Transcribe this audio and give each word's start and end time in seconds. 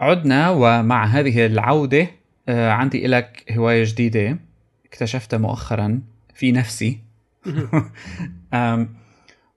عدنا 0.00 0.50
ومع 0.50 1.04
هذه 1.04 1.46
العودة 1.46 2.06
آه، 2.48 2.70
عندي 2.70 3.06
لك 3.06 3.44
هواية 3.52 3.84
جديدة 3.84 4.38
اكتشفتها 4.86 5.38
مؤخرا 5.38 6.00
في 6.34 6.52
نفسي. 6.52 6.98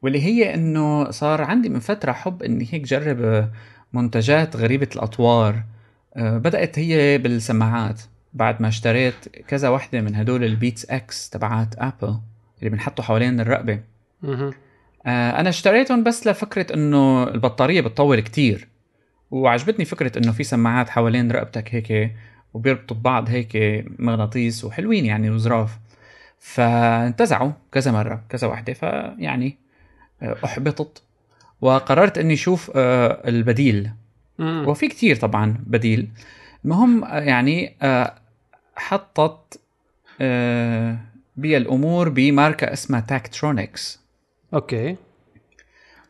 واللي 0.02 0.22
هي 0.22 0.54
إنه 0.54 1.12
صار 1.12 1.42
عندي 1.42 1.70
من 1.70 1.80
فترة 1.80 2.12
حب 2.12 2.44
إني 2.44 2.68
هيك 2.72 2.82
جرب 2.82 3.50
منتجات 3.94 4.56
غريبة 4.56 4.88
الأطوار. 4.96 5.64
آه، 6.16 6.38
بدأت 6.38 6.80
هي 6.80 7.18
بالسماعات. 7.18 8.02
بعد 8.34 8.62
ما 8.62 8.68
اشتريت 8.68 9.30
كذا 9.48 9.70
وحدة 9.70 10.02
من 10.02 10.16
هدول 10.16 10.44
البيتس 10.44 10.86
إكس 10.86 11.30
تبعات 11.30 11.76
آبل 11.78 12.18
اللي 12.60 12.70
بنحطوا 12.70 13.04
حوالين 13.04 13.40
الرقبة. 13.40 13.80
أنا 15.08 15.50
اشتريتهم 15.50 16.04
بس 16.04 16.28
لفكرة 16.28 16.74
إنه 16.74 17.24
البطارية 17.24 17.82
بتطول 17.82 18.20
كتير. 18.20 18.73
وعجبتني 19.34 19.86
فكرة 19.86 20.18
إنه 20.18 20.32
في 20.32 20.44
سماعات 20.44 20.90
حوالين 20.90 21.32
رقبتك 21.32 21.76
هيك 21.76 22.12
وبيربطوا 22.54 22.98
ببعض 22.98 23.30
هيك 23.30 23.58
مغناطيس 24.00 24.66
وحلوين 24.66 25.06
يعني 25.06 25.30
وظراف 25.30 25.80
فانتزعوا 26.40 27.52
كذا 27.72 27.92
مرة 27.92 28.24
كذا 28.30 28.48
وحدة. 28.48 28.74
فيعني 28.74 29.58
آه، 30.22 30.38
أحبطت. 30.46 31.04
وقررت 31.62 32.18
إني 32.18 32.34
أشوف 32.34 32.72
آه، 32.76 33.30
البديل. 33.30 33.92
وفي 34.40 34.88
كتير 34.88 35.16
طبعا 35.16 35.58
بديل. 35.68 36.08
المهم 36.66 37.04
آه، 37.04 37.20
يعني 37.20 37.76
حطت 38.76 39.60
بي 41.38 41.58
الأمور 41.58 42.10
بماركة 42.10 42.74
اسمها 42.74 43.00
تاكترونكس 43.00 44.00
أوكي. 44.54 44.96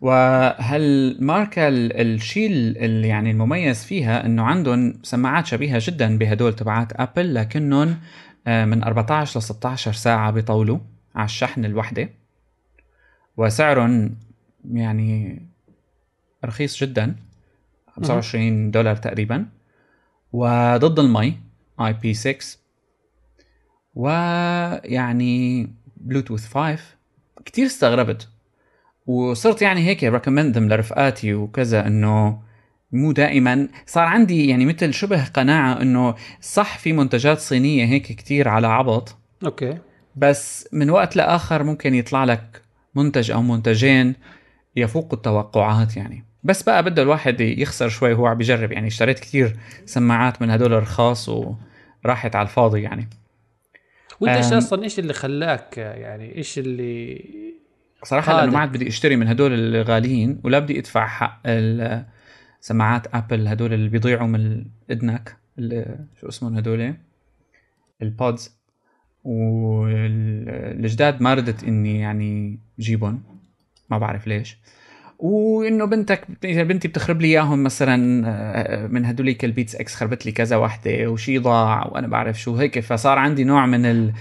وهالماركة 0.03 1.67
الشيء 1.67 2.49
اللي 2.51 3.07
يعني 3.07 3.31
المميز 3.31 3.83
فيها 3.83 4.25
إنه 4.25 4.43
عندهم 4.43 4.99
سماعات 5.03 5.45
شبيهة 5.45 5.81
جدا 5.81 6.17
بهدول 6.17 6.53
تبعات 6.55 6.93
أبل 7.01 7.33
لكنهم 7.35 7.97
آه، 8.47 8.65
من 8.65 8.83
14 8.83 9.39
ل 9.39 9.43
16 9.43 9.93
ساعة 9.93 10.31
بيطولوا 10.31 10.79
على 11.15 11.25
الشحن 11.25 11.65
الوحدة. 11.65 12.09
وسعرهم 13.37 14.15
يعني 14.71 15.41
رخيص 16.45 16.83
جدا 16.83 17.15
25 17.95 18.71
دولار 18.71 18.95
تقريبا. 18.95 19.45
وضد 20.33 20.99
المي 20.99 21.37
IP 21.81 22.13
6 22.13 22.57
ويعني 23.95 25.67
بلوتوث 25.97 26.53
5 26.53 26.83
كتير 27.45 27.65
استغربت. 27.65 28.32
وصرت 29.05 29.61
يعني 29.61 29.87
هيك 29.87 30.03
recommendهم 30.03 30.69
لرفقاتي 30.69 31.33
وكذا 31.33 31.87
إنه 31.87 32.39
مو 32.91 33.11
دائما. 33.11 33.67
صار 33.85 34.03
عندي 34.03 34.47
يعني 34.47 34.65
مثل 34.65 34.93
شبه 34.93 35.25
قناعة 35.25 35.81
إنه 35.81 36.15
صح 36.41 36.77
في 36.77 36.93
منتجات 36.93 37.39
صينية 37.39 37.85
هيك 37.85 38.03
كتير 38.03 38.47
على 38.47 38.67
عبط 38.67 39.15
أوكي. 39.45 39.77
بس 40.15 40.69
من 40.73 40.89
وقت 40.89 41.15
لآخر 41.15 41.63
ممكن 41.63 41.93
يطلع 41.93 42.23
لك 42.23 42.61
منتج 42.95 43.31
أو 43.31 43.41
منتجين 43.41 44.15
يفوق 44.75 45.13
التوقعات 45.13 45.97
يعني. 45.97 46.25
بس 46.43 46.63
بقى 46.63 46.83
بده 46.83 47.01
الواحد 47.01 47.41
يخسر 47.41 47.89
شوي 47.89 48.13
وهو 48.13 48.25
عم 48.25 48.37
بيجرب 48.37 48.71
يعني. 48.71 48.87
اشتريت 48.87 49.19
كتير 49.19 49.57
سماعات 49.85 50.41
من 50.41 50.49
هدول 50.49 50.73
الرخاص 50.73 51.29
وراحت 51.29 52.35
على 52.35 52.47
الفاضي 52.47 52.81
يعني. 52.81 53.09
وإنت 54.19 54.35
إيش 54.37 54.53
أصلا 54.53 54.83
إيش 54.83 54.99
اللي 54.99 55.13
خلاك 55.13 55.77
يعني 55.77 56.35
إيش 56.35 56.59
اللي 56.59 57.23
صراحة 58.03 58.37
لأنه 58.37 58.51
ما 58.51 58.59
عاد 58.59 58.71
بدي 58.71 58.87
أشتري 58.87 59.15
من 59.15 59.27
هدول 59.27 59.53
الغاليين 59.53 60.39
ولا 60.43 60.59
بدي 60.59 60.79
أدفع 60.79 61.07
حق 61.07 61.41
سماعات 62.59 63.15
ابل 63.15 63.47
هدول 63.47 63.73
اللي 63.73 63.89
بيضيعوا 63.89 64.27
من 64.27 64.65
اذنك 64.91 65.37
شو 66.21 66.29
اسمهم 66.29 66.57
هدول؟ 66.57 66.93
ال 68.01 68.12
pods 68.12 68.57
والجداد 69.23 71.21
ما 71.21 71.33
ردت 71.33 71.63
إني 71.63 71.99
يعني 71.99 72.59
جيبهم 72.79 73.23
ما 73.89 73.97
بعرف 73.97 74.27
ليش. 74.27 74.57
وإنه 75.19 75.85
بنتك 75.85 76.27
إذا 76.43 76.63
بنتي 76.63 76.87
بتخرب 76.87 77.21
لي 77.21 77.27
إياهم 77.27 77.63
مثلا 77.63 78.23
آه، 78.27 78.87
من 78.87 79.05
هدوليك 79.05 79.45
البيتس 79.45 79.75
إكس 79.75 79.95
خربت 79.95 80.25
لي 80.25 80.31
كذا 80.31 80.55
وحدة 80.55 81.07
وشي 81.07 81.37
ضاع 81.37 81.87
وأنا 81.87 82.07
بعرف 82.07 82.39
شو 82.39 82.55
هيك 82.55 82.79
فصار 82.79 83.17
عندي 83.17 83.43
نوع 83.43 83.65
من 83.65 83.85
ال, 83.85 84.13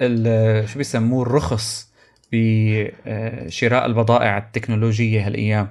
ال 0.00 0.68
شو 0.68 0.78
بيسموه 0.78 1.22
الرخص. 1.22 1.91
بشراء 2.32 3.86
البضائع 3.86 4.38
التكنولوجية 4.38 5.26
هالأيام. 5.26 5.68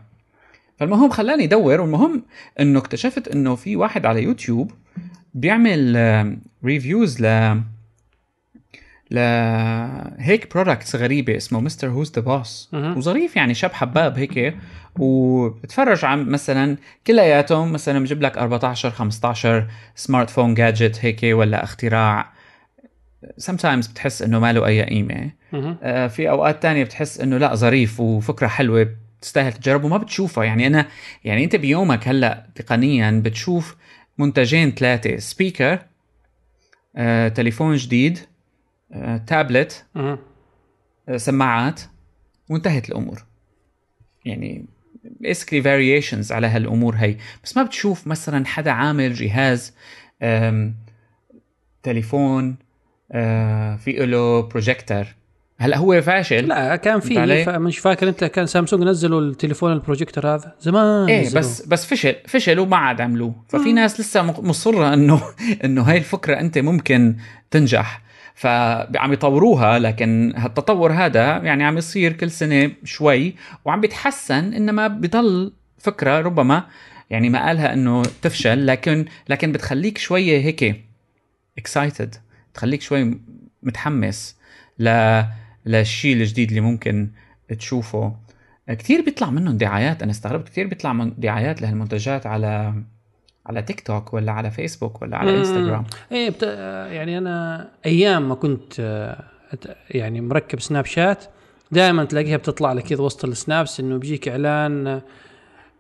فالمهم 0.80 1.10
خلاني 1.10 1.44
أدور 1.44 1.82
والمهم 1.82 2.24
إنه 2.60 2.80
اكتشفت 2.80 3.28
إنه 3.28 3.56
في 3.56 3.76
واحد 3.76 4.06
على 4.06 4.24
يوتيوب 4.24 4.72
بيعمل 5.34 5.98
reviews 6.66 7.22
ل 7.22 7.26
ل 9.12 9.18
هيك 10.18 10.54
products 10.53 10.96
غريبة 10.96 11.38
اسمه 11.38 11.60
مستر 11.60 11.90
هوز 11.90 12.12
ذا 12.16 12.22
بوس 12.22 12.70
وظريف 12.98 13.36
يعني 13.36 13.54
شاب 13.54 13.74
حباب 13.74 14.18
هيك 14.18 14.56
وبتفرج 15.00 16.06
عن 16.06 16.30
مثلا 16.30 16.78
كلياتهم 17.08 17.72
مثلا 17.72 18.00
بجيب 18.00 18.22
لك 18.22 18.38
14 18.38 18.90
15 18.90 19.68
smartphone 19.96 20.53
gadget 20.53 21.06
هيك 21.06 21.20
ولا 21.24 21.64
اختراع 21.64 22.32
sometimes 23.26 23.90
بتحس 23.90 24.22
إنه 24.22 24.40
ما 24.40 24.54
له 24.54 24.66
أي 24.66 24.84
قيمة. 24.84 25.32
آه 25.84 26.08
في 26.08 26.30
أوقات 26.30 26.62
تانية 26.64 26.84
بتحس 26.84 27.20
إنه 27.20 27.38
لا 27.38 27.56
ظريف 27.56 28.00
وفكرة 28.00 28.48
حلوة 28.48 28.96
تستاهل 29.22 29.54
تجرب 29.54 29.84
وما 29.84 29.98
بتشوفها. 29.98 30.44
يعني 30.44 30.68
أنا 30.68 30.88
يعني 31.24 31.44
أنت 31.44 31.56
بيومك 31.56 32.08
هلأ 32.08 32.46
تقنيا 32.56 33.22
بتشوف 33.26 33.76
منتجين 34.18 34.72
ثلاثة 34.72 35.18
speaker 35.18 35.80
آه، 36.96 37.28
تليفون 37.28 37.76
جديد 37.76 38.20
آه، 38.94 39.18
تابلت 39.18 39.86
آه، 39.96 41.18
سماعات 41.18 41.81
وانتهت 42.50 42.90
الأمور. 42.90 43.24
يعني 44.26 44.66
basically 45.03 45.62
variations 45.62 46.31
على 46.31 46.48
هالأمور 46.48 46.96
هي. 46.96 47.18
بس 47.44 47.58
ما 47.58 47.64
بتشوف 47.64 48.08
مثلا 48.08 48.46
حدا 48.46 48.72
عامل 48.72 49.14
جهاز 49.14 49.74
تليفون 51.84 52.56
في 53.78 53.96
له 53.98 54.42
بروجيكتور 54.42 55.06
هلا 55.58 55.78
هو 55.78 56.02
فاشل. 56.02 56.48
لا 56.48 56.76
كان 56.76 57.00
في 57.00 57.46
مش 57.48 57.80
فاكر 57.80 58.10
انت 58.10 58.24
كان 58.24 58.46
سامسونج 58.46 58.84
نزلوا 58.84 59.22
التليفون 59.22 59.72
البروجيكتور 59.72 60.28
هذا 60.36 60.56
زمان 60.60 61.10
إيه 61.10 61.22
نزلوا. 61.22 61.40
بس 61.40 61.66
بس 61.66 61.86
فشل 61.86 62.16
فشل 62.28 62.60
وما 62.60 62.78
عاد 62.78 63.02
عملوه. 63.02 63.36
ففي 63.50 63.74
ناس 63.74 64.00
لسه 64.00 64.42
مصرة 64.42 64.94
انه 64.94 65.22
إنه 65.64 65.82
هاي 65.82 65.98
الفكرة 65.98 66.40
أنت 66.40 66.58
ممكن 66.58 67.16
تنجح. 67.52 68.02
فعم 68.36 69.14
يطوروها 69.14 69.80
لكن 69.80 70.34
هالتطور 70.38 70.92
هذا 70.92 71.38
يعني 71.38 71.64
عم 71.64 71.78
يصير 71.78 72.14
كل 72.14 72.32
سنة 72.32 72.72
شوي 72.84 73.36
وعم 73.66 73.82
بيتحسن 73.82 74.54
إنما 74.54 74.88
بضل 74.88 75.54
فكرة 75.78 76.20
ربما 76.20 76.64
يعني 77.10 77.30
ما 77.30 77.46
قالها 77.48 77.74
إنه 77.74 78.04
تفشل 78.22 78.68
لكن 78.68 79.06
لكن 79.30 79.52
بتخليك 79.52 79.98
شوية 79.98 80.42
هيك 80.42 80.82
اكسايتد 81.58 82.16
تخليك 82.53 82.81
شوي 82.81 83.22
متحمس 83.63 84.35
ل 84.79 85.22
للشيء 85.66 86.16
الجديد 86.16 86.50
اللي 86.50 86.62
ممكن 86.62 87.09
تشوفه. 87.57 88.16
كثير 88.67 89.01
بيطلع 89.01 89.29
منهم 89.29 89.57
دعايات 89.57 90.03
أنا 90.03 90.12
استغربت 90.12 90.50
كثير 90.50 90.67
بيطلع 90.67 90.94
من 90.94 91.13
دعايات 91.17 91.62
لهالمنتجات 91.62 92.25
على 92.25 92.73
على 93.45 93.62
تيك 93.62 93.81
توك 93.81 94.13
ولا 94.13 94.31
على 94.31 94.51
فيسبوك 94.51 95.01
ولا 95.01 95.17
على 95.17 95.38
انستغرام 95.38 95.84
إيه 96.12 96.29
بت... 96.29 96.44
يعني 96.91 97.17
أنا 97.17 97.67
أيام 97.85 98.29
ما 98.29 98.35
كنت 98.35 98.79
يعني 99.89 100.22
مركب 100.22 100.59
سناب 100.59 100.85
شات 100.85 101.23
دائما 101.72 102.06
تلاقيها 102.06 102.38
بتطلع 102.38 102.73
لك 102.73 102.83
كذا 102.83 103.01
وسط 103.01 103.25
ال 103.25 103.34
snaps 103.34 103.80
إنه 103.79 103.97
بيجيك 103.97 104.28
إعلان 104.28 105.01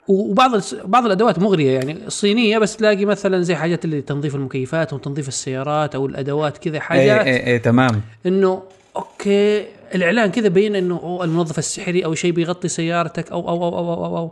وبعض 0.07 0.51
بعض 0.85 1.05
الأدوات 1.05 1.39
مغرية 1.39 1.71
يعني 1.71 1.97
صينية 2.07 2.57
بس 2.57 2.77
تلاقي 2.77 3.05
مثلا 3.05 3.41
زي 3.41 3.55
حاجات 3.55 3.85
اللي 3.85 4.01
تنظيف 4.01 4.35
المكيفات 4.35 4.93
وتنظيف 4.93 5.27
السيارات 5.27 5.95
أو 5.95 6.05
الأدوات 6.05 6.57
كذا 6.57 6.79
حاجات 6.79 7.27
اي 7.27 7.47
اي, 7.47 7.59
تمام 7.59 8.01
إنه 8.25 8.63
أوكي 8.95 9.65
الإعلان 9.95 10.31
كذا 10.31 10.47
بين 10.47 10.75
إنه 10.75 11.19
المنظف 11.23 11.59
السحري 11.59 12.05
أو 12.05 12.15
شيء 12.15 12.31
بيغطي 12.31 12.67
سيارتك 12.67 13.31
أو 13.31 13.49
أو 13.49 13.63
أو 13.63 13.77
أو 13.77 13.93
أو, 13.93 14.05
أو, 14.05 14.17
أو. 14.17 14.31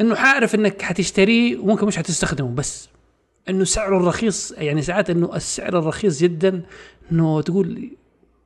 إنه 0.00 0.14
حاعرف 0.14 0.54
إنك 0.54 0.82
حتشتريه 0.82 1.56
وممكن 1.56 1.86
مش 1.86 1.96
حتستخدمه 1.96 2.48
بس 2.48 2.88
إنه 3.48 3.64
سعره 3.64 3.96
الرخيص 3.96 4.54
يعني 4.58 4.82
ساعات 4.82 5.10
إنه 5.10 5.36
السعر 5.36 5.78
الرخيص 5.78 6.20
جدا 6.20 6.62
إنه 7.12 7.40
تقول 7.40 7.90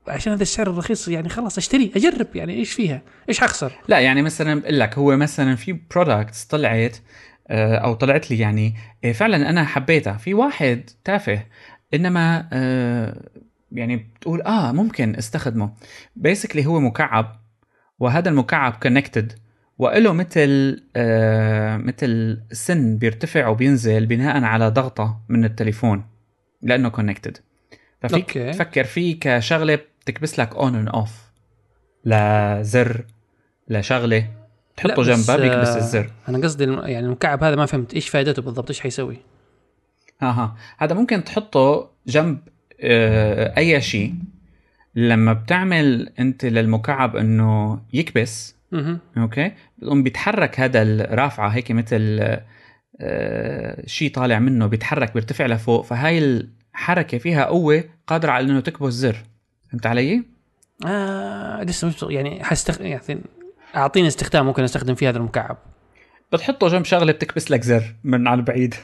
عشان 0.09 0.33
هذا 0.33 0.43
السعر 0.43 0.71
الرخيص 0.71 1.09
يعني 1.09 1.29
خلاص 1.29 1.59
أشتري 1.59 1.93
أجرب 1.97 2.27
يعني 2.35 2.55
إيش 2.55 2.73
فيها؟ 2.73 3.03
إيش 3.29 3.41
حخسر؟ 3.41 3.73
لا 3.89 3.99
يعني 3.99 4.23
مثلا 4.23 4.61
بقول 4.61 4.79
لك 4.81 4.99
هو 4.99 5.17
مثلا 5.17 5.57
في 5.57 5.73
products 5.91 6.45
طلعت 6.45 6.97
آه، 7.49 7.77
أو 7.77 7.95
طلعت 7.95 8.31
لي 8.31 8.39
يعني 8.39 8.75
آه، 9.05 9.13
فعلا 9.13 9.51
أنا 9.51 9.65
حبيتها 9.65 10.13
في 10.13 10.35
واحد 10.35 10.91
تافه 11.05 11.43
إنما 11.95 12.49
آه، 12.53 13.23
يعني 13.73 13.97
بتقول 13.97 14.43
آه 14.43 14.73
ممكن 14.73 15.17
أستخدمه 15.17 15.73
basically 16.17 16.67
هو 16.67 16.81
مكعب 16.81 17.41
وهذا 17.99 18.29
المكعب 18.29 18.73
connected 18.73 19.33
وله 19.79 20.13
مثل 20.13 20.83
آه 20.97 21.77
مثل 21.77 22.41
سن 22.53 22.99
بيرتفع 22.99 23.49
وبينزل 23.49 24.07
بناء 24.07 24.45
على 24.45 24.69
ضغطة 24.69 25.21
من 25.29 25.45
التليفون 25.45 26.05
لأنه 26.63 26.89
connected 26.89 27.39
ففيك. 28.01 28.33
تفكر 28.33 28.85
فيه 28.85 29.21
كشغلة 29.21 29.79
بتكبس 30.03 30.41
لك 30.41 30.55
on 30.55 30.75
and 30.75 30.89
off 30.89 31.33
لزر 32.05 33.05
لشغله 33.69 34.29
تحطه 34.77 35.03
جنبها 35.03 35.37
بيكبس 35.37 35.69
آه، 35.69 35.77
الزر. 35.77 36.11
أنا 36.29 36.39
قصدي 36.39 36.65
يعني 36.65 37.07
المكعب 37.07 37.45
هذا 37.45 37.57
ما 37.57 37.67
فهمت 37.67 37.95
إيش 37.95 38.09
فائدته 38.09 38.43
بالضبط 38.43 38.69
إيش 38.69 38.81
حيسوي؟ 38.81 39.17
ها 40.21 40.31
ها 40.31 40.57
هذا 40.79 40.95
ممكن 40.95 41.25
تحطه 41.25 41.91
جنب 42.07 42.39
آه، 42.81 43.59
أي 43.59 43.81
شيء. 43.81 44.15
لما 44.95 45.33
بتعمل 45.33 46.13
أنت 46.19 46.45
للمكعب 46.45 47.17
إنه 47.17 47.81
يكبس 47.93 48.57
مهم. 48.73 48.99
أوكي؟ 49.19 49.53
بتقوم 49.79 50.03
بيتحرك 50.03 50.61
هذا 50.61 50.83
الرافعة 50.83 51.49
هيك 51.49 51.73
مثل 51.73 52.19
آه، 53.01 53.87
شيء 53.87 54.11
طالع 54.11 54.39
منه 54.39 54.67
بيتحرك 54.67 55.15
بيرتفع 55.15 55.47
لفوق. 55.47 55.85
فهاي 55.85 56.19
الحركة 56.19 57.19
فيها 57.19 57.45
قوة 57.45 57.85
قادرة 58.07 58.31
على 58.31 58.51
إنه 58.51 58.61
تكبس 58.61 58.93
زر. 58.93 59.17
فهمت 59.73 59.87
علي؟ 59.87 60.23
آه 60.87 61.63
لسه 61.63 61.89
مش 61.89 61.95
يعني 62.03 62.45
حستخ... 62.45 62.81
يعني 62.81 63.21
أعطيني 63.77 64.09
استخدام 64.09 64.47
ممكن 64.47 64.63
أستخدم 64.63 64.95
فيه 64.95 65.09
هذا 65.09 65.19
المكعب. 65.19 65.57
بتحطه 66.33 66.69
جنب 66.69 66.85
شغلة 66.85 67.13
بتكبس 67.13 67.51
لك 67.51 67.63
زر 67.63 67.83
من 68.05 68.29
على 68.29 68.39
البعيد. 68.39 68.75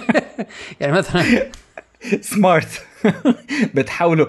يعني 0.80 0.92
مثلا 0.92 1.22
سمارت 2.20 2.82
بتحاوله. 3.74 4.28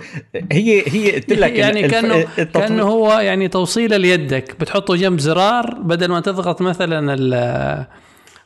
هي 0.51 0.83
هي 0.87 1.11
قلت 1.15 1.33
لك 1.33 1.51
يعني 1.51 1.85
الف- 1.85 1.91
كانه 1.91 2.15
التطوير- 2.37 2.67
كأنه 2.67 2.83
هو 2.83 3.19
يعني 3.19 3.47
توصيلة 3.47 3.97
ليدك. 3.97 4.55
بتحطه 4.59 4.95
جنب 4.95 5.19
زرار 5.19 5.73
بدل 5.81 6.11
ما 6.11 6.19
تضغط 6.19 6.61
مثلا 6.61 7.13
ال 7.19 7.85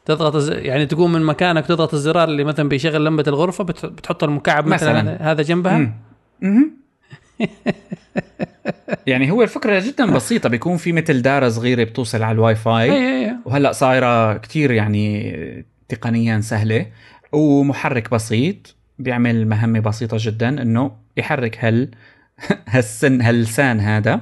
تضغط 0.06 0.50
يعني 0.52 0.86
تقوم 0.86 1.12
من 1.14 1.22
مكانك 1.22 1.66
تضغط 1.66 1.94
الزرار 1.94 2.28
اللي 2.30 2.44
مثلا 2.44 2.70
بيشغل 2.70 3.06
لمبة 3.06 3.24
الغرفة 3.28 3.64
بت- 3.64 3.86
بتحط 3.86 4.24
المكعب 4.24 4.68
مثلا, 4.68 5.02
مثلاً. 5.02 5.32
هذا 5.32 5.42
جنبها. 5.42 5.94
يعني 9.08 9.32
هو 9.32 9.44
الفكرة 9.44 9.80
جدا 9.80 10.12
بسيطة. 10.12 10.50
بيكون 10.50 10.78
في 10.78 10.92
مثل 10.92 11.22
داره 11.22 11.50
صغيرة 11.50 11.84
بتوصل 11.84 12.24
على 12.24 12.36
الواي 12.36 12.50
اي 12.54 12.56
فاي 12.56 12.92
اي 12.92 13.26
اي 13.26 13.36
وهلأ 13.46 13.72
صايرة 13.72 14.38
كتير 14.38 14.72
يعني 14.72 15.66
تقنيا 15.90 16.42
سهلة 16.42 16.86
ومحرك 17.32 18.12
بسيط. 18.12 18.76
بيعمل 19.00 19.48
مهمة 19.48 19.80
بسيطة 19.80 20.18
جدا 20.20 20.62
إنه 20.62 20.92
يحرك 21.18 21.66
هال 21.66 21.92
هالسن 22.70 23.22
هاللسان 23.22 23.80
هذا. 23.80 24.22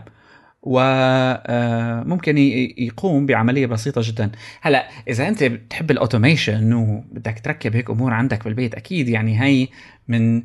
وممكن 0.64 2.38
يقوم 2.78 3.26
بعملية 3.26 3.66
بسيطة 3.66 4.02
جدا. 4.04 4.32
هلأ 4.62 4.88
إذا 5.08 5.28
أنت 5.28 5.44
بتحب 5.44 5.92
ال 5.92 5.99
automation 5.99 6.74
وبدك 6.74 7.40
تركب 7.40 7.76
هيك 7.76 7.90
أمور 7.90 8.14
عندك 8.14 8.44
بالبيت 8.44 8.76
أكيد 8.76 9.10
يعني 9.10 9.42
هي 9.42 9.68
من 10.08 10.38
آه، 10.38 10.44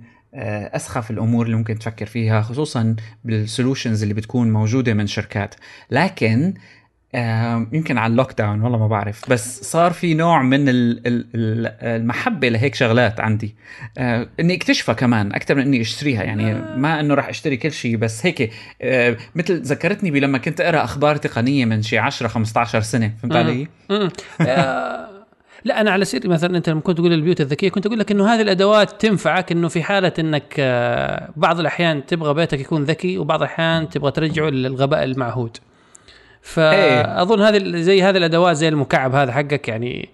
أسخف 0.77 1.11
الأمور 1.11 1.47
اللي 1.47 1.56
ممكن 1.56 1.79
تفكر 1.79 2.06
فيها 2.06 2.43
خصوصا 2.43 2.97
بال 3.25 3.39
solutions 3.39 4.03
اللي 4.03 4.15
بتكون 4.15 4.50
موجودة 4.53 4.94
من 4.94 5.06
شركات. 5.06 5.55
لكن 5.91 6.55
آه، 7.15 7.67
يمكن 7.73 7.99
على 7.99 8.11
ال 8.11 8.33
lockdown 8.38 8.61
والله 8.61 8.79
ما 8.79 8.88
بعرف 8.88 9.31
بس 9.31 9.61
صار 9.62 9.93
في 9.93 10.15
نوع 10.15 10.43
من 10.43 10.69
ال- 10.69 11.06
ال- 11.06 11.27
ال- 11.35 11.67
المحبة 11.83 12.49
لهيك 12.49 12.75
شغلات 12.75 13.21
عندي. 13.21 13.55
آه، 13.99 14.29
إني 14.41 14.55
اكتشفها 14.55 14.94
كمان 14.94 15.33
أكثر 15.35 15.55
من 15.55 15.62
إني 15.62 15.81
أشتريها 15.81 16.23
يعني 16.23 16.55
ما 16.55 17.00
إنه 17.00 17.15
راح 17.15 17.29
أشتري 17.29 17.56
كل 17.56 17.73
شيء 17.73 17.97
بس 17.97 18.27
هيك 18.27 18.53
آه، 18.83 19.17
مثل 19.35 19.61
ذكرتني 19.62 20.11
بلما 20.11 20.38
كنت 20.38 20.61
أقرأ 20.61 20.85
أخبار 20.85 21.17
تقنية 21.17 21.65
من 21.65 21.83
شي 21.83 21.99
10 21.99 22.29
15 22.29 22.81
سنة 22.81 23.12
فهمت. 23.23 23.37
علي؟ 23.37 23.69
لا 25.67 25.81
أنا 25.81 25.91
على 25.91 26.05
سير 26.05 26.29
مثلا 26.29 26.57
أنت 26.57 26.69
لما 26.69 26.81
كنت 26.81 26.99
تقول 26.99 27.13
البيوت 27.13 27.41
الذكية 27.41 27.69
كنت 27.69 27.87
أقول 27.87 27.99
لك 27.99 28.11
إنه 28.11 28.35
هذه 28.35 28.41
الأدوات 28.41 29.01
تنفعك 29.01 29.53
إنه 29.53 29.69
في 29.69 29.83
حالة 29.83 30.13
إنك 30.19 30.55
آه، 30.59 31.29
بعض 31.37 31.61
الأحيان 31.61 32.07
تبغى 32.07 32.35
بيتك 32.35 32.61
يكون 32.61 32.85
ذكي 32.85 33.19
وبعض 33.19 33.43
الأحيان 33.43 33.89
تبغى 33.89 34.11
ترجعه 34.11 34.49
للغباء 34.49 35.05
المعهود. 35.05 35.57
فأظن 36.43 37.43
هذه 37.43 37.81
زي 37.81 38.03
هذه 38.03 38.17
الأدوات 38.17 38.57
زي 38.57 38.69
المكعب 38.69 39.15
هذا 39.15 39.33
حقك 39.33 39.69
يعني 39.69 40.09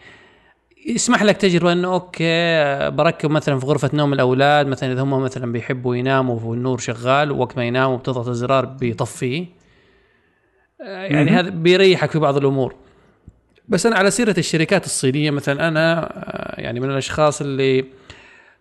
يسمح 0.87 1.23
لك 1.23 1.37
تجربة 1.37 1.73
إنه 1.73 1.93
okay 1.93 2.91
بركب 2.91 3.31
مثلا 3.31 3.59
في 3.59 3.67
غرفة 3.67 3.91
نوم 3.95 4.13
الأولاد 4.13 4.67
مثلا 4.67 4.93
إذا 4.93 5.03
هم 5.03 5.23
مثلا 5.23 5.53
بيحبوا 5.53 5.97
يناموا 5.97 6.41
والنور 6.45 6.79
شغال 6.79 7.33
ووقت 7.33 7.57
ما 7.57 7.65
يناموا 7.65 7.97
بتضغط 7.97 8.29
الزرار 8.29 8.65
بيطفيه. 8.65 9.47
آه، 10.81 11.03
يعني. 11.03 11.31
هذا 11.31 11.51
بيريحك 11.51 12.11
في 12.11 12.19
بعض 12.19 12.37
الأمور. 12.37 12.82
بس 13.69 13.87
أنا 13.87 13.97
على 13.97 14.11
سيرة 14.11 14.35
الشركات 14.39 14.87
الصينية 14.87 15.31
مثلا 15.31 15.69
أنا 15.69 16.03
آه، 16.03 16.61
يعني 16.61 16.81
من 16.81 16.91
الأشخاص 16.91 17.41
اللي 17.41 17.85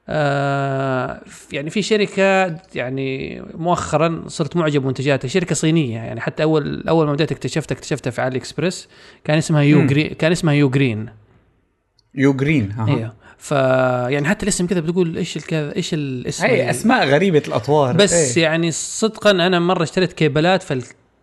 آه، 0.09 1.21
يعني 1.51 1.69
في 1.69 1.81
شركة 1.81 2.57
يعني 2.75 3.41
مؤخرا 3.53 4.23
صرت 4.27 4.55
معجب 4.55 4.81
بمنتجاتها 4.81 5.27
شركة 5.27 5.55
صينية 5.55 5.95
يعني 5.95 6.21
حتى 6.21 6.43
أول 6.43 6.87
أول 6.87 7.05
ما 7.05 7.13
بديت 7.13 7.31
اكتشفتها 7.31 7.75
اكتشفتها 7.75 8.11
في 8.11 8.21
AliExpress 8.21 8.89
كان 9.23 9.37
اسمها 9.37 9.61
UGREEN 9.61 10.07
كان 10.07 10.31
اسمها 10.31 10.53
UGREEN 10.53 11.09
UGREEN 12.15 12.71
ها 12.71 12.87
أيوه 12.87 13.13
ف 13.37 13.51
يعني 14.11 14.27
حتى 14.27 14.43
الاسم 14.43 14.67
كذا 14.67 14.79
بتقول 14.79 15.17
إيش 15.17 15.37
الكذا 15.37 15.75
إيش 15.75 15.93
الاسم 15.93 16.45
هي 16.45 16.69
أسماء 16.69 17.07
غريبة 17.07 17.43
الأطوار 17.47 17.95
بس 17.95 18.37
إيه. 18.37 18.43
يعني 18.43 18.71
صدقا 18.71 19.31
أنا 19.31 19.59
مرة 19.59 19.83
اشتريت 19.83 20.13
كيبلات 20.13 20.63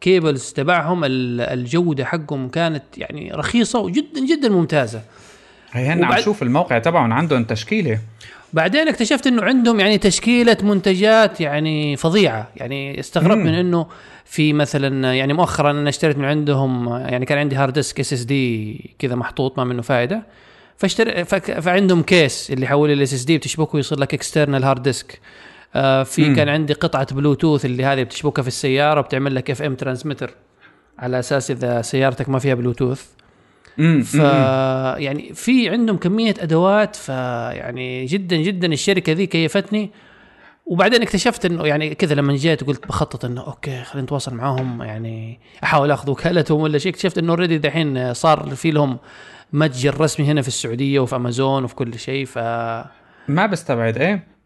فال 0.09 0.20
cables 0.20 0.53
تبعهم 0.53 1.05
ال- 1.05 1.41
الجودة 1.41 2.05
حقهم 2.05 2.49
كانت 2.49 2.83
يعني 2.97 3.31
رخيصة 3.35 3.79
وجدا 3.79 4.27
جدا 4.31 4.49
ممتازة. 4.49 5.01
هي 5.73 5.87
هن 5.87 6.05
عم 6.05 6.09
وبعد- 6.11 6.21
شوف 6.23 6.43
الموقع 6.43 6.79
تبعهم 6.79 7.13
عندهم 7.13 7.45
تشكيلة. 7.45 7.99
بعدين 8.53 8.89
اكتشفت 8.89 9.27
إنه 9.27 9.43
عندهم 9.43 9.81
يعني 9.81 9.99
تشكيلة 9.99 10.57
منتجات 10.63 11.41
يعني 11.41 11.97
فظيعة. 11.97 12.49
يعني 12.57 13.01
استغربت. 13.01 13.37
من 13.45 13.55
إنه 13.55 13.87
في 14.25 14.53
مثلا 14.53 15.15
يعني 15.15 15.33
مؤخرا 15.33 15.71
أنا 15.71 15.89
اشتريت 15.89 16.19
من 16.19 16.25
عندهم 16.25 16.89
يعني 16.89 17.27
كان 17.27 17.39
عندي 17.39 17.57
hard 17.57 17.73
disk 17.73 18.01
SSD 18.01 18.81
كذا 18.99 19.15
محطوط 19.15 19.59
ما 19.59 19.65
منه 19.65 19.83
فائده 19.83 20.23
فاشتري 20.77 21.25
فك- 21.25 21.61
فعندهم 21.61 22.03
case 22.03 22.51
اللي 22.51 22.65
يحول 22.65 22.91
ال 22.91 23.15
SSD 23.15 23.39
بتشبكه 23.39 23.79
يصير 23.79 23.99
لك 23.99 24.15
external 24.15 24.65
hard 24.65 24.83
disk 24.83 25.21
في 26.05 26.29
مم. 26.29 26.37
كان 26.37 26.49
عندي 26.49 26.73
قطعة 26.73 27.15
بلوتوث 27.15 27.65
اللي 27.65 27.85
هذه 27.85 28.03
بتشبكها 28.03 28.43
في 28.43 28.49
السيارة 28.49 29.01
وبتعمل 29.01 29.35
لك 29.35 29.51
FM 29.51 29.75
transmitter 29.75 30.35
على 30.99 31.19
أساس 31.19 31.51
إذا 31.51 31.83
سيارتك 31.83 32.29
ما 32.29 32.39
فيها 32.39 32.55
بلوتوث 32.55 33.07
ف 34.05 34.15
يعني 34.99 35.35
في 35.35 35.69
عندهم 35.69 35.97
كمية 35.97 36.35
أدوات 36.41 36.97
فيعني 36.97 38.05
جدا 38.05 38.37
جدا 38.37 38.73
الشركة 38.73 39.13
ذي 39.13 39.27
كيفتني. 39.27 39.91
وبعدين 40.67 41.03
اكتشفت 41.03 41.45
إنه 41.45 41.67
يعني 41.67 41.95
كذا 41.95 42.15
لما 42.15 42.37
جيت 42.37 42.65
قلت 42.65 42.89
بخطط 42.89 43.25
إنه 43.25 43.47
okay 43.47 43.83
خلينا 43.83 44.05
نتواصل 44.05 44.35
معاهم 44.35 44.83
يعني 44.83 45.41
أحاول 45.65 45.91
أخذ 45.91 46.11
وكالتهم 46.11 46.61
ولا 46.61 46.79
شيء. 46.79 46.93
اكتشفت 46.93 47.19
إنه 47.19 47.31
already 47.33 47.59
دحين 47.59 48.15
صار 48.15 48.55
في 48.55 48.71
لهم 48.71 48.99
متجر 49.53 50.01
رسمي 50.01 50.27
هنا 50.27 50.43
في 50.43 50.49
السعودية 50.49 51.01
وفي 51.01 51.17
أمازون 51.17 51.65
وفي 51.65 51.75
كل 51.75 51.99
شيء 51.99 52.27
ف 52.27 52.39
ما 53.29 53.47
بستبعد 53.47 53.99
إيه؟ 53.99 54.38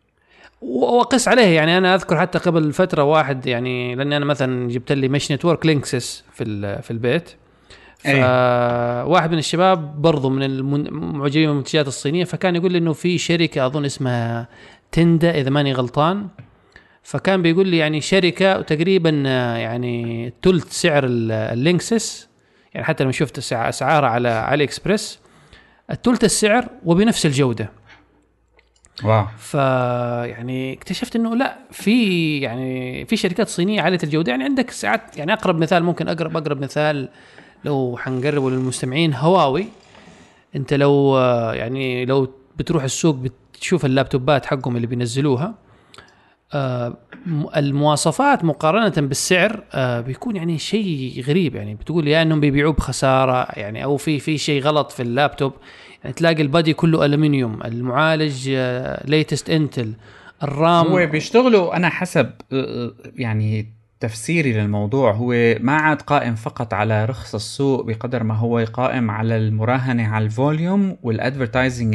وقس 0.63 1.29
عليه. 1.29 1.47
يعني 1.57 1.79
أنا 1.79 1.95
أذكر 1.95 2.21
حتى 2.21 2.39
قبل 2.39 2.73
فترة 2.73 3.03
واحد 3.03 3.47
يعني 3.47 3.95
لأني 3.95 4.17
أنا 4.17 4.25
مثلا 4.25 4.69
جبت 4.69 4.93
لي 4.93 5.09
mesh 5.09 5.33
network 5.33 5.67
Linksys 5.67 6.25
في 6.33 6.45
ال- 6.45 6.83
في 6.83 6.91
البيت. 6.91 7.31
فواحد 7.99 9.33
من 9.33 9.39
الشباب 9.39 10.03
برضو 10.03 10.29
من 10.31 10.43
المعجبين 10.43 11.45
من 11.49 11.53
المنتجات 11.53 11.87
الصينية 11.89 12.25
فكان 12.25 12.57
يقول 12.57 12.73
لي 12.73 12.79
إنه 12.79 12.93
في 12.93 13.19
شركة 13.19 13.67
أظن 13.67 13.85
اسمها 13.85 14.49
Tenda 14.93 15.31
إذا 15.41 15.51
ماني 15.51 15.73
غلطان. 15.73 16.29
فكان 17.03 17.43
بيقول 17.43 17.69
لي 17.69 17.77
يعني 17.79 18.01
شركة 18.01 18.61
تقريبا 18.61 19.11
يعني 19.59 20.33
ثلث 20.43 20.73
سعر 20.81 21.05
ال- 21.05 21.33
ال 21.33 21.43
Linksys. 21.43 22.29
يعني 22.75 22.87
حتى 22.87 23.03
لما 23.05 23.13
شفت 23.13 23.41
سع- 23.41 23.69
اسعارها 23.69 24.09
على 24.09 24.29
AliExpress 24.29 25.21
الثلث 25.91 26.25
السعر 26.25 26.69
وبنفس 26.85 27.27
الجودة. 27.27 27.71
wow. 29.05 29.27
فيعني 29.39 30.73
اكتشفت 30.73 31.17
إنه 31.17 31.37
لا 31.37 31.59
في 31.71 32.39
يعني 32.39 33.05
في 33.07 33.17
شركات 33.17 33.49
صينية 33.49 33.83
عاليه 33.83 33.99
الجودة. 34.05 34.31
يعني 34.31 34.45
عندك 34.45 34.71
ساعات 34.71 35.17
يعني 35.17 35.33
أقرب 35.33 35.59
مثال 35.59 35.83
ممكن 35.85 36.09
أقرب 36.09 36.37
أقرب 36.37 36.61
مثال 36.61 37.09
لو 37.65 37.97
حنقربه 38.01 38.51
للمستمعين 38.51 39.15
هواوي. 39.15 39.67
أنت 40.57 40.75
لو 40.75 41.17
آه، 41.17 41.55
يعني 41.55 42.05
لو 42.05 42.29
بتروح 42.57 42.85
السوق 42.85 43.17
بتشوف 43.55 43.85
اللابتوبات 43.85 44.47
حقهم 44.47 44.77
اللي 44.77 44.87
بينزلوها 44.87 45.55
المواصفات 47.57 48.45
مقارنة 48.45 49.09
بالسعر 49.09 49.65
آه، 49.73 50.01
بيكون 50.01 50.37
يعني 50.37 50.59
شيء 50.59 51.25
غريب. 51.27 51.55
يعني 51.55 51.75
بتقول 51.75 52.09
يا 52.09 52.23
إنهم 52.23 52.41
بيبيعوه 52.41 52.73
بخسارة 52.73 53.47
يعني 53.51 53.85
أو 53.85 53.97
في 53.97 54.19
في 54.19 54.39
شيء 54.39 54.63
غلط 54.63 54.93
في 54.93 55.03
اللابتوب. 55.03 55.53
يعني 56.05 56.15
تلاقي 56.15 56.43
ال 56.43 56.49
body 56.49 56.75
كله 56.75 57.05
الومنيوم 57.05 57.63
المعالج 57.65 58.51
latest 59.05 59.51
Intel 59.51 59.93
ال 60.43 60.51
RAM. 60.51 60.87
هو 60.87 61.07
بيشتغلوا 61.07 61.77
أنا 61.77 61.89
حسب 61.89 62.31
آه، 62.53 62.93
يعني 63.17 63.73
تفسيري 64.03 64.53
للموضوع 64.53 65.13
هو 65.13 65.55
ما 65.61 65.73
عاد 65.77 66.03
قائم 66.03 66.35
فقط 66.35 66.75
على 66.75 67.05
رخص 67.05 67.35
السوق 67.35 67.85
بقدر 67.85 68.23
ما 68.23 68.35
هو 68.35 68.59
قائم 68.73 69.11
على 69.11 69.37
المراهنة 69.37 70.09
على 70.09 70.25
ال 70.25 70.35
volume 70.35 70.97
وال 71.03 71.17
advertising 71.17 71.95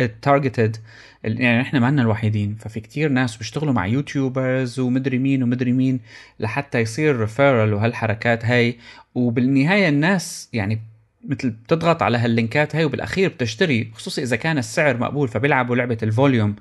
ال 0.00 0.08
targeted 0.08 0.76
يعني 1.24 1.60
إحنا 1.60 1.80
ما 1.80 2.02
الوحيدين 2.02 2.56
ففي 2.60 2.80
كتير 2.80 3.08
ناس 3.08 3.36
بيشتغلوا 3.36 3.72
مع 3.72 3.86
يوتيوبرز 3.86 4.80
ومدري 4.80 5.18
مين 5.18 5.42
ومدري 5.42 5.72
مين 5.72 6.00
لحتى 6.40 6.78
يصير 6.80 7.16
referral 7.16 7.74
وهالحركات 7.74 8.44
هاي. 8.44 8.78
وبالنهاية 9.14 9.88
الناس 9.88 10.48
يعني 10.52 10.80
مثل 11.28 11.50
بتضغط 11.50 12.02
على 12.02 12.18
هاللينكات 12.18 12.76
هاي 12.76 12.84
وبالأخير 12.84 13.28
بتشتري 13.28 13.90
خصوصي 13.94 14.22
إذا 14.22 14.36
كان 14.36 14.58
السعر 14.58 14.96
مقبول 14.96 15.28
فبيلعبوا 15.28 15.76
لعبة 15.76 15.98
ال 16.02 16.09
volume. 16.09 16.56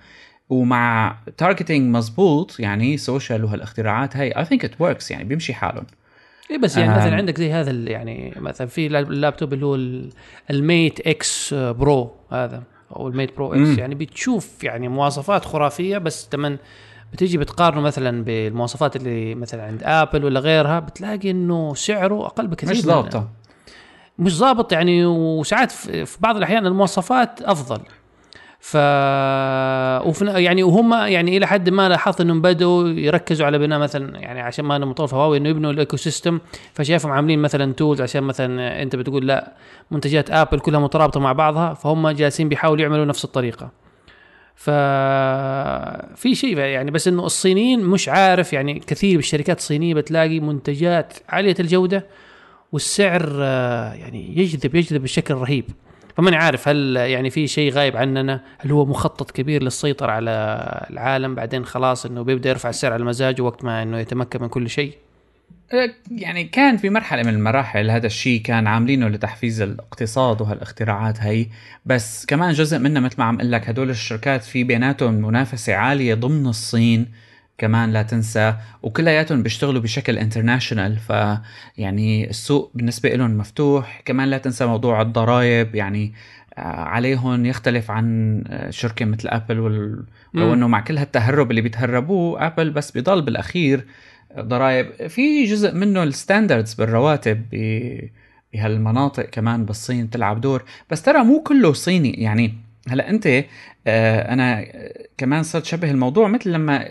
ومع 0.50 1.18
targeting 1.38 1.96
مزبوط 1.96 2.60
يعني 2.60 2.98
social 2.98 3.44
وهالاختراعات 3.44 4.18
هاي 4.18 4.32
I 4.32 4.46
think 4.46 4.65
it 4.65 4.72
works 4.79 5.12
يعني 5.12 5.24
بيمشي 5.24 5.54
حالهم. 5.54 5.86
اي 6.51 6.58
بس 6.58 6.77
يعني 6.77 6.96
مثلا 6.96 7.16
عندك 7.16 7.38
زي 7.38 7.51
هذا 7.51 7.72
يعني 7.72 8.34
مثلا 8.38 8.68
في 8.68 8.88
اللابتوب 8.88 9.54
اللي 9.54 9.66
هو 9.66 9.75
ال 10.50 10.56
MateBook 10.56 11.08
X 11.08 11.53
Pro 11.53 12.12
هذا 12.32 12.63
أو 12.96 13.08
ال 13.08 13.13
Mate 13.13 13.36
Pro 13.36 13.53
X 13.53 13.67
مم. 13.68 13.80
يعني 13.80 13.96
بتشوف 13.96 14.63
يعني 14.63 14.88
مواصفات 14.88 15.46
خرافية 15.46 15.98
بس 15.98 16.30
تمن 16.30 16.58
بتيجي 17.13 17.38
بتقارنه 17.38 17.82
مثلا 17.82 18.24
بالمواصفات 18.24 18.96
اللي 18.96 19.36
مثلا 19.36 19.63
عند 19.63 19.82
ابل 19.84 20.25
ولا 20.25 20.39
غيرها 20.39 20.80
بتلاقي 20.80 21.32
إنه 21.32 21.74
سعره 21.74 22.25
أقل 22.25 22.48
بكثير 22.48 22.70
مش 22.70 22.86
ضابطة. 22.86 23.30
مش 24.20 24.39
ضابط 24.39 24.74
يعني 24.74 25.06
وساعات 25.06 25.72
في 25.72 26.18
بعض 26.20 26.38
الأحيان 26.38 26.66
المواصفات 26.66 27.42
أفضل. 27.42 27.82
ف 28.60 28.78
وفي 30.08 30.26
يعني 30.26 30.64
وهم 30.64 30.94
يعني 30.94 31.38
إلى 31.38 31.48
حد 31.48 31.70
ما 31.70 31.90
لاحظت 31.90 32.22
إنهم 32.22 32.42
بدوا 32.42 32.88
يركزوا 32.88 33.46
على 33.46 33.58
بناء 33.58 33.80
مثلا 33.80 34.20
يعني 34.20 34.42
عشان 34.42 34.66
ما 34.66 34.78
مطور 34.78 35.10
هواوي 35.14 35.38
إنه 35.38 35.50
يبنوا 35.50 35.72
ال 35.72 35.98
ecosystem 35.98 36.39
فشايفهم 36.74 37.12
عاملين 37.12 37.40
مثلا 37.40 37.74
tools 37.74 38.01
عشان 38.02 38.24
مثلا 38.24 38.82
أنت 38.82 38.96
بتقول 38.96 39.28
لا 39.28 39.54
منتجات 39.92 40.32
ابل 40.32 40.60
كلها 40.60 40.80
مترابطة 40.80 41.20
مع 41.20 41.34
بعضها 41.34 41.74
فهم 41.74 42.10
جالسين 42.10 42.50
بيحاولوا 42.50 42.82
يعملوا 42.82 43.06
نفس 43.06 43.26
الطريقة. 43.26 43.72
ف 44.56 44.70
في 46.16 46.36
شيء 46.36 46.58
يعني 46.58 46.92
بس 46.92 47.08
إنه 47.08 47.26
الصينيين 47.26 47.84
مش 47.84 48.10
عارف 48.10 48.54
يعني 48.54 48.80
كثير 48.80 49.16
بالشركات 49.16 49.58
الصينية 49.58 49.94
بتلاقي 49.94 50.40
منتجات 50.40 51.14
عالية 51.30 51.56
الجودة 51.60 52.06
والسعر 52.72 53.32
آه، 53.42 53.94
يعني 53.94 54.38
يجذب 54.38 54.76
يجذب 54.76 55.02
بشكل 55.04 55.34
رهيب. 55.34 55.66
فماني 56.17 56.36
عارف 56.36 56.67
هل 56.67 56.95
يعني 56.95 57.29
في 57.29 57.47
شيء 57.47 57.71
غايب 57.71 57.97
عننا 57.97 58.41
هل 58.57 58.71
هو 58.71 58.86
مخطط 58.86 59.31
كبير 59.31 59.63
للسيطرة 59.63 60.12
على 60.12 60.31
العالم 60.89 61.36
بعدين 61.36 61.65
خلاص 61.65 62.05
إنه 62.05 62.21
بيبدأ 62.21 62.50
يرفع 62.50 62.69
السعر 62.69 62.93
على 62.93 63.03
مزاجه 63.03 63.41
وقت 63.41 63.63
ما 63.63 63.83
إنه 63.83 64.00
يتمكن 64.00 64.41
من 64.41 64.47
كل 64.47 64.69
شيء؟ 64.69 64.93
أه، 65.74 65.89
يعني 66.12 66.43
كان 66.43 66.77
في 66.77 66.89
مرحلة 66.89 67.24
من 67.24 67.29
المراحل 67.29 67.91
هذا 67.91 68.07
الشيء 68.07 68.41
كان 68.41 68.67
عاملينه 68.67 69.07
لتحفيز 69.07 69.62
الاقتصاد 69.62 70.41
وهالاختراعات 70.41 71.19
هي 71.19 71.47
بس 71.86 72.25
كمان 72.25 72.53
جزء 72.53 72.79
منه 72.79 73.00
مثل 73.00 73.15
ما 73.17 73.25
عم 73.25 73.41
قلك 73.41 73.70
هدول 73.69 73.89
الشركات 73.89 74.43
في 74.43 74.63
بيناتهم 74.63 75.13
منافسة 75.13 75.75
عالية 75.75 76.13
ضمن 76.13 76.47
الصين 76.47 77.07
كمان 77.58 77.94
لا 77.94 78.02
تنسى 78.04 78.56
وكلياتهم 78.84 79.44
بيشتغلوا 79.44 79.82
بشكل 79.82 80.18
international 80.17 80.98
فيعني 80.98 82.30
السوق 82.30 82.72
بالنسبة 82.76 83.10
لهم 83.10 83.38
مفتوح. 83.38 84.02
كمان 84.06 84.30
لا 84.30 84.38
تنسى 84.38 84.66
موضوع 84.66 85.02
الضرائب 85.02 85.76
يعني 85.76 86.14
آه، 86.58 86.62
عليهم 86.62 87.46
يختلف 87.46 87.92
عن 87.92 88.44
آه، 88.48 88.70
شركة 88.70 89.06
مثل 89.06 89.28
ابل 89.28 89.60
وال... 89.60 90.06
ولو 90.34 90.54
إنه 90.54 90.68
مع 90.68 90.80
كل 90.80 90.98
هالتهرب 90.98 91.52
اللي 91.52 91.62
بيتهربوه 91.62 92.48
ابل 92.48 92.70
بس 92.70 92.92
بيضل 92.92 93.22
بالأخير 93.22 93.86
ضرائب. 94.40 95.08
في 95.08 95.46
جزء 95.46 95.74
منه 95.74 96.04
ال 96.03 96.11
standards 96.11 96.74
بالرواتب 96.74 97.46
بهالمناطق 98.54 99.24
كمان 99.24 99.66
بالصين 99.66 100.10
تلعب 100.10 100.42
دور. 100.42 100.64
بس 100.90 101.02
ترى 101.02 101.24
مو 101.24 101.44
كله 101.44 101.74
صيني 101.74 102.12
يعني 102.12 102.54
هلأ 102.90 103.10
أنت 103.10 103.28
آه، 103.88 104.34
أنا 104.34 104.66
كمان 105.18 105.44
صرت 105.44 105.66
شبه 105.66 105.92
الموضوع 105.92 106.28
مثل 106.28 106.52
لما 106.52 106.86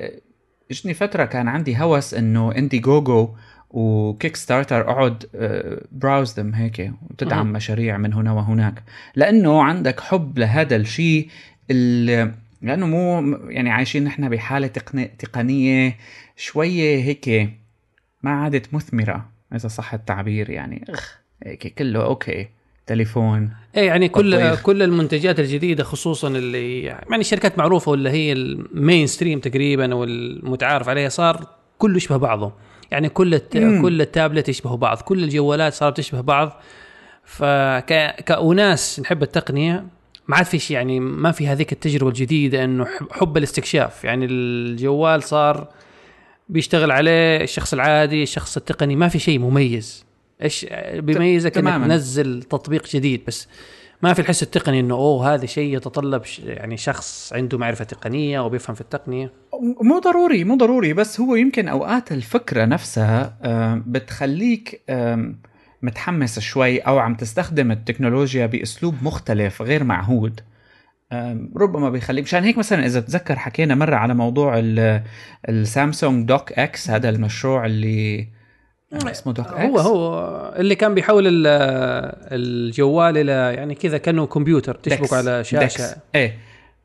اجتني 0.70 0.94
فترة 0.94 1.24
كان 1.24 1.48
عندي 1.48 1.76
هوس 1.76 2.14
إنه 2.14 2.52
Indiegogo 2.56 2.78
و 2.78 3.34
Kickstarter 3.70 4.80
اقعد 4.90 5.24
browse 5.92 6.40
them 6.40 6.54
هيك 6.54 6.92
وتدعم 7.10 7.52
مشاريع 7.52 7.96
من 7.96 8.12
هنا 8.12 8.32
وهناك. 8.32 8.82
لأنه 9.14 9.62
عندك 9.62 10.00
حب 10.00 10.38
لهذا 10.38 10.76
الشيء 10.76 11.28
لأنه 12.62 12.86
مو 12.86 13.36
يعني 13.48 13.70
عايشين 13.70 14.04
نحن 14.04 14.28
بحالة 14.28 14.66
تقنية 15.18 15.96
شوية 16.36 17.04
هيك 17.04 17.50
ما 18.22 18.30
عادت 18.30 18.74
مثمرة 18.74 19.28
إذا 19.54 19.68
صح 19.68 19.94
التعبير 19.94 20.50
يعني. 20.50 20.84
إخ. 20.88 21.18
هيك 21.42 21.74
كله 21.74 22.04
أوكي. 22.04 22.48
تليفون. 22.86 23.50
إيه 23.76 23.86
يعني 23.86 24.08
كل 24.08 24.36
بطيخ. 24.36 24.62
كل 24.66 24.82
المنتجات 24.82 25.40
الجديدة 25.40 25.84
خصوصا 25.84 26.28
اللي 26.28 26.82
يعني 26.82 27.24
شركات 27.24 27.58
معروفة 27.58 27.90
ولا 27.90 28.10
هي 28.10 28.32
ال 28.32 29.06
mainstream 29.06 29.40
تقريبا 29.40 29.94
والمتعارف 29.94 30.88
عليها 30.88 31.08
صار 31.08 31.46
كله 31.78 31.96
يشبه 31.96 32.16
بعضه 32.16 32.52
يعني 32.90 33.08
كل 33.08 33.34
الت... 33.34 33.56
كل 33.56 34.00
التابلت 34.00 34.48
يشبه 34.48 34.76
بعض 34.76 35.00
كل 35.00 35.24
الجوالات 35.24 35.74
صارت 35.74 35.96
تشبه 35.96 36.20
بعض. 36.20 36.60
فكأناس 37.24 39.00
نحب 39.00 39.22
التقنية 39.22 39.86
ما 40.28 40.36
عاد 40.36 40.46
في 40.46 40.58
شيء 40.58 40.76
يعني 40.76 41.00
ما 41.00 41.32
في 41.32 41.48
هذيك 41.48 41.72
التجربة 41.72 42.08
الجديدة 42.08 42.64
إنه 42.64 42.86
حب 43.10 43.36
الاستكشاف. 43.36 44.04
يعني 44.04 44.26
الجوال 44.30 45.22
صار 45.22 45.68
بيشتغل 46.48 46.90
عليه 46.90 47.40
الشخص 47.42 47.72
العادي 47.72 48.22
الشخص 48.22 48.56
التقني 48.56 48.96
ما 48.96 49.08
في 49.08 49.18
شيء 49.18 49.38
مميز. 49.38 50.05
إيش 50.42 50.66
بيميزك 50.94 51.58
إنك 51.58 51.84
تنزل 51.86 52.42
تطبيق 52.42 52.86
جديد 52.88 53.22
بس 53.26 53.48
ما 54.02 54.12
في 54.12 54.18
الحس 54.18 54.42
التقني 54.42 54.80
إنه 54.80 54.94
أوه 54.94 55.34
هذا 55.34 55.46
شيء 55.46 55.76
يتطلب 55.76 56.22
يعني 56.44 56.76
شخص 56.76 57.32
عنده 57.32 57.58
معرفة 57.58 57.84
تقنية 57.84 58.40
وبيفهم 58.40 58.74
في 58.74 58.80
التقنية. 58.80 59.32
مو 59.82 59.98
ضروري 59.98 60.44
مو 60.44 60.56
ضروري 60.56 60.92
بس 60.92 61.20
هو 61.20 61.34
يمكن 61.34 61.68
أوقات 61.68 62.12
الفكرة 62.12 62.64
نفسها 62.64 63.36
بتخليك 63.86 64.82
متحمس 65.82 66.38
شوي 66.38 66.78
أو 66.78 66.98
عم 66.98 67.14
تستخدم 67.14 67.70
التكنولوجيا 67.70 68.46
بأسلوب 68.46 68.94
مختلف 69.02 69.62
غير 69.62 69.84
معهود. 69.84 70.40
ربما 71.56 71.90
بيخليك 71.90 72.24
مشان 72.24 72.44
هيك 72.44 72.58
مثلا 72.58 72.86
إذا 72.86 73.00
تذكر 73.00 73.38
حكينا 73.38 73.74
مرة 73.74 73.96
على 73.96 74.14
موضوع 74.14 74.54
السامسونج 75.48 76.28
DeX 76.28 76.90
هذا 76.90 77.08
المشروع 77.08 77.66
اللي 77.66 78.20
آه، 78.20 78.35
اسمه 78.92 79.32
DeX 79.32 79.60
هو 79.60 79.78
هو 79.78 80.54
اللي 80.58 80.74
كان 80.74 80.94
بيحول 80.94 81.24
الجوال 82.32 83.18
إلى 83.18 83.32
يعني 83.32 83.74
كذا 83.74 83.98
كأنه 83.98 84.26
كمبيوتر 84.26 84.74
تشبك 84.74 85.12
على 85.12 85.44
شاشة. 85.44 85.64
DeX. 85.64 85.94
إيه. 86.14 86.38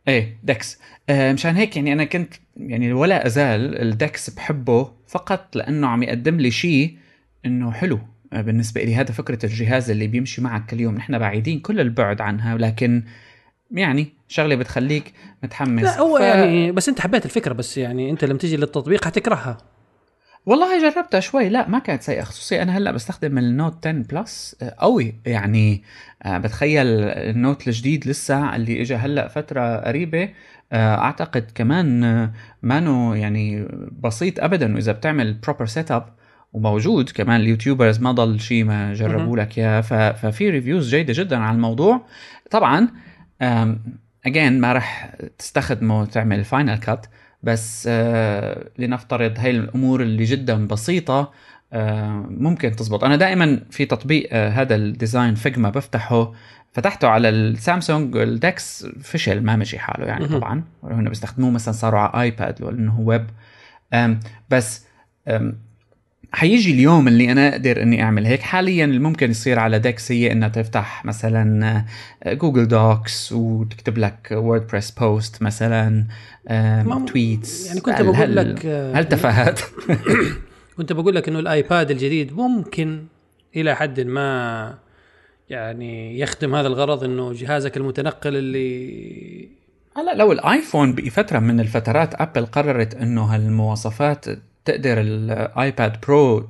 إيه. 0.08 0.38
DeX 0.44 0.80
آه 1.10 1.34
مشان 1.34 1.55
هيك 1.55 1.75
يعني 1.75 1.93
أنا 1.93 2.03
كنت 2.03 2.34
يعني 2.58 2.93
ولا 2.93 3.25
أزال 3.25 3.81
ال 3.82 3.94
DeX 3.94 4.30
بحبه 4.29 4.91
فقط 5.08 5.55
لأنه 5.55 5.88
عم 5.88 6.03
يقدم 6.03 6.38
لي 6.38 6.51
شيء 6.51 6.98
إنه 7.46 7.72
حلو 7.72 8.00
آه، 8.34 8.41
بالنسبة 8.41 8.81
لي 8.81 8.96
هذا 8.96 9.12
فكرة 9.12 9.46
الجهاز 9.46 9.89
اللي 9.89 10.08
بيمشي 10.08 10.41
معك 10.41 10.65
كل 10.65 10.79
يوم. 10.79 10.96
نحن 10.96 11.20
بعيدين 11.20 11.60
كل 11.60 11.79
البعد 11.79 12.22
عنها 12.22 12.53
ولكن 12.53 13.03
يعني 13.72 14.08
شغلة 14.27 14.55
بتخليك 14.55 15.13
متحمس. 15.43 15.84
لا 15.84 16.00
هو 16.00 16.17
ف... 16.17 16.22
يعني 16.22 16.72
بس 16.72 16.89
أنت 16.89 17.01
حبيت 17.01 17.25
الفكرة 17.25 17.53
بس 17.53 17.77
يعني 17.77 18.10
أنت 18.10 18.25
لما 18.25 18.38
تيجي 18.38 18.58
للتطبيق 18.58 19.05
حتكرهها 19.05 19.58
والله 20.45 20.89
جربتها 20.89 21.19
شوي. 21.19 21.50
لا 21.50 21.67
ما 21.67 21.79
كانت 21.79 22.01
سيئة. 22.01 22.24
خصوصي 22.24 22.62
أنا 22.62 22.77
هلأ 22.77 22.91
بستخدم 22.91 23.38
ال 23.38 23.48
Note 23.48 23.88
10 23.88 23.91
Plus 23.91 24.56
آه، 24.62 24.75
قوي. 24.79 25.15
يعني 25.25 25.83
آه، 26.24 26.38
بتخيل 26.38 26.88
ال 27.10 27.21
Note 27.21 27.68
الجديد 27.67 28.07
لسه 28.07 28.55
اللي 28.55 28.81
اجى 28.81 28.95
هلأ 28.95 29.27
فترة 29.27 29.77
قريبة. 29.77 30.29
آه، 30.74 30.95
أعتقد 30.95 31.51
كمان 31.55 32.31
مانو 32.62 33.13
يعني 33.13 33.67
بسيط 34.03 34.39
ابدا 34.39 34.75
وإذا 34.75 34.91
بتعمل 34.91 35.33
proper 35.34 35.65
setup 35.65 36.06
وموجود 36.53 37.10
كمان 37.10 37.41
ال 37.41 37.47
YouTubers 37.47 38.00
ما 38.00 38.12
ضل 38.12 38.39
شيء 38.39 38.63
ما 38.63 38.93
جربوا 38.93 39.38
لك 39.38 39.60
إياه. 39.60 39.81
ففي 40.12 40.50
reviews 40.50 40.89
جيدة 40.89 41.13
جدا 41.17 41.38
على 41.38 41.55
الموضوع. 41.55 42.01
طبعا 42.51 42.88
again 44.25 44.60
ما 44.60 44.74
راح 44.74 45.15
تستخدمه 45.38 46.05
تعمل 46.05 46.43
Final 46.44 46.77
Cut 46.77 47.06
بس 47.43 47.86
آه 47.91 48.69
لنفترض 48.77 49.39
هاي 49.39 49.51
الأمور 49.51 50.01
اللي 50.01 50.24
جدا 50.24 50.67
بسيطة 50.67 51.31
آه 51.74 52.25
ممكن 52.29 52.75
تزبط. 52.75 53.03
أنا 53.03 53.15
دائما 53.15 53.60
في 53.69 53.86
تطبيق 53.86 54.29
آه 54.31 54.50
هذا 54.50 54.75
ال 54.75 54.84
design 54.84 55.36
Figma 55.36 55.70
بفتحه 55.69 56.33
فتحته 56.74 57.07
على 57.07 57.29
السامسونج 57.29 58.17
ال 58.18 58.35
DeX 58.35 58.86
فشل 58.86 59.41
ما 59.43 59.55
مشي 59.55 59.79
حاله 59.79 60.05
يعني 60.05 60.27
طبعا. 60.27 60.63
هن 60.83 61.10
بيستخدموه 61.10 61.51
مثلا 61.51 61.74
صاروا 61.74 62.00
على 62.00 62.21
آيباد 62.21 62.62
لأنه 62.62 62.91
هو 62.91 63.03
ويب. 63.10 63.27
بس 64.50 64.86
حيجي 66.32 66.72
اليوم 66.72 67.08
اللي 67.08 67.32
أنا 67.32 67.50
أقدر 67.50 67.82
إني 67.82 68.04
أعمل 68.04 68.26
هيك. 68.26 68.42
حاليا 68.42 68.86
اللي 68.86 69.00
ممكن 69.00 69.32
يصير 69.32 69.60
على 69.60 69.80
DeX 69.80 70.12
هي 70.12 70.32
إنها 70.32 70.48
تفتح 70.48 71.06
مثلا 71.06 71.86
Google 72.27 72.68
Docs 72.68 73.32
وتكتب 73.32 73.98
لك 73.98 74.28
WordPress 74.32 74.91
post 74.91 75.41
مثلا 75.42 76.06
tweets 77.08 77.68
يعني 77.68 77.82
كنت 77.82 78.02
بقول 78.02 78.36
لك 78.36 78.66
هالتفاهات؟ 78.65 79.60
كنت 80.78 80.94
بقول 80.94 81.16
لك 81.16 81.28
إنه 81.28 81.40
الآيباد 81.40 81.92
الجديد 81.92 82.34
ممكن 82.34 83.04
إلى 83.56 83.76
حد 83.76 84.00
ما 84.00 84.78
يعني 85.50 86.20
يخدم 86.20 86.56
هذا 86.56 86.68
الغرض 86.68 87.04
إنه 87.04 87.34
جهازك 87.34 87.78
المتنقل 87.78 88.36
اللي 88.36 89.62
هلا 89.98 90.16
لو 90.16 90.32
الآيفون 90.32 90.96
بفترة 90.96 91.40
من 91.40 91.60
الفترات 91.60 92.22
ابل 92.22 92.46
قررت 92.46 92.96
إنه 92.96 93.22
هالمواصفات 93.22 94.26
تقدر 94.65 95.01
الايباد 95.01 96.01
برو 96.08 96.50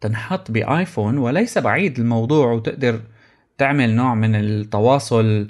تنحط 0.00 0.50
بايفون 0.50 1.18
وليس 1.18 1.58
بعيد 1.58 1.98
الموضوع 1.98 2.52
وتقدر 2.52 3.00
تعمل 3.58 3.94
نوع 3.94 4.14
من 4.14 4.34
التواصل 4.34 5.46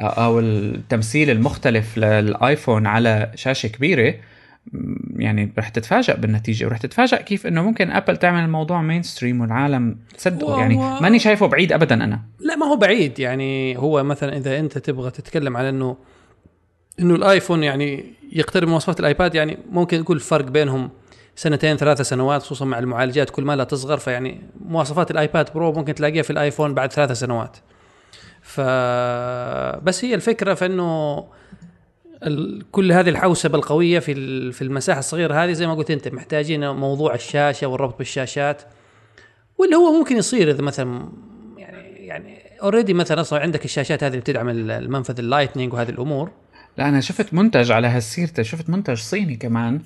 أو 0.00 0.40
التمثيل 0.40 1.30
المختلف 1.30 1.98
للآيفون 1.98 2.86
على 2.86 3.32
شاشة 3.34 3.66
كبيرة. 3.66 4.14
يعني 5.16 5.52
رح 5.58 5.68
تتفاجئ 5.68 6.16
بالنتيجة 6.16 6.66
ورح 6.66 6.78
تتفاجئ 6.78 7.22
كيف 7.22 7.46
إنه 7.46 7.62
ممكن 7.62 7.90
أبل 7.90 8.16
تعمل 8.16 8.44
الموضوع 8.44 8.82
mainstream 8.82 9.40
والعالم 9.40 9.96
تصدقه 10.18 10.60
يعني 10.60 10.76
ماني 10.76 11.18
شايفه 11.18 11.46
بعيد 11.46 11.72
ابدا 11.72 11.94
أنا. 11.94 12.22
لا 12.40 12.56
ما 12.56 12.66
هو 12.66 12.76
بعيد. 12.76 13.18
يعني 13.18 13.78
هو 13.78 14.04
مثلا 14.04 14.36
إذا 14.36 14.58
أنت 14.58 14.78
تبغى 14.78 15.10
تتكلم 15.10 15.56
على 15.56 15.68
إنه 15.68 15.96
إنه 17.00 17.14
الآيفون 17.14 17.62
يعني 17.62 18.04
يقترب 18.32 18.68
مواصفات 18.68 19.00
الآيباد 19.00 19.34
يعني 19.34 19.58
ممكن 19.70 20.04
تقول 20.04 20.16
الفرق 20.16 20.44
بينهم 20.44 20.90
سنتين 21.36 21.76
ثلاثة 21.76 22.04
سنوات 22.04 22.42
خصوصا 22.42 22.64
مع 22.64 22.78
المعالجات 22.78 23.30
كل 23.30 23.44
ما 23.44 23.56
لا 23.56 23.64
تصغر 23.64 23.96
فيعني 23.96 24.42
مواصفات 24.68 25.10
الايباد 25.10 25.52
برو 25.52 25.72
ممكن 25.72 25.94
تلاقيها 25.94 26.22
في 26.22 26.30
الآيفون 26.30 26.74
بعد 26.74 26.92
ثلاثة 26.92 27.14
سنوات 27.14 27.56
ف 28.42 28.60
بس 29.80 30.04
هي 30.04 30.14
الفكرة 30.14 30.54
في 30.54 30.66
إنه 30.66 31.24
ال... 32.22 32.64
كل 32.72 32.92
هذه 32.92 33.08
الحوسبة 33.08 33.58
القوية 33.58 33.98
في. 33.98 34.52
في 34.52 34.62
المساحة 34.62 34.98
الصغيرة 34.98 35.34
هذه 35.34 35.52
زي 35.52 35.66
ما 35.66 35.74
قلت 35.74 35.90
أنت 35.90 36.08
محتاجين 36.08 36.70
موضوع 36.70 37.14
الشاشة 37.14 37.66
والربط 37.66 37.98
بالشاشات 37.98 38.62
واللي 39.58 39.76
هو 39.76 39.98
ممكن 39.98 40.16
يصير 40.16 40.50
إذا 40.50 40.62
مثلا 40.62 41.08
يعني 41.56 42.06
يعني 42.06 42.38
already 42.62 42.94
مثلا 42.94 43.20
أصلا 43.20 43.40
عندك 43.40 43.64
الشاشات 43.64 44.04
هذه 44.04 44.10
اللي 44.10 44.20
بتدعم 44.20 44.48
المنفذ 44.48 45.18
ال 45.18 45.23
Lightning 45.23 45.72
وهذه 45.72 45.88
الأمور 45.90 46.30
لا 46.78 46.88
أنا 46.88 47.00
شفت 47.00 47.34
منتج 47.34 47.70
على 47.70 47.86
هالسيرته 47.86 48.42
شفت 48.42 48.70
منتج 48.70 48.96
صيني 48.98 49.36
كمان 49.36 49.80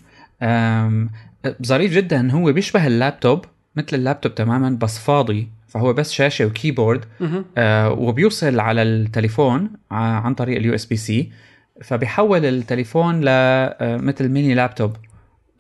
ظريف 1.62 1.92
جدا 1.92 2.32
هو 2.32 2.52
بيشبه 2.52 2.86
اللابتوب 2.86 3.44
مثل 3.76 3.96
اللابتوب 3.96 4.34
تماما 4.34 4.70
بس 4.70 4.98
فاضي. 4.98 5.48
فهو 5.68 5.92
بس 5.92 6.12
شاشة 6.12 6.46
و 6.46 6.53
keyboard 6.53 7.04
آه 7.58 7.90
وبيوصل 7.90 8.60
على 8.60 8.82
التليفون 8.82 9.70
عن 9.90 10.34
طريق 10.34 10.56
ال 10.56 10.74
USB-C 10.74 11.30
فبيحول 11.82 12.44
التليفون 12.44 13.20
لمثل 13.20 14.28
mini 14.28 14.54
laptop 14.54 14.96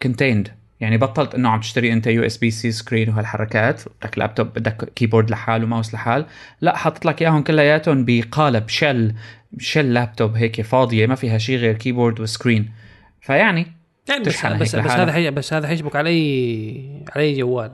كونتيند 0.02 0.48
يعني 0.80 0.98
بطلت 0.98 1.34
إنه 1.34 1.48
عم 1.48 1.60
تشتري 1.60 1.92
أنت 1.92 2.06
USB-C 2.06 2.50
screen 2.50 3.08
وهالحركات 3.08 3.82
بدك 4.02 4.18
لابتوب 4.18 4.46
بدك 4.46 4.92
keyboard 4.94 5.30
لحال 5.30 5.64
وماوس 5.64 5.94
لحال. 5.94 6.26
لا 6.60 6.76
حاطط 6.76 7.04
لك 7.04 7.22
إياهم 7.22 7.42
كلياتهم 7.42 8.04
بقالب 8.04 8.68
شل 8.68 9.14
شل 9.58 9.94
لابتوب 9.94 10.36
هيك 10.36 10.60
فاضية 10.60 11.06
ما 11.06 11.14
فيها 11.14 11.38
شيء 11.38 11.58
غير 11.58 11.74
keyboard 11.74 12.20
و 12.20 12.27
screen. 12.27 12.70
فيعني 13.20 13.66
يعني 14.10 14.24
بس, 14.24 14.46
بس, 14.46 14.76
بس 14.76 14.90
هذا 14.90 15.12
حي 15.12 15.30
بس 15.30 15.52
هذا 15.52 15.68
حيشبك 15.68 15.96
علي 15.96 17.04
على 17.16 17.32
جوال. 17.32 17.72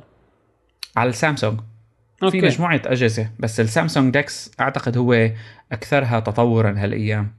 على 0.97 1.11
السامسونج. 1.11 1.61
أوكي. 2.23 2.40
في 2.40 2.47
مجموعة 2.47 2.83
أجهزة 2.87 3.31
بس 3.38 3.61
السامسونج 3.61 4.12
DeX 4.12 4.50
أعتقد 4.61 4.97
هو 4.97 5.31
أكثرها 5.73 6.21
تطورا 6.21 6.75
هالأيام 6.78 7.33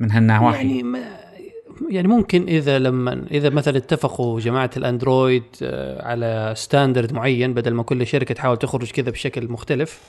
من 0.00 0.10
هالنواحي. 0.10 0.56
يعني 0.56 0.82
ما 0.82 1.22
يعني 1.90 2.08
ممكن 2.08 2.48
إذا 2.48 2.78
لما 2.78 3.26
إذا 3.30 3.50
مثلا 3.50 3.76
اتفقوا 3.76 4.40
جماعة 4.40 4.70
الأندرويد 4.76 5.42
آه، 5.62 6.06
على 6.08 6.54
standard 6.56 7.12
معين 7.12 7.54
بدل 7.54 7.74
ما 7.74 7.82
كل 7.82 8.06
شركة 8.06 8.34
تحاول 8.34 8.56
تخرج 8.56 8.90
كذا 8.90 9.10
بشكل 9.10 9.48
مختلف 9.48 10.00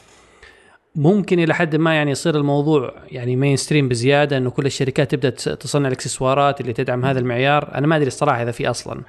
ممكن 0.96 1.40
إلى 1.40 1.56
حد 1.56 1.76
ما 1.76 1.96
يعني 1.96 2.12
يصير 2.12 2.38
الموضوع 2.38 2.94
يعني 3.12 3.36
mainstream 3.36 3.90
بزيادة 3.90 4.38
إنه 4.38 4.50
كل 4.50 4.66
الشركات 4.66 5.12
تبدأ 5.12 5.30
تصنع 5.30 5.88
الإكسسوارات 5.88 6.62
اللي 6.62 6.74
تدعم 6.74 7.06
هذا 7.06 7.20
المعيار. 7.20 7.76
أنا 7.76 7.88
ما 7.88 7.96
أدري 7.96 8.08
الصراحة 8.08 8.44
إذا 8.44 8.52
في 8.52 8.70
أصلا. 8.70 9.02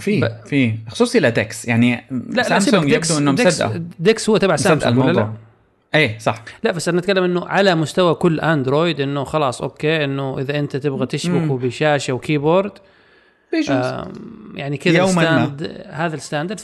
في 0.00 0.20
ب... 0.20 0.28
في. 0.46 0.74
خصوصي 0.88 1.20
ل 1.20 1.32
DeX 1.32 1.68
يعني 1.68 2.04
لا 2.30 2.42
سامسونج 2.42 2.92
يبدو 2.92 3.18
انه 3.18 3.32
مصدقه 3.32 3.82
DeX 3.98 4.30
هو 4.30 4.36
تبع 4.36 4.56
سامسونج 4.56 4.98
ولا 4.98 5.12
لا؟ 5.12 5.32
إيه 5.94 6.18
صح. 6.18 6.44
لا 6.62 6.72
بس 6.72 6.88
أنا 6.88 6.98
نتكلم 6.98 7.24
إنه 7.24 7.46
على 7.46 7.74
مستوى 7.74 8.14
كل 8.14 8.40
اندرويد 8.40 9.00
إنه 9.00 9.24
خلاص 9.24 9.62
أوكي 9.62 10.04
إنه 10.04 10.38
إذا 10.38 10.58
أنت 10.58 10.76
تبغى 10.76 11.06
تشبكه 11.06 11.58
بشاشه 11.58 12.12
و 12.12 12.19
keyboard 12.19 12.72
يعني 14.54 14.76
كذا 14.76 15.04
الستاند 15.04 15.84
هذا 15.90 16.14
الستاندرد. 16.14 16.60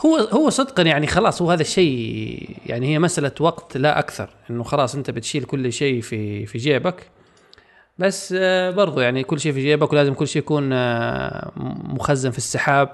هو 0.00 0.16
هو 0.16 0.50
صدقا 0.50 0.82
يعني 0.82 1.06
خلاص 1.06 1.42
هو 1.42 1.50
هذا 1.50 1.62
الشيء 1.62 2.56
يعني 2.66 2.94
هي 2.94 2.98
مسألة 2.98 3.32
وقت 3.40 3.76
لا 3.76 3.98
أكثر 3.98 4.30
إنه 4.50 4.62
خلاص 4.62 4.94
أنت 4.94 5.10
بتشيل 5.10 5.44
كل 5.44 5.72
شيء 5.72 6.00
في 6.00 6.46
في 6.46 6.58
جيبك. 6.58 7.10
بس 7.98 8.34
آه 8.38 8.70
برضو 8.70 9.00
يعني 9.00 9.24
كل 9.24 9.40
شيء 9.40 9.52
في 9.52 9.60
جيبك 9.62 9.92
ولازم 9.92 10.14
كل 10.14 10.28
شيء 10.28 10.42
يكون 10.42 10.72
آه 10.72 11.52
مخزن 11.84 12.30
في 12.30 12.38
السحاب 12.38 12.92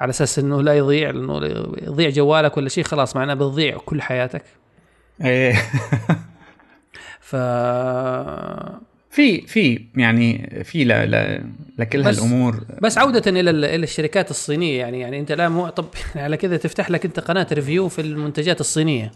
على 0.00 0.10
أساس 0.10 0.38
إنه 0.38 0.62
لا 0.62 0.74
يضيع 0.74 1.10
لأنه 1.10 1.40
يضيع 1.82 2.10
جوالك 2.10 2.56
ولا 2.56 2.68
شيء 2.68 2.84
خلاص 2.84 3.16
معناه 3.16 3.34
بتضيع 3.34 3.78
كل 3.78 4.02
حياتك. 4.02 4.44
إيه. 5.24 5.54
ف 7.20 7.36
في 9.10 9.40
في 9.40 9.84
يعني 9.96 10.60
في 10.64 10.84
ل... 10.84 10.88
ل... 10.88 11.44
لكل 11.78 12.02
بس 12.02 12.18
هالامور 12.18 12.64
بس 12.82 12.98
عودة 12.98 13.40
إلى 13.40 13.50
إلى 13.50 13.84
الشركات 13.84 14.30
الصينية 14.30 14.78
يعني 14.78 15.00
يعني 15.00 15.20
أنت 15.20 15.32
لا 15.32 15.48
مو 15.48 15.68
طب 15.68 15.86
على 16.16 16.36
كذا 16.36 16.56
تفتح 16.56 16.90
لك 16.90 17.04
أنت 17.04 17.20
قناة 17.20 17.46
ريفيو 17.52 17.88
في 17.88 18.00
المنتجات 18.00 18.60
الصينية. 18.60 19.10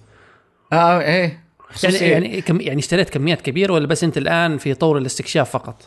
آه 0.73 1.01
إيه. 1.01 1.45
يعني 1.85 1.97
يعني 1.97 2.41
كم 2.41 2.61
يعني 2.61 2.79
اشتريت 2.79 3.11
كميات 3.11 3.43
كبيرة 3.43 3.73
ولا 3.73 3.87
بس 3.87 4.05
أنت 4.05 4.19
الآن 4.19 4.59
في 4.59 4.75
طور 4.75 4.99
الاستكشاف 4.99 5.51
فقط؟ 5.51 5.83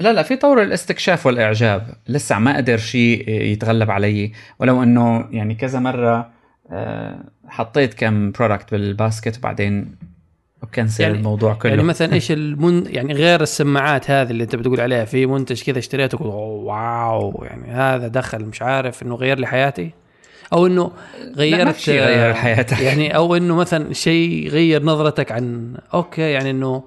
لا 0.00 0.12
لا 0.12 0.22
في 0.22 0.36
طور 0.36 0.62
الاستكشاف 0.62 1.26
والإعجاب. 1.26 1.94
لسه 2.08 2.38
ما 2.38 2.56
قدر 2.56 2.76
شيء 2.76 3.30
يتغلب 3.30 3.90
علي. 3.90 4.32
ولو 4.58 4.82
أنه 4.82 5.28
يعني 5.30 5.54
كذا 5.54 5.78
مرة 5.78 6.30
آه، 6.70 7.24
حطيت 7.48 7.94
كم 7.94 8.30
product 8.30 8.70
بال 8.70 8.87
basket 8.87 9.38
وبعدين 9.38 9.96
و 10.62 10.68
cancel 10.68 11.02
يعني 11.02 11.16
الموضوع 11.16 11.54
كله. 11.54 11.70
يعني 11.70 11.82
مثلا 11.82 12.12
إيش 12.12 12.32
المن 12.38 12.86
يعني 12.86 13.12
غير 13.12 13.42
السماعات 13.42 14.10
هذه 14.10 14.30
اللي 14.30 14.44
انت 14.44 14.56
بتقول 14.56 14.80
عليها 14.80 15.04
في 15.04 15.26
منتج 15.26 15.62
كذا 15.62 15.78
اشتريته 15.78 16.22
wow 16.22 17.44
يعني 17.44 17.70
هذا 17.70 18.08
دخل 18.08 18.44
مش 18.44 18.62
عارف 18.62 19.02
إنه 19.02 19.14
غير 19.14 19.38
لي 19.38 19.46
حياتي؟ 19.46 19.90
أو 20.52 20.66
إنه 20.66 20.90
غيرت 21.36 21.90
غير 21.90 22.34
حياتك. 22.34 22.80
يعني 22.88 23.16
أو 23.16 23.36
إنه 23.36 23.54
مثلا 23.54 23.92
شيء 23.92 24.48
غير 24.48 24.82
نظرتك 24.82 25.32
عن 25.32 25.74
أوكي 25.94 26.22
يعني 26.22 26.50
إنه 26.50 26.84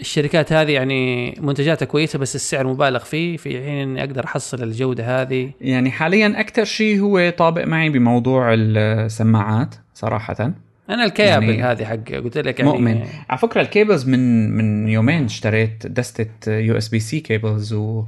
الشركات 0.00 0.52
هذه 0.52 0.70
يعني 0.70 1.34
منتجاتها 1.40 1.86
كويسة 1.86 2.18
بس 2.18 2.34
السعر 2.34 2.66
مبالغ 2.66 2.98
فيه 2.98 3.36
في 3.36 3.50
حين 3.50 3.78
إني 3.78 4.00
أقدر 4.00 4.24
أحصل 4.24 4.62
الجودة 4.62 5.22
هذه. 5.22 5.50
يعني 5.60 5.90
حاليا 5.90 6.40
أكثر 6.40 6.64
شيء 6.64 7.00
هو 7.00 7.30
طابق 7.30 7.64
معي 7.64 7.88
بموضوع 7.88 8.54
السماعات 8.54 9.74
صراحة. 9.94 10.63
أنا 10.90 11.04
الكيابل 11.04 11.48
يعني 11.48 11.62
هذه 11.62 11.84
حق 11.84 12.12
قلت 12.12 12.38
لك 12.38 12.60
يعني 12.60 12.72
مؤمن. 12.72 13.06
على 13.30 13.38
فكرة 13.38 13.60
ال 13.60 13.67
cables 13.67 14.08
من 14.08 14.50
من 14.50 14.88
يومين 14.88 15.24
اشتريت 15.24 15.86
دستة 15.86 16.52
USB-C 16.52 17.20
cables 17.20 17.72
و 17.72 18.04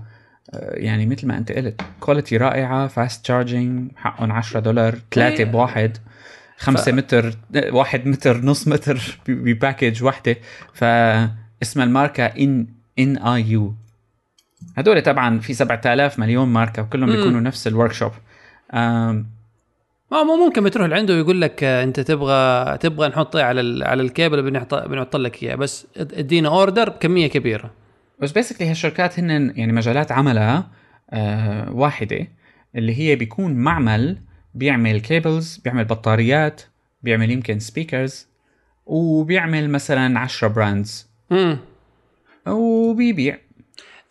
يعني 0.55 1.07
مثل 1.07 1.27
ما 1.27 1.39
أنت 1.39 1.53
قلت 1.53 1.81
quality 2.01 2.37
رائعة 2.37 2.87
fast 2.87 3.25
charging 3.25 3.91
حقهم 3.97 4.33
10 4.33 4.61
دولار 4.61 4.99
ثلاثة 5.13 5.39
إيه. 5.39 5.45
بواحد 5.45 5.97
خمسة 6.59 6.93
ف... 6.93 6.95
متر 6.95 7.35
واحد 7.55 8.07
متر 8.07 8.41
نص 8.45 8.69
متر 8.69 9.19
ب 9.29 9.38
package 9.38 10.05
وحدة. 10.05 10.37
فاسم 10.75 11.81
الماركة 11.81 12.25
NNIU. 12.25 13.75
هدول 14.77 15.03
طبعا 15.03 15.39
في 15.39 15.55
7000 15.55 16.19
مليون 16.19 16.49
ماركة 16.49 16.83
وكلهم 16.83 17.11
بيكونوا 17.11 17.41
نفس 17.41 17.67
ال 17.67 17.93
workshop 17.93 18.13
ما 20.13 20.23
مو 20.23 20.37
ممكن 20.47 20.65
بتروح 20.65 20.87
لعنده 20.89 21.15
ويقول 21.15 21.41
لك 21.41 21.65
آه، 21.65 21.83
أنت 21.85 22.01
تبغى 22.01 22.79
تبغى 22.79 23.09
نحط 23.09 23.37
على 23.37 23.85
على 23.85 24.03
الكيبل 24.03 24.43
بنحط 24.43 24.75
بنحط 24.75 25.17
لك 25.17 25.43
إياه. 25.43 25.55
بس 25.55 25.87
ادينا 25.97 26.49
order 26.49 26.89
بكمية 26.91 27.27
كبيرة. 27.27 27.71
بس 28.23 28.33
basically 28.33 28.71
هالشركات 28.71 29.19
هن 29.19 29.53
يعني 29.57 29.73
مجالات 29.73 30.13
عملها 30.13 30.69
آه 31.11 31.73
واحدة 31.73 32.29
اللي 32.77 32.99
هي 32.99 33.17
بيكون 33.17 33.55
معمل 33.55 34.19
بيعمل 34.55 35.01
cables 35.01 35.57
بيعمل 35.65 35.85
بطاريات 35.85 36.63
بيعمل 37.03 37.31
يمكن 37.31 37.59
speakers 37.59 38.29
وبيعمل 38.87 39.71
مثلا 39.71 40.19
10 40.21 40.49
brands 40.49 41.09
امم 41.33 41.59
وبيبيع. 42.49 43.39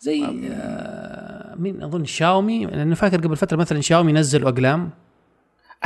زي 0.00 0.24
آه 0.52 1.54
مين 1.58 1.82
أظن 1.82 2.04
شاومي 2.04 2.66
لأنه 2.66 2.94
فاكر 2.94 3.16
قبل 3.20 3.36
فترة 3.36 3.56
مثلا 3.56 3.80
شاومي 3.80 4.12
نزلوا 4.12 4.48
أقلام. 4.50 4.90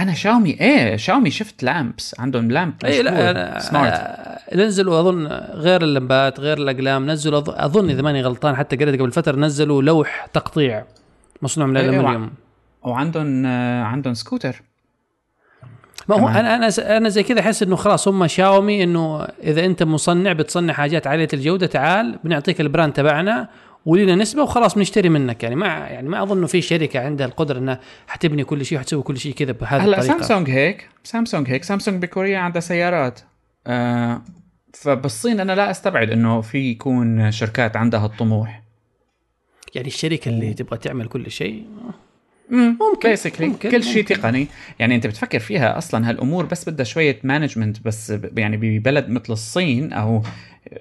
أنا 0.01 0.15
شاومي 0.15 0.51
إيه 0.61 0.97
شاومي 0.97 1.31
شفت 1.31 1.63
lamps 1.63 2.15
عندهم 2.19 2.51
لامب 2.51 2.75
اي 2.85 3.03
لا 3.03 3.59
سمارت 3.59 3.93
آه 3.93 4.57
نزلوا 4.57 5.01
أظن 5.01 5.27
غير 5.53 5.83
اللمبات 5.83 6.41
غير 6.41 6.59
الأقلام 6.59 7.11
نزلوا 7.11 7.65
أظن 7.65 7.91
إذا 7.91 8.03
ماني 8.03 8.23
غلطان 8.23 8.57
حتى 8.57 8.77
قريت 8.77 9.01
قبل 9.01 9.13
فترة 9.13 9.37
نزلوا 9.37 9.83
لوح 9.83 10.27
تقطيع 10.33 10.85
مصنوع 11.43 11.67
من 11.67 11.77
إيه، 11.77 11.89
الالومنيوم 11.89 12.31
وعندهم 12.83 13.47
آه، 13.47 13.83
عندهم 13.83 14.15
سكوتر. 14.15 14.63
ما 16.09 16.21
هو. 16.21 16.29
أنا 16.29 16.55
أنا 16.55 16.97
أنا 16.97 17.09
زي 17.09 17.23
كذا 17.23 17.41
أحس 17.41 17.63
إنه 17.63 17.77
خلاص 17.77 18.09
هم 18.09 18.27
شاومي 18.27 18.85
إنه 18.85 19.25
إذا 19.43 19.65
أنت 19.65 19.83
مصنع 19.83 20.33
بتصنع 20.33 20.73
حاجات 20.73 21.07
عالية 21.07 21.29
الجودة 21.33 21.67
تعال 21.67 22.19
بنعطيك 22.25 22.61
ال 22.61 22.66
brand 22.66 22.93
تبعنا 22.93 23.49
ولنا 23.87 24.15
نسبة 24.15 24.43
وخلاص 24.43 24.75
بنشتري 24.75 25.09
منك. 25.09 25.43
يعني 25.43 25.57
ما 25.57 25.67
يعني 25.67 26.09
ما 26.09 26.23
أظن 26.23 26.47
في 26.47 26.61
شركة 26.61 27.01
عندها 27.01 27.27
القدرة 27.27 27.59
إنها 27.59 27.81
حتبني 28.07 28.45
كل 28.45 28.65
شيء 28.65 28.79
وحتسوي 28.79 29.03
كل 29.03 29.19
شيء 29.19 29.33
كذا 29.33 29.53
بهذه 29.53 29.85
هلا 29.85 30.01
سامسونج 30.01 30.51
هيك 30.51 30.89
سامسونج 31.05 31.51
هيك. 31.51 31.65
سامسونج 31.65 32.03
بكوريا 32.03 32.39
عندها 32.39 32.61
سيارات. 32.61 33.21
آه 33.67 34.23
فبالصين 34.75 35.41
أنا 35.41 35.53
لا 35.53 35.71
أستبعد 35.71 36.11
إنه 36.11 36.41
في 36.41 36.59
يكون 36.71 37.31
شركات 37.31 37.77
عندها 37.77 38.07
الطموح. 38.07 38.63
يعني 39.75 39.89
الشركة 39.89 40.29
اللي 40.29 40.55
تبغى 40.55 40.79
تعمل 40.79 41.07
كل 41.07 41.31
شيء 41.31 41.67
ممكن 42.51 43.11
basically 43.11 43.47
ممكن، 43.47 43.71
كل 43.71 43.83
شيء. 43.85 44.05
تقني. 44.05 44.47
يعني 44.79 44.95
أنت 44.95 45.07
بتفكر 45.07 45.39
فيها 45.39 45.79
أصلا 45.79 46.09
هالأمور 46.11 46.47
بس 46.47 46.69
بدها 46.69 46.85
شوية 46.85 47.19
management 47.25 47.85
بس 47.85 48.13
يعني 48.37 48.57
ببلد 48.57 49.09
مثل 49.09 49.33
الصين 49.33 49.93
أو 49.93 50.23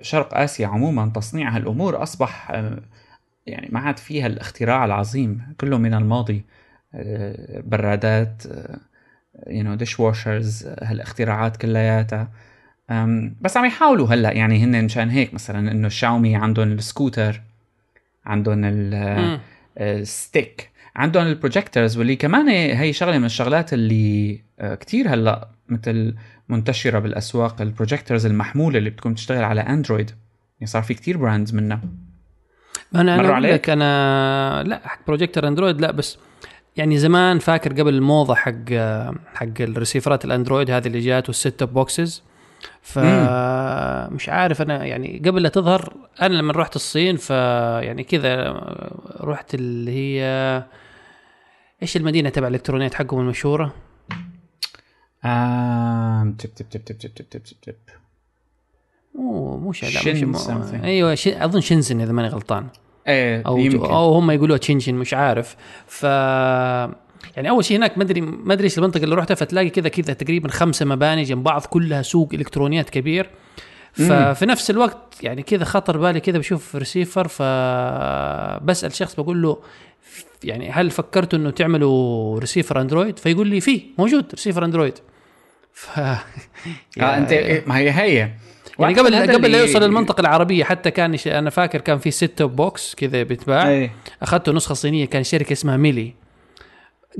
شرق 0.01 0.37
آسيا 0.37 0.67
عموما 0.67 1.11
تصنيع 1.15 1.49
هالأمور 1.49 2.03
أصبح 2.03 2.51
آه، 2.51 2.79
يعني 3.47 3.69
ما 3.71 3.79
عاد 3.79 3.97
فيها 3.97 4.27
الاختراع 4.27 4.85
العظيم. 4.85 5.41
كله 5.61 5.77
من 5.77 5.93
الماضي 5.93 6.43
آه، 6.95 7.63
برادات 7.65 8.43
you 9.47 9.63
know 9.63 9.75
dishwashers 9.75 10.67
هالاختراعات 10.81 11.57
كلياتها. 11.57 12.31
بس 13.41 13.57
عم 13.57 13.65
يحاولوا 13.65 14.07
هلأ 14.07 14.31
يعني 14.31 14.63
هن 14.63 14.85
مشان 14.85 15.09
هيك 15.09 15.33
مثلا 15.33 15.71
إنه 15.71 15.87
الشاومي 15.87 16.35
عندهم 16.35 16.71
السكوتر 16.71 17.41
عندهم 18.25 18.57
مم. 18.57 19.39
ال 19.77 19.90
stick. 19.90 20.69
عندهم 20.99 21.27
ال 21.27 21.34
projectors 21.34 21.97
واللي 21.97 22.15
كمان 22.15 22.47
هي 22.49 22.93
شغلة 22.93 23.17
من 23.17 23.25
الشغلات 23.25 23.73
اللي 23.73 24.41
آه، 24.59 24.75
كتير 24.75 25.13
هلأ 25.13 25.49
مثل 25.69 26.15
منتشرة 26.49 26.99
بالأسواق 26.99 27.61
ال 27.61 27.67
projectors 27.67 28.25
المحمولة 28.25 28.77
اللي 28.77 28.89
بتكون 28.89 29.15
تشتغل 29.15 29.43
على 29.43 29.61
اندرويد 29.61 30.11
يعني 30.59 30.71
صار 30.71 30.83
في 30.83 30.93
كتير 30.93 31.17
brands 31.17 31.53
منها. 31.53 31.81
ما 32.91 33.01
أنا 33.01 33.15
أنا 33.15 33.33
عليك؟ 33.33 33.69
أنا 33.69 34.63
لا 34.63 34.81
حق 34.87 34.99
بروجيكتور 35.07 35.47
اندرويد 35.47 35.81
لا 35.81 35.91
بس 35.91 36.17
يعني 36.77 36.97
زمان 36.97 37.39
فاكر 37.39 37.81
قبل 37.81 37.93
الموضة 37.93 38.35
حق 38.35 38.73
حق 39.33 39.61
الريسيفرات 39.61 40.25
الأندرويد 40.25 40.71
هذه 40.71 40.87
اللي 40.87 40.99
جات 40.99 41.29
وال 41.29 41.47
set-top 41.47 41.73
boxes 41.73 42.23
فمش 42.81 44.29
عارف 44.29 44.61
أنا 44.61 44.85
يعني 44.85 45.21
قبل 45.25 45.43
لا 45.43 45.49
تظهر 45.49 45.93
أنا 46.21 46.33
لما 46.33 46.53
رحت 46.53 46.75
الصين 46.75 47.17
ف 47.17 47.29
يعني 47.29 48.03
كذا 48.03 48.51
رحت 49.21 49.55
اللي 49.55 49.91
هي 49.91 50.63
إيش 51.81 51.97
المدينة 51.97 52.29
تبع 52.29 52.47
الإلكترونيات 52.47 52.93
حقهم 52.93 53.19
المشهورة؟ 53.19 53.73
آم، 55.25 56.33
تب 56.39 56.49
تب 56.55 56.69
تب 56.69 56.85
تب 56.85 56.97
تب 56.97 57.13
تب 57.13 57.29
تب 57.29 57.43
تب. 57.43 57.55
تب 57.61 57.75
مو 59.15 59.57
مو 59.57 59.71
شي- 59.73 59.85
لا 59.85 59.91
شن 59.91 60.25
مش 60.25 60.37
something. 60.37 60.83
أيوه 60.83 61.15
شي 61.15 61.45
أظن 61.45 61.61
شنزن 61.61 62.01
إذا 62.01 62.11
ماني 62.11 62.27
غلطان. 62.27 62.67
إيه 63.07 63.43
أو 63.47 63.57
يمكن. 63.57 63.85
أو 63.85 64.13
هم 64.13 64.31
يقولوها 64.31 64.57
تشينشن 64.57 64.95
مش 64.95 65.13
عارف. 65.13 65.55
ف 65.87 66.03
يعني 67.35 67.49
أول 67.49 67.65
شيء 67.65 67.77
هناك 67.77 67.97
ما 67.97 68.03
أدري 68.03 68.21
ما 68.21 68.53
أدري 68.53 68.63
إيش 68.65 68.77
المنطقة 68.77 69.03
اللي 69.03 69.15
رحتها 69.15 69.35
فتلاقي 69.35 69.69
كذا 69.69 69.89
كذا 69.89 70.13
تقريبا 70.13 70.49
خمسة 70.49 70.85
مباني 70.85 71.23
جنب 71.23 71.43
بعض 71.43 71.61
كلها 71.65 72.01
سوق 72.01 72.29
إلكترونيات 72.33 72.89
كبير. 72.89 73.29
ففي 73.93 74.45
نفس 74.45 74.69
الوقت 74.69 75.23
يعني 75.23 75.43
كذا 75.43 75.63
خطر 75.65 75.97
بالي 75.97 76.19
كذا 76.19 76.37
بشوف 76.37 76.75
ريسيفر 76.75 77.27
فبسال 77.27 78.93
شخص 78.93 79.15
بقول 79.15 79.41
له 79.41 79.57
يعني 80.43 80.71
هل 80.71 80.91
فكرتوا 80.91 81.39
إنه 81.39 81.49
تعملوا 81.49 82.39
ريسيفر 82.39 82.81
اندرويد 82.81 83.19
فيقول 83.19 83.47
لي 83.47 83.61
في 83.61 83.81
موجود 83.97 84.25
ريسيفر 84.31 84.65
اندرويد 84.65 84.93
ف 85.73 85.99
آه 85.99 87.17
أنت 87.17 87.31
إيه، 87.31 87.63
ما 87.67 87.77
هي 87.77 87.91
هي. 87.91 88.31
يعني 88.79 88.93
قبل 88.93 89.33
قبل 89.33 89.51
لا 89.51 89.61
يوصل 89.61 89.83
للمنطقة 89.83 90.21
العربية 90.21 90.63
حتى 90.63 90.91
كان 90.91 91.17
أنا 91.27 91.49
فاكر 91.49 91.81
كان 91.81 91.97
في 91.97 92.11
set 92.11 92.41
box 92.41 92.95
كذا 92.95 93.23
بيتباع. 93.23 93.69
إيه. 93.69 93.91
أخذته 94.21 94.51
نسخة 94.51 94.73
صينية 94.73 95.05
كان 95.05 95.23
شركة 95.23 95.53
اسمها 95.53 95.77
ميلي. 95.77 96.13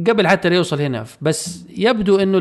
قبل 0.08 0.28
حتى 0.28 0.50
لا 0.50 0.56
يوصل 0.56 0.82
هنا 0.82 1.06
بس 1.22 1.66
يبدو 1.78 2.20
إنه 2.20 2.40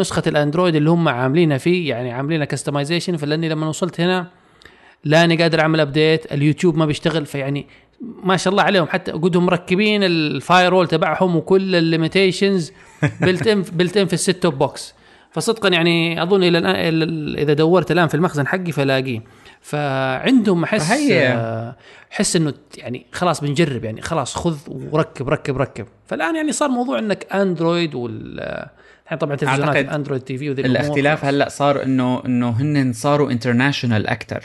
نسخه 0.00 0.22
الأندرويد 0.26 0.74
اللي 0.74 0.90
هم 0.90 1.08
عاملينها 1.08 1.58
فيه 1.58 1.88
يعني 1.88 2.12
عاملينها 2.12 2.44
customization 2.44 3.16
فلأني 3.16 3.48
لما 3.48 3.68
وصلت 3.68 4.00
هنا 4.00 4.26
لاني 5.04 5.36
قادر 5.36 5.60
أعمل 5.60 5.80
update 5.80 6.32
اليوتيوب 6.32 6.76
ما 6.76 6.86
بيشتغل 6.86 7.26
فيعني 7.26 7.66
ما 8.00 8.36
شاء 8.36 8.50
الله 8.50 8.62
عليهم. 8.62 8.86
حتى 8.86 9.12
قدهم 9.12 9.46
مركبين 9.46 10.04
ال 10.04 10.74
firewall 10.74 10.88
تبعهم 10.88 11.36
وكل 11.36 11.74
ال 11.74 11.82
limitations 11.82 12.72
built-in 13.20 13.62
built-in 13.62 14.06
في 14.06 14.12
ال 14.12 14.30
set-top 14.30 14.58
box 14.58 14.94
فصدقا 15.30 15.68
يعني 15.68 16.22
أظن 16.22 16.42
إلى 16.42 16.58
الان 16.58 17.34
إذا 17.38 17.52
دورت 17.52 17.92
الآن 17.92 18.08
في 18.08 18.14
المخزن 18.14 18.46
حقي 18.46 18.72
فلاقيه. 18.72 19.22
فعندهم 19.60 20.64
احس 20.64 20.92
أحس 22.12 22.36
إنه 22.36 22.54
يعني 22.76 23.06
خلاص 23.12 23.40
بنجرب 23.40 23.84
يعني. 23.84 24.02
خلاص 24.02 24.34
خذ 24.34 24.56
وركب 24.68 25.28
ركب 25.28 25.56
ركب. 25.56 25.86
فالآن 26.06 26.36
يعني 26.36 26.52
صار 26.52 26.68
موضوع 26.68 26.98
إنك 26.98 27.26
اندرويد 27.32 27.94
وال 27.94 28.40
الحين 29.04 29.18
طبعا 29.18 29.36
تلفزيونات 29.36 29.76
Android 29.88 30.22
TV 30.22 30.50
وذي 30.50 30.62
الاختلاف. 30.62 31.24
هلأ 31.24 31.48
صار 31.48 31.82
انه 31.82 32.22
إنه 32.26 32.50
هن 32.50 32.92
صاروا 32.92 33.30
international 33.30 34.06
أكثر 34.06 34.44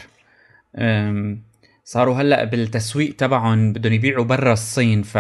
صاروا 1.84 2.16
هلأ 2.16 2.44
بالتسويق 2.44 3.16
تبعهم 3.16 3.74
بدهم 3.74 3.94
يبيعوا 3.94 4.24
برا 4.26 4.54
الصين 4.54 5.04
ف 5.04 5.18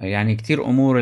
يعني 0.00 0.34
كتير 0.36 0.64
أمور 0.64 0.98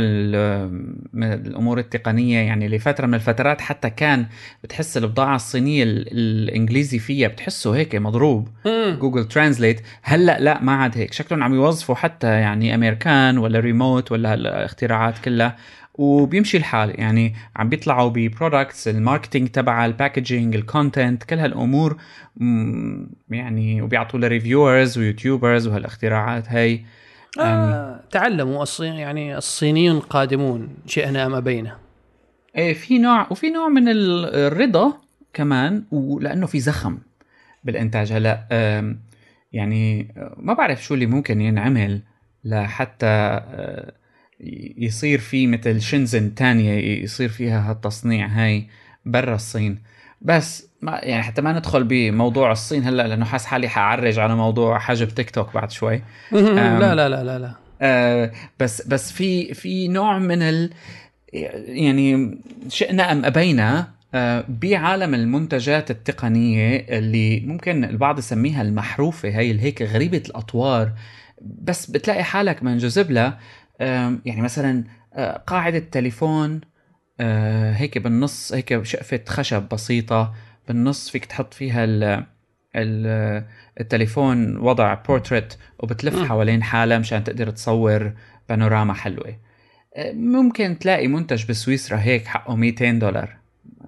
الأمور 1.14 1.78
التقنية 1.78 2.38
يعني 2.38 2.68
لفتره 2.68 3.06
من 3.06 3.14
الفترات 3.14 3.60
حتى 3.60 3.90
كان 3.90 4.26
بتحس 4.64 4.96
البضاعة 4.96 5.36
الصينية 5.36 5.82
ال- 5.82 6.08
الإنجليزي 6.12 6.98
فيها 6.98 7.28
بتحسه 7.28 7.76
هيك 7.76 7.94
مضروب. 7.94 8.48
مم. 8.66 8.98
Google 9.00 9.24
Translate 9.28 9.80
هلأ 10.02 10.40
لا 10.40 10.62
ما 10.62 10.72
عاد 10.74 10.98
هيك. 10.98 11.12
شكلهم 11.12 11.42
عم 11.42 11.54
يوظفوا 11.54 11.94
حتى 11.94 12.26
يعني 12.26 12.74
أمريكان 12.74 13.38
ولا 13.38 13.60
ريموت 13.60 14.12
ولا 14.12 14.34
الاختراعات 14.34 15.18
كلها. 15.18 15.56
وبيمشي 15.94 16.56
الحال. 16.56 17.00
يعني 17.00 17.34
عم 17.56 17.68
بيطلعوا 17.68 18.10
ب 18.10 18.19
products 18.19 18.88
ال 18.88 18.94
marketing 18.94 19.48
تبع 19.48 19.86
ال 19.86 19.93
packaging 19.93 20.54
ال 20.56 20.65
content 20.65 21.24
كل 21.24 21.38
هالأمور. 21.38 21.96
يعني 23.30 23.82
وبيعطوا 23.82 24.20
ل 24.20 24.28
reviewers 24.28 24.98
و 24.98 25.05
YouTubers 25.05 25.66
وهالإختراعات 25.68 26.48
هي 26.48 26.80
آه 27.40 28.00
تعلموا 28.10 28.62
الصين 28.62 28.92
يعني 28.92 29.36
الصينيون 29.38 30.00
قادمون 30.00 30.68
شئنا 30.86 31.26
أم 31.26 31.34
أبينا. 31.34 31.78
إيه 32.56 32.74
في 32.74 32.98
نوع 32.98 33.26
وفي 33.30 33.50
نوع 33.50 33.68
من 33.68 33.88
ال- 33.88 34.34
الرضا 34.34 34.92
كمان 35.34 35.84
ولأنه 35.90 36.46
في 36.46 36.60
زخم 36.60 36.98
بالإنتاج. 37.64 38.12
هلأ 38.12 38.46
يعني 39.52 40.14
آه، 40.16 40.34
ما 40.38 40.54
بعرف 40.54 40.82
شو 40.84 40.94
اللي 40.94 41.06
ممكن 41.06 41.40
ينعمل 41.40 42.02
لحتى 42.44 43.06
آه، 43.06 43.92
يصير 44.76 45.18
في 45.18 45.46
مثل 45.46 45.80
شنزن 45.80 46.34
تانية 46.34 47.02
يصير 47.02 47.28
فيها 47.28 47.70
هالتصنيع 47.70 48.26
هاي 48.26 48.66
برا 49.06 49.34
الصين. 49.34 49.78
بس 50.22 50.66
ما 50.82 51.00
يعني 51.02 51.22
حتى 51.22 51.42
ما 51.42 51.52
ندخل 51.52 51.84
بموضوع 51.84 52.52
الصين 52.52 52.84
هلا 52.84 53.06
لأنه 53.08 53.24
حاس 53.24 53.46
حالي 53.46 53.68
حأعرج 53.68 54.18
على 54.18 54.36
موضوع 54.36 54.78
حجب 54.78 55.08
تيك 55.08 55.30
توك 55.30 55.54
بعد 55.54 55.70
شوي. 55.70 56.02
لا 56.32 56.94
لا 56.94 57.08
لا 57.08 57.24
لا 57.24 57.38
لا. 57.38 57.54
آه، 57.82 58.32
بس 58.60 58.86
بس 58.86 59.12
في 59.12 59.54
في 59.54 59.88
نوع 59.88 60.18
من 60.18 60.42
ال 60.42 60.70
يعني 61.32 62.38
شئنا 62.68 63.12
أم 63.12 63.24
أبينا 63.24 63.88
آه، 64.14 64.44
بعالم 64.48 65.14
المنتجات 65.14 65.90
التقنية 65.90 66.86
اللي 66.88 67.40
ممكن 67.40 67.84
البعض 67.84 68.18
يسميها 68.18 68.62
المحروفة 68.62 69.28
هي 69.28 69.50
اللي 69.50 69.62
هيك 69.62 69.82
غريبة 69.82 70.22
الأطوار 70.26 70.92
بس 71.42 71.90
بتلاقي 71.90 72.24
حالك 72.24 72.62
منجذب 72.62 73.10
لها. 73.10 73.38
يعني 74.24 74.40
مثلا 74.42 74.84
آه، 75.14 75.36
قاعدة 75.36 75.78
تليفون 75.78 76.60
آه، 77.20 77.72
هيك 77.72 77.98
بالنص 77.98 78.52
هيك 78.52 78.82
شقفة 78.82 79.20
خشب 79.28 79.68
بسيطة 79.68 80.34
بالنص 80.68 81.10
فيك 81.10 81.24
تحط 81.24 81.54
فيها 81.54 81.84
ال 81.84 82.24
ال- 82.76 83.44
التليفون 83.80 84.56
وضع 84.56 84.94
بورتريت 84.94 85.54
وبتلف. 85.78 86.22
حوالين 86.22 86.62
حالها 86.62 86.98
مشان 86.98 87.24
تقدر 87.24 87.50
تصور 87.50 88.12
بانوراما 88.48 88.94
حلوة 88.94 89.36
آه، 89.96 90.12
ممكن 90.12 90.78
تلاقي 90.78 91.08
منتج 91.08 91.46
بسويسرا 91.48 91.98
هيك 91.98 92.26
حقه 92.26 92.56
200 92.56 92.90
دولار 92.98 93.36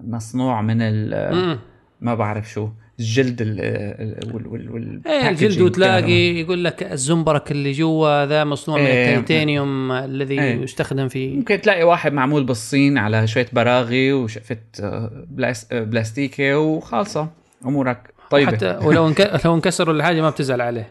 مصنوع 0.03 0.61
من 0.61 0.77
ال. 0.81 1.59
ما 2.01 2.15
بعرف 2.15 2.49
شو 2.51 2.69
الجلد 2.99 3.41
ال 3.41 3.57
ال- 3.61 4.35
وال 4.35 4.47
وال 4.47 4.71
وال 4.71 5.01
إيه 5.07 5.21
packaging 5.35 5.39
جلد 5.39 5.61
وتلاقي. 5.61 6.39
يقول 6.39 6.63
لك 6.63 6.83
الزنبرك 6.91 7.51
اللي 7.51 7.71
جوا 7.71 8.25
ذا 8.25 8.43
مصنوع 8.43 8.77
من. 8.79 8.85
التيتانيوم 8.87 9.91
الذي 9.91 10.41
إيه. 10.41 10.61
يستخدم 10.61 11.07
في 11.07 11.27
ممكن 11.35 11.61
تلاقي 11.61 11.83
واحد 11.83 12.13
معمول 12.13 12.43
بالصين 12.43 12.97
على 12.97 13.27
شوية 13.27 13.47
براغي 13.53 14.13
وشقفه 14.13 14.57
آه، 14.79 15.25
بلاس 15.29 15.67
آه، 15.71 15.83
بلاستيكة 15.83 16.59
وخالصة 16.59 17.27
أمورك 17.65 18.13
طيبة 18.31 18.51
حتى 18.51 18.79
ولو. 18.83 19.13
لو 19.45 19.53
انكسر 19.55 19.89
ولا 19.89 20.03
حاجة 20.03 20.21
ما 20.21 20.29
بتزعل 20.29 20.61
عليه 20.61 20.87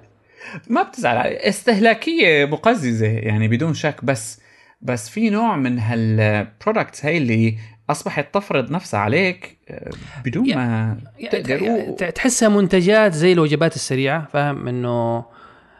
ما 0.71 0.83
بتزعل 0.83 1.17
عليه. 1.17 1.37
استهلاكية 1.49 2.45
مقززة 2.45 3.07
يعني 3.07 3.49
بدون 3.49 3.75
شك 3.75 4.05
بس 4.05 4.40
بس 4.83 5.09
في 5.09 5.31
نوع 5.31 5.57
من 5.57 5.79
هال 5.79 6.04
products 6.04 7.05
هي 7.07 7.17
اللي 7.19 7.55
أصبحت 7.90 8.35
تفرض 8.35 8.70
نفسها 8.70 9.01
عليك 9.01 9.59
آه، 9.70 9.90
بدون 10.25 10.55
ما 10.55 10.97
تقدر. 11.33 11.62
يعني 11.62 11.92
تحسها 11.92 12.49
منتجات 12.49 13.12
زي 13.12 13.33
الوجبات 13.33 13.75
السريعة 13.77 14.29
فاهم؟ 14.33 14.68
إنه 14.68 15.25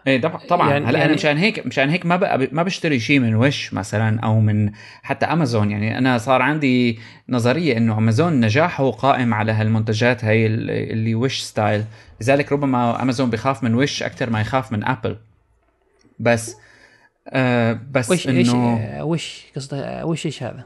إيه 0.07 0.21
طبعا 0.21 0.37
طبعا. 0.49 0.71
يعني- 0.71 0.85
هلا 0.87 0.99
يعني- 0.99 1.05
أنا 1.11 1.15
مشان 1.15 1.37
هيك 1.37 1.67
مشان 1.67 1.89
هيك 1.91 2.07
ما 2.07 2.17
بقى 2.17 2.49
ما 2.53 2.63
بشتري 2.63 3.01
شيء 3.01 3.21
من 3.21 3.35
Wish 3.35 3.75
مثلا 3.75 4.21
أو 4.21 4.41
من 4.41 4.71
حتى 5.03 5.27
أمازون. 5.27 5.71
يعني 5.71 5.99
أنا 5.99 6.19
صار 6.19 6.43
عندي 6.43 6.99
نظرية 7.29 7.77
إنه 7.77 7.99
أمازون 7.99 8.41
نجاحه 8.41 8.91
قائم 8.91 9.35
على 9.35 9.53
هالمنتجات 9.53 10.25
هي 10.25 10.47
اللي 10.47 11.15
Wish 11.15 11.41
style 11.41 11.85
لذلك 12.21 12.53
ربما 12.53 13.03
أمازون 13.03 13.31
بخاف 13.31 13.63
من 13.65 13.75
Wish 13.75 14.03
أكثر 14.03 14.31
ما 14.31 14.41
يخاف 14.41 14.73
من 14.73 14.85
Apple 14.85 15.17
بس 16.19 16.57
آه 17.29 17.81
بس 17.91 18.11
Wish 18.11 18.29
إنه 18.29 18.77
آه، 18.81 19.05
Wish 19.05 19.45
قصده؟ 19.57 19.79
آه، 19.85 20.05
Wish 20.07 20.27
إيش 20.27 20.43
هذا؟ 20.43 20.65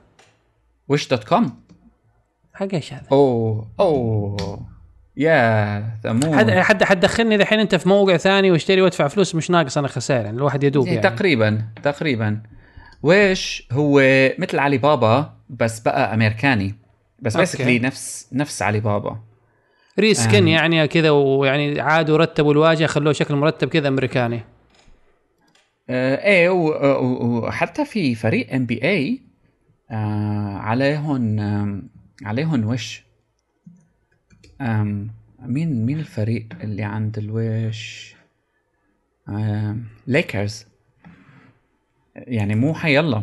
Wish 0.89 1.09
dot 1.09 1.25
com 1.25 1.63
حق 2.55 2.69
إيش 2.75 2.93
هذا؟ 2.93 3.07
أوه 3.13 3.71
أوه. 3.81 4.69
يا 5.17 5.95
ثمود 6.03 6.35
حد 6.35 6.51
حد 6.51 6.85
حتدخلني 6.85 7.35
الحين 7.35 7.61
أنت 7.61 7.75
في 7.75 7.89
موقع 7.89 8.17
ثاني 8.17 8.51
واشتري 8.51 8.83
وادفع 8.83 9.09
فلوس 9.09 9.35
مش 9.35 9.51
ناقص 9.51 9.79
أنا 9.79 9.89
خسائر 9.89 10.25
يعني 10.25 10.37
الواحد 10.37 10.65
يدوب 10.65 10.87
يعني 10.87 10.97
يعني. 10.99 11.17
تقريبا 11.17 11.63
تقريبا. 11.83 12.43
Wish 13.03 13.69
هو 13.73 14.01
مثل 14.39 14.59
علي 14.59 14.79
بابا 14.79 15.35
بس 15.49 15.81
بقى 15.81 16.15
أمريكاني. 16.15 16.75
بس. 17.23 17.37
basically 17.37 17.79
نفس 17.79 18.29
نفس 18.33 18.63
علي 18.63 18.81
بابا 18.81 19.19
reskin 19.99 20.39
آم. 20.39 20.49
يعني 20.49 20.89
كذا 20.89 21.11
ويعني 21.11 21.81
عادوا 21.81 22.17
رتبوا 22.19 22.53
الواجهة 22.53 22.87
خلوه 22.87 23.13
شكل 23.13 23.35
مرتب 23.35 23.69
كذا 23.69 23.89
أمريكاني. 23.89 24.41
آه 25.91 26.25
إيه 26.25 26.49
وحتى 26.49 27.85
في 27.85 28.15
فريق 28.15 28.55
NBA 28.55 29.28
عليهم 29.91 31.41
آم، 31.41 31.89
عليهم 32.23 32.65
Wish؟ 32.65 33.03
مين 35.41 35.87
مين 35.87 35.99
الفريق 35.99 36.47
اللي 36.61 36.83
عند 36.83 37.19
ال 37.19 37.35
Wish؟ 37.35 38.15
Lakers 40.07 40.67
يعني 42.17 42.55
مو 42.55 42.75
حيلا 42.75 43.23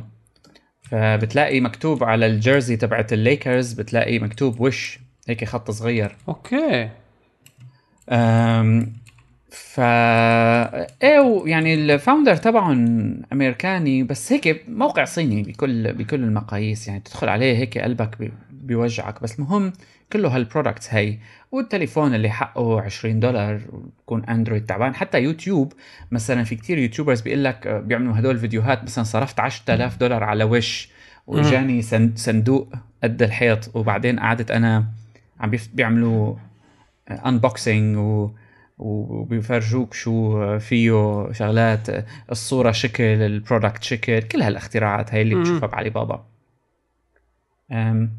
فبتلاقي 0.82 1.60
مكتوب 1.62 2.04
على 2.04 2.26
ال 2.26 2.33
jersey 2.33 2.78
تبعت 2.78 3.14
الليكرز 3.14 3.74
بتلاقي 3.74 4.20
مكتوب 4.20 4.60
Wish. 4.62 5.00
هيك 5.28 5.46
خط 5.46 5.72
صغير. 5.72 6.16
okay. 6.28 6.90
ف 9.56 9.80
إيه 11.04 11.44
يعني 11.46 11.74
ال 11.74 11.82
founder 11.82 12.36
تبعهم 12.36 13.22
أمريكاني 13.34 14.04
بس 14.04 14.32
هيك 14.34 14.64
موقع 14.68 15.06
صيني 15.06 15.44
بكل 15.44 15.94
بكل 15.94 16.24
المقاييس 16.24 16.88
يعني 16.88 17.00
تدخل 17.00 17.30
عليه 17.30 17.58
هيك 17.58 17.78
قلبك 17.78 18.18
بي- 18.20 18.32
بيوجعك. 18.52 19.24
بس 19.24 19.40
المهم 19.40 19.74
كله 20.14 20.36
هال 20.36 20.48
products 20.48 20.94
هي 20.94 21.18
والتليفون 21.52 22.16
اللي 22.16 22.30
حقه 22.30 22.82
20 22.82 23.20
دولار 23.20 23.62
بكون 24.00 24.26
Android 24.26 24.66
تعبان. 24.66 24.96
حتى 24.96 25.20
يوتيوب 25.20 25.74
مثلا 26.12 26.44
في 26.44 26.56
كتير 26.56 26.78
YouTubers 26.78 27.22
بيقول 27.22 27.44
لك 27.44 27.68
آه، 27.68 27.80
بيعملوا 27.80 28.20
هدول 28.20 28.36
الفيديوهات 28.36 28.84
مثلا 28.84 29.04
صرفت 29.04 29.40
10000 29.40 29.98
دولار 29.98 30.24
على 30.24 30.44
Wish 30.44 30.90
واجاني 31.28 31.82
سن- 31.82 32.14
صندوق 32.16 32.74
قد 33.04 33.22
الحيط. 33.24 33.76
وبعدين 33.76 34.20
قعدت 34.20 34.52
أنا 34.52 34.86
عم 35.40 35.52
بيعملوا 35.74 36.36
unboxing 37.26 37.98
و 37.98 38.30
وبيفرجوك 38.78 39.94
شو 39.94 40.60
فيه 40.60 40.92
شغلات 41.32 41.88
الصورة 42.32 42.72
شكل 42.72 43.04
ال 43.04 43.14
product 43.14 43.84
شكل 43.84 44.20
كل 44.22 44.42
هالاختراعات 44.42 45.14
هاي 45.14 45.22
اللي. 45.22 45.36
بتشوفها 45.36 45.68
بعلي 45.68 45.90
بابا. 45.90 46.26
أم، 47.72 48.12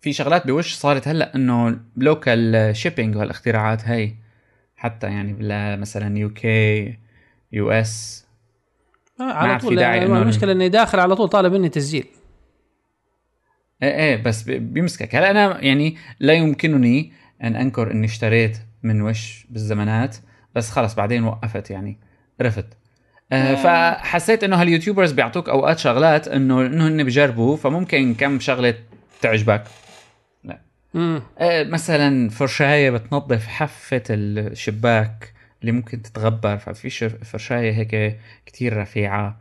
في 0.00 0.12
شغلات 0.12 0.46
ب 0.46 0.52
Wish 0.52 0.74
صارت 0.74 1.08
هلأ 1.08 1.34
إنه 1.34 1.80
local 1.96 2.76
shipping 2.76 3.16
وهالاختراعات 3.16 3.84
هاي 3.88 4.14
حتى 4.76 5.06
يعني 5.06 5.32
بلا 5.32 5.76
مثلا 5.76 6.18
UK 6.18 6.98
US 7.52 8.26
على 9.20 9.58
طول 9.58 9.78
المشكلة 10.22 10.52
إني 10.52 10.68
داخل 10.68 11.00
على 11.00 11.16
طول 11.16 11.28
طالب 11.28 11.52
مني 11.52 11.68
تسجيل. 11.68 12.06
إيه 13.82 13.94
إيه 13.94 14.22
بس 14.22 14.42
بي- 14.42 14.58
بيمسكك. 14.58 15.14
هلأ 15.14 15.30
أنا 15.30 15.64
يعني 15.64 15.96
لا 16.20 16.32
يمكنني 16.32 17.12
أن 17.42 17.56
أنكر 17.56 17.90
إني 17.90 18.06
اشتريت 18.06 18.58
من 18.82 19.02
وش 19.02 19.46
بالزمانات 19.50 20.16
بس 20.54 20.70
خلص 20.70 20.94
بعدين 20.94 21.24
وقفت 21.24 21.70
يعني 21.70 21.98
عرفت 22.40 22.66
آه 23.32 23.54
فحسيت 23.54 24.44
إنه 24.44 24.60
هاليوتيوبرز 24.60 25.12
بيعطوك 25.12 25.48
أوقات 25.48 25.78
شغلات 25.78 26.28
إنه 26.28 26.66
إنه 26.66 26.88
هن 26.88 27.04
بجربوا 27.04 27.56
فممكن 27.56 28.14
كم 28.14 28.40
شغلة 28.40 28.74
تعجبك. 29.20 29.64
امم 30.94 31.22
آه 31.38 31.64
مثلا 31.64 32.30
فرشاية 32.30 32.90
بتنظف 32.90 33.46
حافه 33.46 34.02
الشباك 34.10 35.32
اللي 35.60 35.72
ممكن 35.72 36.02
تتغبر 36.02 36.58
ففي 36.58 37.08
فرشاية 37.08 37.72
هيك 37.72 38.18
كتير 38.46 38.76
رفيعة. 38.76 39.40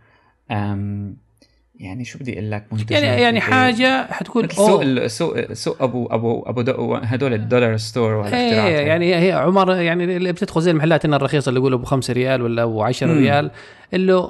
يعني 1.82 2.06
شو 2.06 2.20
بدي 2.20 2.34
أقول 2.34 2.52
لك 2.52 2.66
منتجات 2.72 2.92
يعني 3.04 3.22
يعني 3.22 3.38
هيك- 3.38 3.44
حاجة 3.44 4.12
حتكون 4.12 4.50
سوق 4.50 5.08
سوق 5.08 5.54
سوق 5.54 5.84
ابو 5.84 6.06
ابو 6.06 6.42
أبو 6.42 6.62
دو 6.62 6.96
هدول 6.96 7.34
ال 7.34 7.40
dollar 7.40 7.78
store 7.78 8.14
وهالاختراعات 8.14 8.72
إيه 8.72 8.80
هاي. 8.80 8.88
يعني 8.88 9.16
هي 9.16 9.32
عمر 9.32 9.76
يعني 9.76 10.04
اللي 10.18 10.32
بتدخل 10.32 10.62
زي 10.62 10.72
المحلات 10.72 11.06
هنا 11.06 11.16
الرخيصة 11.16 11.50
اللي 11.50 11.60
يقولوا 11.60 11.78
أبو 11.78 11.86
5 11.86 12.14
ريال 12.14 12.42
ولا 12.42 12.64
أبو 12.64 12.82
10 12.84 13.08
مم. 13.08 13.18
ريال 13.20 13.52
اللي 13.94 14.30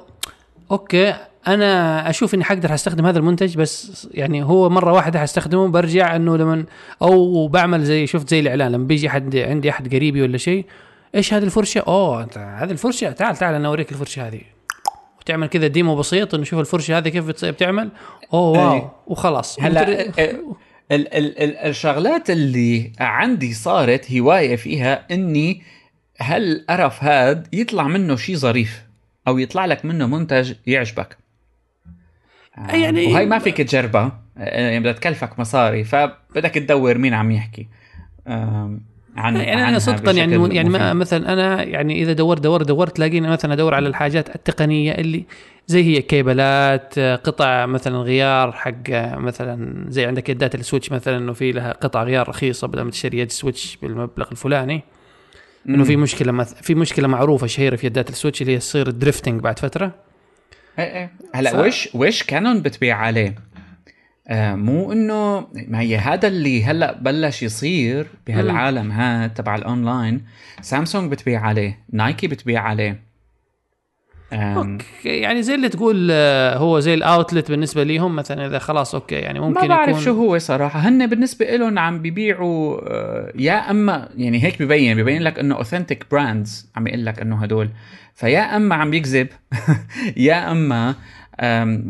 okay 0.72 1.14
أنا 1.48 2.10
أشوف 2.10 2.34
إني 2.34 2.44
حقدر 2.44 2.74
أستخدم 2.74 3.06
هذا 3.06 3.20
المنتج 3.20 3.58
بس 3.58 4.08
يعني 4.14 4.44
هو 4.44 4.70
مرة 4.70 4.94
واحدة 4.94 5.20
حستخدمه 5.20 5.68
برجع 5.68 6.16
إنه 6.16 6.38
لما 6.38 6.64
أو 7.02 7.48
بعمل 7.48 7.84
زي 7.84 8.08
شفت 8.08 8.30
زي 8.30 8.40
الإعلان 8.40 8.72
لما 8.72 8.88
بيجي 8.88 9.10
حد 9.10 9.36
عندي 9.36 9.70
أحد 9.70 9.96
قريبي 9.96 10.22
ولا 10.22 10.38
شيء 10.38 10.66
إيش 11.16 11.34
هذه 11.34 11.44
الفرشة؟ 11.44 11.80
أوه 11.88 12.28
هذه 12.36 12.72
الفرشة 12.72 13.12
تعال 13.12 13.36
تعال 13.36 13.56
أنا 13.56 13.68
أوريك 13.68 13.92
الفرشة 13.92 14.28
هذه 14.28 14.42
وتعمل 15.22 15.48
كذا 15.48 15.68
ديمو 15.68 15.96
بسيط 15.96 16.36
انه 16.36 16.44
شوف 16.44 16.60
الفرشة 16.60 16.98
هذه 16.98 17.10
كيف 17.10 17.46
بتعمل. 17.46 17.90
أوه 18.34 18.42
واو 18.60 18.74
أي. 18.76 18.90
وخلاص. 19.08 19.60
هلا 19.60 19.82
ممكن- 20.08 20.22
ال- 20.22 20.46
ال- 20.92 21.14
ال- 21.14 21.40
ال- 21.44 21.58
الشغلات 21.58 22.30
اللي 22.30 22.92
عندي 23.00 23.54
صارت 23.54 24.12
هواية 24.12 24.56
فيها 24.56 25.06
إني 25.12 25.62
هالقرف 26.20 27.04
هاد 27.04 27.48
يطلع 27.56 27.84
منه 27.88 28.16
شيء 28.16 28.36
ظريف 28.36 28.84
أو 29.28 29.38
يطلع 29.38 29.66
لك 29.66 29.86
منه 29.86 30.08
منتج 30.08 30.54
يعجبك. 30.68 31.18
آه، 32.58 32.76
يعني- 32.76 33.14
وهي 33.14 33.26
ما 33.26 33.40
فيك 33.40 33.58
تجربها. 33.58 34.22
آه، 34.38 34.62
يعني 34.62 34.80
بدها 34.80 34.92
تكلفك 34.92 35.40
مصاري 35.40 35.84
فبدك 35.84 36.52
تدور 36.54 36.98
مين 36.98 37.14
عم 37.14 37.32
يحكي. 37.32 37.68
عن 39.18 39.36
يعني 39.36 39.68
أنا 39.68 39.80
صدقا 39.80 40.12
يعني 40.12 40.56
يعني 40.56 40.70
ما. 40.70 40.94
مثلا 40.94 41.34
أنا 41.34 41.64
يعني 41.64 42.02
إذا 42.04 42.14
دورت 42.14 42.42
دورت 42.42 42.68
دورت 42.68 42.96
تلاقيني 42.96 43.28
مثلا 43.30 43.54
أدور 43.54 43.74
على 43.74 43.88
الحاجات 43.88 44.36
التقنية 44.36 44.92
اللي 44.92 45.24
زي 45.68 45.84
هي 45.84 46.02
كيبلات 46.02 47.00
قطع 47.00 47.66
مثلا 47.66 47.98
غيار 47.98 48.52
حق 48.52 48.90
مثلا 49.18 49.86
زي 49.90 50.06
عندك 50.06 50.30
يدات 50.30 50.56
ال 50.56 50.61
Switch 50.61 50.92
مثلا 50.92 51.18
إنه 51.18 51.34
في 51.34 51.52
لها 51.52 51.72
قطع 51.72 52.04
غيار 52.04 52.30
رخيصة 52.30 52.68
بدل 52.68 52.82
ما 52.82 52.92
تشتري 52.92 53.20
يد 53.20 53.32
Switch 53.32 53.78
بالمبلغ 53.82 54.32
الفلاني. 54.32 54.84
إنه 55.70 55.84
في 55.84 55.96
مشكلة 55.96 56.32
مث... 56.32 56.54
في 56.54 56.76
مشكلة 56.76 57.08
معروفة 57.08 57.48
شهيرة 57.48 57.76
في 57.76 57.88
يدات 57.88 58.10
ال 58.10 58.14
Switch 58.14 58.42
اللي 58.42 58.54
هي 58.54 58.58
تصير 58.58 58.90
drifting 58.92 59.42
بعد 59.42 59.60
فترة. 59.60 59.92
إيه 60.80 60.86
إيه. 60.86 61.12
هلا 61.36 61.52
ف- 61.52 61.56
Wish 61.56 61.90
Wish 61.94 62.24
Canon 62.24 62.62
بتبيع 62.62 62.98
عليه؟ 62.98 63.36
مو 64.30 64.92
إنه 64.92 65.48
ما 65.68 65.80
هي 65.80 65.98
هذا 65.98 66.28
اللي 66.28 66.64
هلأ 66.64 66.94
بلش 67.02 67.44
يصير 67.44 68.08
بهالعالم 68.28 68.92
ها 68.92 69.28
تبع 69.28 69.56
ال 69.56 69.64
online. 69.64 70.22
Samsung 70.62 71.12
بتبيع 71.12 71.42
عليه 71.42 71.80
Nike 71.94 72.28
بتبيع 72.28 72.62
عليه. 72.62 73.12
آم، 74.34 74.78
يعني 75.06 75.44
زي 75.44 75.56
اللي 75.56 75.70
تقول 75.70 76.08
آه، 76.12 76.58
هو 76.58 76.80
زي 76.80 76.94
ال 76.94 77.02
outlet 77.02 77.52
بالنسبة 77.52 77.84
ليهم 77.84 78.16
مثلا 78.16 78.46
إذا 78.48 78.60
خلاص 78.60 78.96
okay 78.96 79.16
يعني 79.16 79.40
ممكن 79.40 79.62
ما 79.62 79.68
بعرف 79.68 79.90
يكون 79.90 80.02
شو 80.02 80.12
هو 80.14 80.38
صراحة. 80.38 80.80
هن 80.80 81.08
بالنسبة 81.08 81.46
لهم 81.46 81.80
عم 81.80 82.02
بيبيعوا 82.02 82.80
آه، 82.90 83.32
يا 83.36 83.72
أما 83.72 84.10
يعني 84.18 84.44
هيك 84.44 84.62
ببين 84.62 84.98
ببين 84.98 85.22
لك 85.22 85.40
إنه 85.40 85.56
authentic 85.56 86.06
brands 86.12 86.70
عم 86.76 86.88
يقول 86.88 87.06
لك 87.06 87.20
إنه 87.20 87.44
هدول. 87.44 87.70
فيا 88.16 88.56
أما 88.56 88.76
عم 88.76 88.94
يكذب 88.94 89.28
يا 90.18 90.52
أما 90.52 90.96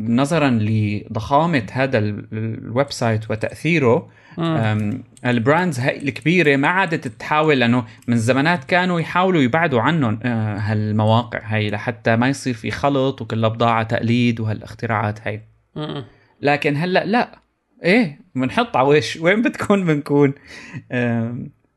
نظرا 0.08 0.50
لضخامة 0.62 1.64
هذا 1.72 1.98
ال- 1.98 2.26
ال 2.34 2.92
website 2.92 3.32
وتاثيره 3.32 4.10
آم، 4.40 5.04
ال 5.26 5.34
brands 5.34 5.80
هاي 5.80 5.98
الكبيرة 6.04 6.56
ما 6.56 6.68
عادت 6.68 7.08
تحاول 7.08 7.60
لأنه 7.60 7.86
من 8.08 8.18
زمانات 8.18 8.64
كانوا 8.64 9.00
يحاولوا 9.00 9.42
يبعدوا 9.42 9.82
عنهم 9.82 10.20
آه، 10.24 10.58
هالمواقع 10.58 11.40
هاي 11.44 11.70
لحتى 11.70 12.16
ما 12.16 12.30
يصير 12.30 12.54
في 12.54 12.72
خلط 12.72 13.22
وكلها 13.22 13.50
بضاعة 13.50 13.84
تقليد 13.84 14.40
وهالاختراعات 14.40 15.28
هاي. 15.28 15.42
م-م. 15.76 16.04
لكن 16.42 16.76
هلأ 16.78 17.06
لا. 17.06 17.40
إيه 17.84 18.20
بنحط 18.36 18.78
على 18.78 18.88
Wish؟ 18.88 19.18
وين 19.18 19.42
بتكون؟ 19.42 19.86
بنكون. 19.86 20.34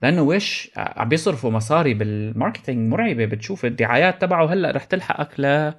لأنه 0.03 0.23
Wish؟ 0.23 0.71
عم 0.77 1.09
بيصرفوا 1.09 1.51
مصاري 1.51 1.95
بال 1.95 2.13
marketing 2.13 2.93
مرعبة 2.93 3.25
بتشوف 3.25 3.65
الدعايات 3.65 4.21
تبعه 4.21 4.47
هلأ 4.53 4.71
رح 4.71 4.85
تلحقك 4.85 5.41
ل 5.41 5.73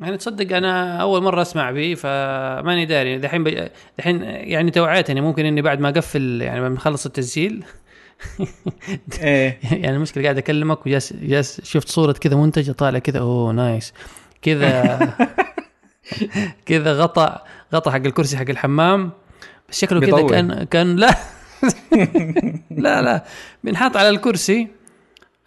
يعني 0.00 0.16
تصدق 0.16 0.56
أنا 0.56 0.96
أول 0.96 1.22
مرة 1.22 1.42
أسمع 1.42 1.70
به 1.70 1.94
فماني 1.94 2.86
داري. 2.86 3.18
دحين 3.18 3.44
بي... 3.44 3.68
دحين 3.98 4.22
يعني 4.22 4.70
توعيتني 4.70 5.20
ممكن 5.20 5.46
إني 5.46 5.62
بعد 5.62 5.80
ما 5.80 5.88
أقفل 5.88 6.42
يعني 6.42 6.60
ما 6.60 6.68
نخلص 6.68 7.06
التسجيل. 7.06 7.64
إيه. 9.22 9.58
يعني 9.72 9.96
المشكلة 9.96 10.22
قاعد 10.22 10.38
أكلمك 10.38 10.86
وجالس 10.86 11.12
جالس 11.12 11.60
شفت 11.64 11.88
صورة 11.88 12.12
كذا 12.12 12.36
منتج 12.36 12.70
طالع 12.70 12.98
كذا 12.98 13.18
أوه 13.18 13.52
نايس. 13.52 13.92
كذا 14.42 14.98
كذا 16.66 16.92
غطى 16.92 17.38
غطى 17.74 17.90
حق 17.90 17.96
الكرسي 17.96 18.36
حق 18.36 18.50
الحمام. 18.50 19.10
بس 19.68 19.80
شكله 19.80 20.00
كذا. 20.00 20.26
كان 20.26 20.64
كان 20.64 20.96
لا. 20.96 21.14
لا 22.70 23.02
لا. 23.02 23.24
بينحط 23.64 23.96
على 23.96 24.08
الكرسي. 24.08 24.68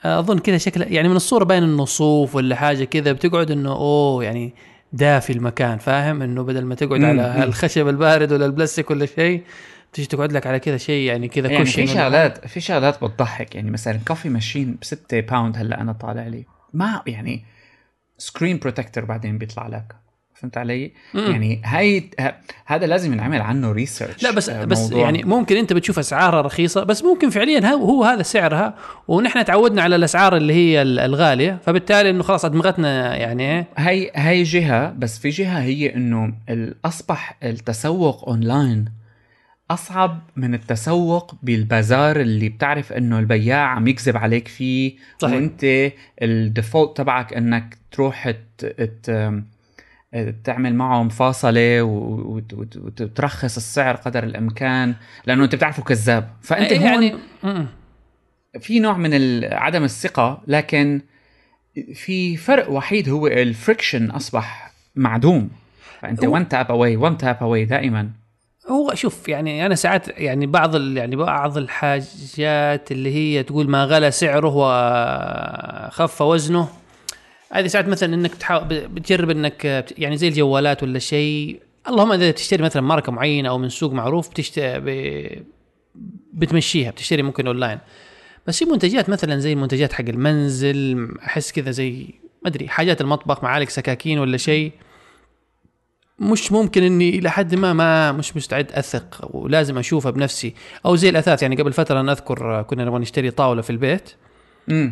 أظن 0.03 0.39
كذا 0.39 0.57
شكله 0.57 0.85
يعني 0.85 1.07
من 1.09 1.15
الصورة 1.15 1.43
باين 1.43 1.63
إنه 1.63 1.85
صوف 1.85 2.35
ولا 2.35 2.55
حاجة 2.55 2.83
كذا 2.83 3.11
بتقعد 3.11 3.51
إنه 3.51 3.71
أوه 3.71 4.23
يعني 4.23 4.53
دافي 4.93 5.33
المكان 5.33 5.77
فاهم 5.77 6.21
إنه 6.21 6.43
بدل 6.43 6.65
ما 6.65 6.75
تقعد 6.75 6.99
مم، 6.99 7.05
على. 7.05 7.43
الخشب 7.43 7.87
البارد 7.87 8.31
ولا 8.31 8.45
البلاستيك 8.45 8.91
ولا 8.91 9.05
شيء 9.05 9.43
تيجي 9.93 10.07
تقعد 10.07 10.31
لك 10.31 10.47
على 10.47 10.59
كذا 10.59 10.77
شيء 10.77 11.03
يعني 11.07 11.27
كذا 11.27 11.51
يعني 11.51 11.65
في 11.65 11.87
شغلات 11.87 12.47
في 12.47 12.59
شغلات 12.61 13.03
بتضحك 13.03 13.55
يعني 13.55 13.71
مثلا 13.71 13.99
coffee 14.07 14.29
machine 14.29 14.71
ب 14.73 14.83
6 14.83 15.19
pound 15.19 15.57
هلأ 15.57 15.81
أنا 15.81 15.91
طالع 15.93 16.27
لي 16.27 16.45
ما 16.73 17.01
يعني 17.07 17.43
screen 18.17 18.57
protector 18.59 19.05
بعدين 19.05 19.37
بيطلع 19.37 19.67
لك 19.67 19.95
فهمت 20.39 20.57
علي؟ 20.57 20.91
مم. 21.13 21.31
يعني 21.31 21.61
هاي 21.65 22.09
ه- 22.19 22.33
هذا 22.65 22.85
لازم 22.85 23.13
ينعمل 23.13 23.41
عنه 23.41 23.71
research 23.71 24.23
لا 24.23 24.31
بس 24.31 24.49
بس 24.49 24.91
يعني 24.91 25.23
ممكن 25.23 25.57
انت 25.57 25.73
بتشوف 25.73 25.99
أسعارها 25.99 26.41
رخيصة 26.41 26.83
بس 26.83 27.03
ممكن 27.03 27.29
فعليا 27.29 27.67
هو, 27.67 28.03
هذا 28.03 28.23
سعرها 28.23 28.75
ونحن 29.07 29.45
تعودنا 29.45 29.81
على 29.81 29.95
الأسعار 29.95 30.37
اللي 30.37 30.53
هي 30.53 30.81
ال- 30.81 30.99
الغالية 30.99 31.59
فبالتالي 31.65 32.09
إنه 32.09 32.23
خلاص 32.23 32.45
أدمغتنا 32.45 33.15
يعني 33.15 33.43
إيه 33.51 33.65
هاي 33.77 34.11
هاي 34.15 34.43
جهة 34.43 34.91
بس 34.97 35.19
في 35.19 35.29
جهة 35.29 35.59
هي 35.61 35.95
إنه 35.95 36.33
أصبح 36.85 37.37
التسوق 37.43 38.29
اونلاين 38.29 38.85
أصعب 39.71 40.19
من 40.35 40.53
التسوق 40.53 41.35
بالبازار 41.43 42.19
اللي 42.19 42.49
بتعرف 42.49 42.93
إنه 42.93 43.19
البياع 43.19 43.67
عم 43.67 43.87
يكذب 43.87 44.17
عليك 44.17 44.47
فيه 44.47 44.93
صحيح. 45.19 45.33
وإنت 45.35 45.91
ال 46.21 46.31
default 46.31 46.97
تبعك 46.97 47.33
إنك 47.33 47.77
تروح 47.91 48.29
ت... 48.57 48.65
ت... 48.65 49.33
تعمل 50.43 50.75
معه 50.75 51.03
مفاصله 51.03 51.83
وترخص 51.83 53.55
السعر 53.57 53.95
قدر 53.95 54.23
الإمكان 54.23 54.95
لأنه 55.25 55.43
أنت 55.43 55.55
بتعرفه 55.55 55.83
كذاب. 55.83 56.29
فأنت 56.41 56.71
إيه 56.71 56.93
هون 56.95 57.03
يعني. 57.03 57.17
في 58.59 58.79
نوع 58.79 58.97
من 58.97 59.43
عدم 59.53 59.83
الثقة 59.83 60.41
لكن 60.47 61.01
في 61.93 62.37
فرق 62.37 62.69
وحيد 62.71 63.09
هو 63.09 63.27
ال 63.27 63.37
friction 63.37 64.11
أصبح 64.11 64.71
معدوم. 64.95 65.49
فأنت 66.01 66.25
هو- 66.25 66.33
one 66.33 66.47
tap 66.49 66.71
away 66.71 66.95
one 66.95 67.17
tap 67.17 67.37
away 67.41 67.65
دائما. 67.65 68.09
هو 68.69 68.93
شوف 68.95 69.29
يعني 69.29 69.65
أنا 69.65 69.75
ساعات 69.75 70.07
يعني 70.07 70.45
بعض 70.47 70.75
يعني 70.97 71.15
بعض 71.15 71.57
الحاجات 71.57 72.91
اللي 72.91 73.15
هي 73.15 73.43
تقول 73.43 73.69
ما 73.69 73.83
غلى 73.85 74.11
سعره 74.11 74.53
وخف 75.87 76.21
وزنه 76.21 76.67
هذه 77.51 77.67
ساعات 77.67 77.87
مثلا 77.87 78.13
إنك 78.13 78.35
تحاول 78.35 78.87
بتجرب 78.87 79.29
إنك 79.29 79.67
بت- 79.67 79.99
يعني 79.99 80.17
زي 80.17 80.27
الجوالات 80.27 80.83
ولا 80.83 80.99
شيء. 80.99 81.59
اللهم 81.87 82.11
إذا 82.11 82.31
تشتري 82.31 82.63
مثلا 82.63 82.81
ماركة 82.81 83.11
معينة 83.11 83.49
أو 83.49 83.57
من 83.57 83.69
سوق 83.69 83.93
معروف 83.93 84.29
بتشت... 84.29 84.59
ب... 84.59 84.89
بتمشيها 86.33 86.91
بتشتري 86.91 87.21
ممكن 87.23 87.47
أونلاين. 87.47 87.79
بس 88.47 88.59
في 88.59 88.65
منتجات 88.65 89.09
مثلا 89.09 89.37
زي 89.39 89.53
المنتجات 89.53 89.93
حق 89.93 90.05
المنزل 90.09 91.07
أحس 91.25 91.51
كذا 91.51 91.71
زي 91.71 92.07
ما 92.43 92.49
أدري 92.49 92.67
حاجات 92.67 93.01
المطبخ 93.01 93.43
معالق 93.43 93.69
سكاكين 93.69 94.19
ولا 94.19 94.37
شيء. 94.37 94.71
مش 96.19 96.51
ممكن 96.51 96.83
إني 96.83 97.09
إلى 97.09 97.31
حد 97.31 97.55
ما 97.55 97.73
ما 97.73 98.11
مش 98.11 98.37
مستعد 98.37 98.71
أثق 98.71 99.29
ولازم 99.35 99.77
أشوفها 99.77 100.11
بنفسي. 100.11 100.53
أو 100.85 100.95
زي 100.95 101.09
الأثاث 101.09 101.41
يعني 101.41 101.55
قبل 101.55 101.73
فترة 101.73 101.99
أنا 101.99 102.11
أذكر 102.11 102.61
كنا 102.61 102.85
نبغى 102.85 102.99
نشتري 102.99 103.31
طاولة 103.31 103.61
في 103.61 103.69
البيت. 103.69 104.09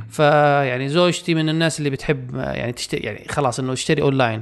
فيعني 0.09 0.89
زوجتي 0.89 1.35
من 1.35 1.49
الناس 1.49 1.79
اللي 1.79 1.89
بتحب 1.89 2.35
يعني 2.35 2.71
تشتري 2.71 3.01
يعني 3.01 3.27
خلاص 3.29 3.59
إنه 3.59 3.73
اشتري 3.73 4.01
أونلاين. 4.01 4.41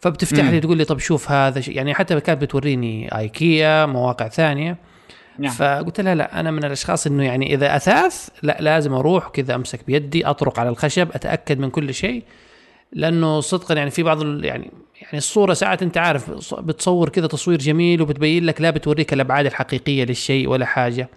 فبتفتح 0.00 0.44
مم. 0.44 0.50
لي 0.50 0.60
تقول 0.60 0.76
لي 0.76 0.84
طب 0.84 0.98
شوف 0.98 1.30
هذا 1.30 1.60
شيء. 1.60 1.76
يعني 1.76 1.94
حتى 1.94 2.20
كانت 2.20 2.42
بتوريني 2.42 3.18
ايكيا 3.18 3.86
مواقع 3.86 4.28
ثانية. 4.28 4.76
نعم. 5.38 5.52
فقلت 5.52 6.00
لها 6.00 6.14
لا 6.14 6.40
أنا 6.40 6.50
من 6.50 6.64
الأشخاص 6.64 7.06
إنه 7.06 7.24
يعني 7.24 7.54
إذا 7.54 7.76
أثاث 7.76 8.28
لا 8.42 8.56
لازم 8.60 8.92
أروح 8.92 9.28
كذا 9.28 9.54
أمسك 9.54 9.80
بيدي 9.86 10.26
أطرق 10.26 10.60
على 10.60 10.68
الخشب 10.68 11.08
أتأكد 11.12 11.58
من 11.58 11.70
كل 11.70 11.94
شيء. 11.94 12.24
لأنه 12.92 13.40
صدقا 13.40 13.74
يعني 13.74 13.90
في 13.90 14.02
بعض 14.02 14.44
يعني 14.44 14.70
يعني 15.02 15.18
الصورة 15.18 15.54
ساعات 15.54 15.82
أنت 15.82 15.98
عارف 15.98 16.54
بتصور 16.60 17.08
كذا 17.08 17.26
تصوير 17.26 17.58
جميل 17.58 18.02
وبتبين 18.02 18.44
لك 18.44 18.60
لا 18.60 18.70
بتوريك 18.70 19.12
الابعاد 19.12 19.46
الحقيقية 19.46 20.04
للشيء 20.04 20.48
ولا 20.48 20.66
حاجة. 20.66 21.08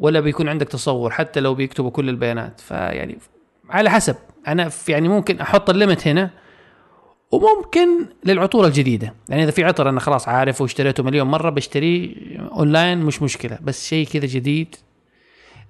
ولا 0.00 0.20
بيكون 0.20 0.48
عندك 0.48 0.68
تصور 0.68 1.10
حتى 1.10 1.40
لو 1.40 1.54
بيكتبوا 1.54 1.90
كل 1.90 2.08
البيانات. 2.08 2.60
فيعني 2.60 3.18
على 3.70 3.90
حسب 3.90 4.16
أنا 4.48 4.70
يعني 4.88 5.08
ممكن 5.08 5.40
أحط 5.40 5.70
ال 5.70 5.76
limit 5.76 6.08
هنا 6.08 6.30
وممكن 7.32 7.88
للعطور 8.24 8.66
الجديدة. 8.66 9.14
يعني 9.28 9.42
إذا 9.42 9.50
في 9.50 9.64
عطر 9.64 9.88
أنا 9.88 10.00
خلاص 10.00 10.28
عارفه 10.28 10.62
واشتريته 10.62 11.02
مليون 11.02 11.26
مرة 11.26 11.50
بشتريه 11.50 12.14
أونلاين 12.38 12.98
مش 12.98 13.22
مشكلة. 13.22 13.58
بس 13.62 13.88
شيء 13.88 14.06
كذا 14.06 14.26
جديد 14.26 14.76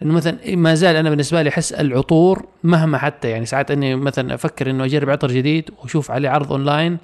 إنه 0.03 0.14
مثلا 0.14 0.57
ما 0.57 0.75
زال 0.75 0.97
أنا 0.97 1.11
بالنسبة 1.11 1.43
لي 1.43 1.49
أحس 1.49 1.73
العطور 1.73 2.47
مهما 2.64 2.99
حتى 2.99 3.31
يعني 3.31 3.47
ساعات 3.47 3.71
إني 3.71 3.97
مثلا 3.97 4.35
أفكر 4.35 4.71
إنه 4.71 4.85
أجرب 4.85 5.11
عطر 5.11 5.29
جديد 5.29 5.71
وأشوف 5.79 6.11
عليه 6.11 6.29
عرض 6.29 6.53
أونلاين 6.53 6.99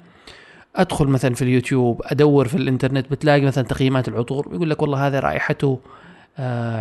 أدخل 0.75 1.07
مثلا 1.07 1.35
في 1.35 1.41
اليوتيوب 1.41 2.01
أدور 2.05 2.47
في 2.47 2.57
الإنترنت 2.57 3.11
بتلاقي 3.11 3.41
مثلا 3.41 3.63
تقييمات 3.63 4.07
العطور 4.07 4.49
يقول 4.53 4.69
لك 4.69 4.81
والله 4.81 5.07
هذا 5.07 5.19
رائحته 5.19 5.79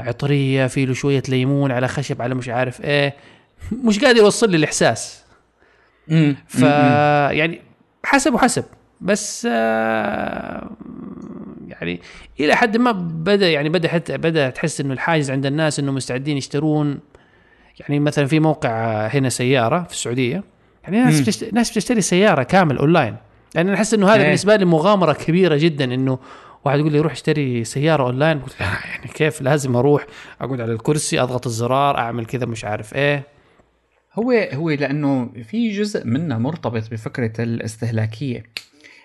عطرية 0.06 0.66
في 0.66 0.86
له 0.86 0.94
شوية 0.94 1.22
ليمون 1.28 1.72
على 1.72 1.88
خشب 1.88 2.22
على 2.22 2.34
مش 2.34 2.48
عارف 2.48 2.80
إيه. 2.80 3.14
مش 3.72 4.04
قادر 4.04 4.18
يوصل 4.18 4.50
لي 4.50 4.56
الإحساس. 4.56 5.24
ف 6.46 6.62
يعني 7.30 7.60
حسب 8.04 8.34
وحسب. 8.34 8.64
بس 9.00 9.48
آه، 9.50 10.70
يعني 11.68 12.00
إلى 12.40 12.54
حد 12.54 12.76
ما 12.76 12.92
بدأ 12.92 13.50
يعني 13.50 13.68
بدأ 13.68 13.88
حتى 13.88 14.18
بدأ 14.18 14.50
تحس 14.50 14.80
إنه 14.80 14.92
الحاجز 14.92 15.30
عند 15.30 15.46
الناس 15.46 15.78
إنه 15.78 15.92
مستعدين 15.92 16.36
يشترون. 16.36 16.98
يعني 17.80 18.00
مثلا 18.00 18.26
في 18.26 18.40
موقع 18.40 19.06
هنا 19.06 19.28
سيارة 19.28 19.82
في 19.82 19.92
السعودية 19.92 20.44
يعني 20.84 21.04
ناس. 21.04 21.20
بتشتري 21.20 21.50
ناس 21.52 21.70
بتشتري 21.70 22.00
سيارة 22.00 22.42
كامل 22.42 22.78
أونلاين. 22.78 23.16
لأن 23.54 23.66
أنا 23.66 23.76
أحس 23.76 23.94
إنه 23.94 24.06
هذا 24.08 24.16
إيه. 24.16 24.24
بالنسبة 24.24 24.56
لي 24.56 24.64
مغامرة 24.64 25.12
كبيرة 25.12 25.56
جدا 25.56 25.84
إنه 25.84 26.18
واحد 26.64 26.79
يقول 26.79 26.92
لي 26.92 27.00
روح 27.00 27.12
اشتري 27.12 27.64
سيارة 27.64 28.03
أونلاين. 28.03 28.40
قلت 28.40 28.61
يعني 28.61 29.09
كيف؟ 29.14 29.42
لازم 29.42 29.77
أروح 29.77 30.07
أقعد 30.40 30.61
على 30.61 30.72
الكرسي 30.72 31.20
أضغط 31.20 31.46
الزرار 31.46 31.98
أعمل 31.98 32.27
كذا 32.27 32.46
مش 32.46 32.64
عارف 32.64 32.94
إيه. 32.94 33.22
هو 34.14 34.33
هو 34.53 34.70
لأنه 34.70 35.33
في 35.42 35.70
جزء 35.70 36.07
منه 36.07 36.38
مرتبط 36.38 36.90
بفكرة 36.90 37.42
الاستهلاكية. 37.42 38.44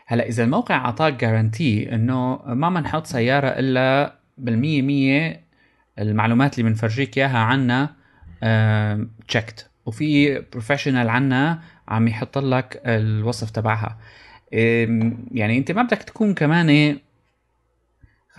هلا 0.08 0.28
إذا 0.28 0.44
الموقع 0.44 0.76
أعطاك 0.76 1.14
guarantee 1.14 1.96
إنه 1.96 2.40
ما 2.46 2.70
بنحط 2.70 3.06
سيارة 3.06 3.48
إلا 3.48 4.16
بالمية 4.38 4.82
مية 4.82 5.44
المعلومات 6.00 6.60
اللي 6.60 6.70
بنفرجيك 6.70 7.18
إياها 7.18 7.38
عنا 7.38 7.90
checked 9.28 9.70
وفي 9.86 10.40
professional 10.52 11.10
عنا 11.10 11.62
عم 11.88 12.08
يحط 12.08 12.38
لك 12.38 12.82
الوصف 12.86 13.50
تبعها. 13.50 13.98
يعني 15.32 15.58
أنت 15.58 15.72
ما 15.72 15.84
بدك 15.84 16.04
تكون 16.04 16.34
كمان 16.34 16.98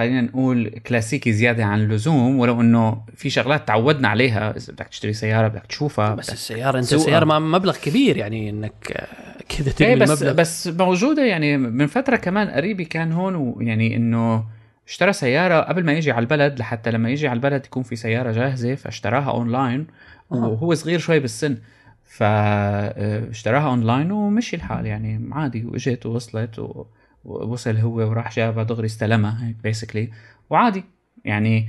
خلينا 0.00 0.20
نقول 0.20 0.68
كلاسيكي 0.68 1.32
زيادة 1.32 1.64
عن 1.64 1.80
اللزوم 1.80 2.38
ولو 2.38 2.60
إنه 2.60 3.02
في 3.14 3.30
شغلات 3.30 3.68
تعودنا 3.68 4.08
عليها 4.08 4.56
إذا 4.56 4.72
بدك 4.72 4.86
تشتري 4.88 5.12
سيارة 5.12 5.48
بدك 5.48 5.66
تشوفها 5.66 6.14
بس 6.14 6.24
بدك 6.26 6.32
السيارة 6.34 6.78
أنت. 6.78 6.92
السيارة 6.92 7.24
ما- 7.24 7.38
مبلغ 7.38 7.76
كبير 7.76 8.16
يعني 8.16 8.50
إنك 8.50 8.72
آه، 8.92 9.06
كذا 9.48 9.66
إيه 9.68 9.72
ترمي 9.74 9.94
بس 9.96 10.10
المبلغ 10.22 10.32
بس 10.40 10.68
موجودة 10.68 11.24
يعني 11.24 11.56
من 11.56 11.86
فترة 11.86 12.16
كمان 12.16 12.48
قريبي 12.48 12.84
كان 12.84 13.12
هون 13.12 13.34
ويعني 13.34 13.96
إنه 13.96 14.44
اشترى 14.88 15.12
سيارة 15.12 15.60
قبل 15.60 15.84
ما 15.84 15.92
يجي 15.92 16.12
على 16.12 16.22
البلد 16.22 16.58
لحتى 16.58 16.90
لما 16.90 17.10
يجي 17.10 17.28
على 17.28 17.36
البلد 17.36 17.66
يكون 17.66 17.82
في 17.82 17.96
سيارة 17.96 18.32
جاهزة 18.32 18.74
فاشتراها 18.74 19.30
اونلاين 19.30 19.86
آه. 20.32 20.34
وهو 20.36 20.74
صغير 20.74 20.98
شوي 20.98 21.18
بالسن 21.20 21.56
فاشتراها 22.04 23.68
اونلاين 23.68 24.12
ومشي 24.12 24.56
الحال 24.56 24.86
يعني 24.86 25.28
عادي 25.32 25.64
وإجت 25.64 26.06
ووصلت 26.06 26.58
و- 26.58 26.86
ووصل 27.24 27.76
هو 27.76 27.96
وراح 27.96 28.36
جابها 28.36 28.62
دغري 28.64 28.86
استلمها 28.86 29.54
basically 29.62 30.10
وعادي 30.50 30.84
يعني 31.24 31.68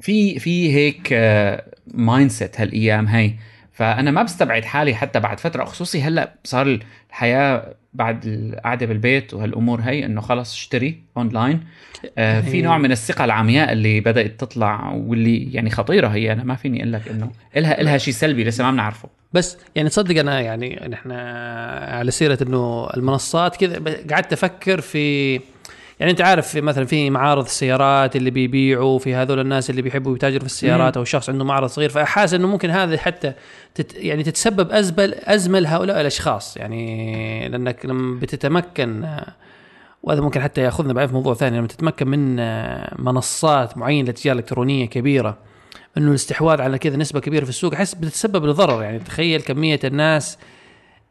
في 0.00 0.38
في 0.38 0.74
هيك 0.74 1.12
mindset 1.86 2.60
هالأيام 2.60 3.06
هي 3.06 3.34
فأنا 3.74 4.10
ما 4.10 4.22
بستبعد 4.22 4.64
حالي 4.64 4.94
حتى 4.94 5.20
بعد 5.20 5.40
فترة 5.40 5.64
خصوصي 5.64 6.02
هلأ 6.02 6.34
صار 6.44 6.80
الحياة 7.10 7.74
بعد 7.94 8.26
القعدة 8.26 8.86
بالبيت 8.86 9.34
وهالأمور 9.34 9.80
هي 9.80 10.06
إنه 10.06 10.20
خلص 10.20 10.52
اشتري 10.52 11.02
اونلاين 11.16 11.60
آه 12.18 12.40
في 12.40 12.62
نوع 12.62 12.78
من 12.78 12.92
الثقة 12.92 13.24
العمياء 13.24 13.72
اللي 13.72 14.00
بدأت 14.00 14.40
تطلع 14.40 14.90
واللي 14.90 15.52
يعني 15.52 15.70
خطيرة 15.70 16.08
هي 16.08 16.32
أنا 16.32 16.44
ما 16.44 16.54
فيني 16.54 16.78
أقول 16.78 16.92
لك 16.92 17.08
إنه 17.08 17.30
إلها 17.56 17.80
إلها 17.80 17.98
شيء 17.98 18.14
سلبي 18.14 18.44
لسه 18.44 18.64
ما 18.64 18.70
بنعرفه. 18.70 19.08
بس 19.32 19.58
يعني 19.74 19.88
تصدق 19.88 20.20
أنا 20.20 20.40
يعني 20.40 20.88
نحن 20.88 21.12
على 21.92 22.10
سيرة 22.10 22.38
إنه 22.42 22.88
المنصات 22.96 23.56
كذا 23.56 23.82
قعدت 24.10 24.32
أفكر 24.32 24.80
في 24.80 25.40
يعني 26.00 26.12
انت 26.12 26.20
عارف 26.20 26.48
في 26.48 26.60
مثلا 26.60 26.84
في 26.84 27.10
معارض 27.10 27.44
السيارات 27.44 28.16
اللي 28.16 28.30
بيبيعوا 28.30 28.98
في 28.98 29.14
هذول 29.14 29.40
الناس 29.40 29.70
اللي 29.70 29.82
بيحبوا 29.82 30.16
يتاجروا 30.16 30.40
في 30.40 30.46
السيارات. 30.46 30.96
أو 30.96 31.04
شخص 31.04 31.30
عنده 31.30 31.44
معرض 31.44 31.68
صغير 31.68 31.88
فأحاس 31.88 32.34
إنه 32.34 32.48
ممكن 32.48 32.70
هذا 32.70 32.98
حتى 32.98 33.32
تت 33.74 33.94
يعني 33.94 34.22
تتسبب 34.22 34.72
ازمه 34.72 35.14
ازمه 35.24 35.58
لهؤلاء 35.58 36.00
الأشخاص 36.00 36.56
يعني 36.56 37.48
لأنك 37.48 37.86
لما 37.86 38.20
بتتمكن 38.20 39.16
وهذا 40.02 40.20
ممكن 40.20 40.40
حتى 40.40 40.60
يأخذنا 40.60 40.92
بعدين 40.92 41.08
في 41.08 41.14
موضوع 41.14 41.34
ثاني 41.34 41.58
لما 41.58 41.66
تتمكن 41.66 42.08
من 42.08 42.36
منصات 43.04 43.78
معينة 43.78 44.06
للتجاره 44.06 44.34
الالكترونيه 44.34 44.86
كبيرة 44.86 45.38
إنه 45.98 46.10
الاستحواذ 46.10 46.60
على 46.60 46.78
كذا 46.78 46.96
نسبة 46.96 47.20
كبيرة 47.20 47.44
في 47.44 47.50
السوق 47.50 47.74
أحس 47.74 47.94
بتتسبب 47.94 48.44
لضرر 48.44 48.82
يعني 48.82 48.98
تخيل 48.98 49.40
كمية 49.40 49.80
الناس 49.84 50.38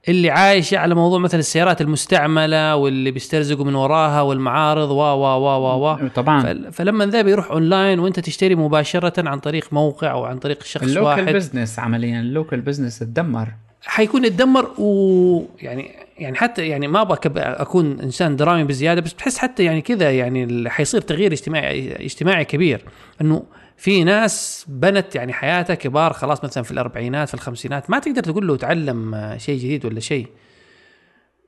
اللي 0.09 0.29
عايشه 0.29 0.77
على 0.77 0.95
موضوع 0.95 1.19
مثلا 1.19 1.39
السيارات 1.39 1.81
المستعملة 1.81 2.75
واللي 2.75 3.11
بيسترزقوا 3.11 3.65
من 3.65 3.75
وراها 3.75 4.21
والمعارض 4.21 4.91
و 4.91 4.95
و 4.95 5.23
و 5.23 5.45
و 5.45 5.91
و 5.93 6.07
طبعا. 6.15 6.41
فل- 6.43 6.71
فلما 6.73 7.05
ذا 7.05 7.21
بيروح 7.21 7.51
اونلاين 7.51 7.99
وانت 7.99 8.19
تشتري 8.19 8.55
مباشرة 8.55 9.29
عن 9.29 9.39
طريق 9.39 9.67
موقع 9.73 10.11
أو 10.11 10.23
عن 10.25 10.39
طريق 10.39 10.63
شخص 10.63 10.83
ال 10.83 10.86
local 10.86 11.03
واحد. 11.23 11.33
business 11.35 11.79
عمليا 11.79 12.19
ال 12.19 12.26
local 12.26 12.61
business 12.61 12.99
تدمر. 12.99 13.47
حيكون 13.85 14.25
يتدمر 14.25 14.67
ويعني 14.77 15.91
يعني 16.17 16.37
حتى 16.37 16.67
يعني 16.67 16.87
ما 16.87 17.01
أبغى 17.01 17.19
أكون 17.37 17.99
إنسان 17.99 18.35
درامي 18.35 18.63
بزيادة 18.63 19.01
بس 19.01 19.13
بتحس 19.13 19.37
حتى 19.37 19.63
يعني 19.63 19.81
كذا 19.81 20.11
يعني 20.11 20.69
حيصير 20.69 21.01
تغيير 21.01 21.31
اجتماعي 21.31 21.95
اجتماعي 22.05 22.45
كبير. 22.45 22.81
إنه 23.21 23.43
في 23.77 24.03
ناس 24.03 24.65
بنت 24.67 25.15
يعني 25.15 25.33
حياتها 25.33 25.73
كبار 25.73 26.13
خلاص 26.13 26.43
مثلا 26.43 26.63
في 26.63 26.71
الأربعينات 26.71 27.27
في 27.27 27.33
الخمسينات 27.33 27.89
ما 27.89 27.99
تقدر 27.99 28.23
تقول 28.23 28.47
له 28.47 28.57
تعلم 28.57 29.15
آه، 29.15 29.37
شيء 29.37 29.57
جديد 29.59 29.85
ولا 29.85 29.99
شيء 29.99 30.27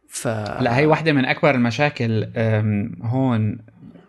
ف 0.08 0.28
لا 0.62 0.78
هي 0.78 0.86
واحدة 0.86 1.14
من 1.14 1.26
أكبر 1.26 1.56
المشاكل 1.56 2.28
هون 3.02 3.58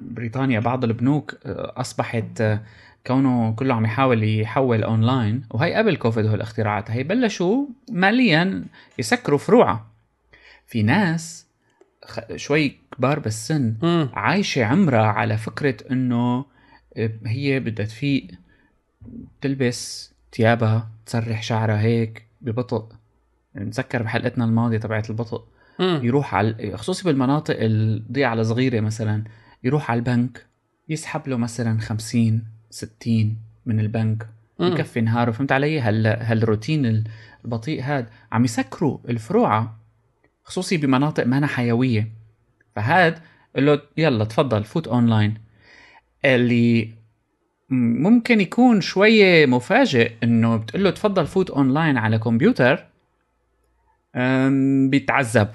بريطانيا 0.00 0.60
بعض 0.60 0.84
البنوك 0.84 1.34
أه، 1.46 1.72
أصبحت 1.76 2.40
أه، 2.40 2.60
كونه 3.06 3.52
كله 3.52 3.74
عم 3.74 3.84
يحاول 3.84 4.40
يحول 4.40 4.82
أونلاين 4.82 5.42
وهي 5.50 5.74
قبل 5.74 5.96
كوفيد 5.96 6.26
هالاختراعات 6.26 6.90
هي 6.90 7.02
بلشوا 7.02 7.66
ماليا 7.90 8.64
يسكروا 8.98 9.38
فروعها 9.38 9.86
في 10.66 10.82
ناس 10.82 11.46
شوي 12.36 12.76
كبار 12.96 13.18
بالسن 13.18 13.74
مم. 13.82 14.08
عايشة 14.14 14.64
عمرها 14.64 15.06
على 15.06 15.36
فكرة 15.36 15.76
إنه 15.90 16.44
هي 17.26 17.61
بدها 17.61 17.86
تفيق 17.86 18.26
تلبس 19.40 20.12
ثيابها 20.32 20.90
تسرح 21.07 21.42
شعرها 21.42 21.80
هيك 21.80 22.26
ببطء. 22.40 22.88
نتذكر 23.57 24.03
بحلقتنا 24.03 24.44
الماضية 24.44 24.78
تبعت 24.78 25.11
البطء. 25.11 25.44
مم. 25.78 26.01
يروح 26.03 26.34
على 26.34 26.76
خصوصي 26.76 27.05
بالمناطق 27.05 27.57
الضيعة 27.59 28.34
الصغيرة 28.34 28.80
مثلا 28.80 29.24
يروح 29.64 29.90
على 29.90 29.99
البنك 29.99 30.47
يسحب 30.88 31.28
له 31.28 31.36
مثلا 31.36 31.80
50 31.80 32.44
60 32.70 33.36
من 33.66 33.80
البنك. 33.80 34.28
يكفي 34.61 35.01
نهاره. 35.01 35.30
فهمت 35.30 35.53
علي؟ 35.53 35.80
هال 35.80 36.07
هالروتين 36.07 37.05
البطيء 37.44 37.82
هاد. 37.82 38.07
عم 38.32 38.44
يسكروا 38.44 38.99
الفروعة 39.09 39.78
خصوصي 40.44 40.76
بمناطق 40.76 41.26
ما 41.26 41.47
حيوية. 41.47 42.12
فهاد 42.76 43.18
قال 43.57 43.66
له 43.66 43.80
يلا 43.97 44.24
تفضل 44.24 44.64
فوت 44.64 44.88
أونلاين. 44.88 45.45
اللي 46.35 46.91
ممكن 47.70 48.41
يكون 48.41 48.81
شوية 48.81 49.47
مفاجئ 49.47 50.12
إنه 50.22 50.57
بتقول 50.57 50.85
له 50.85 50.91
تفضل 50.91 51.27
فوت 51.27 51.51
أونلاين 51.51 51.97
على 51.97 52.18
كمبيوتر 52.18 52.87
بيتعذب 54.89 55.49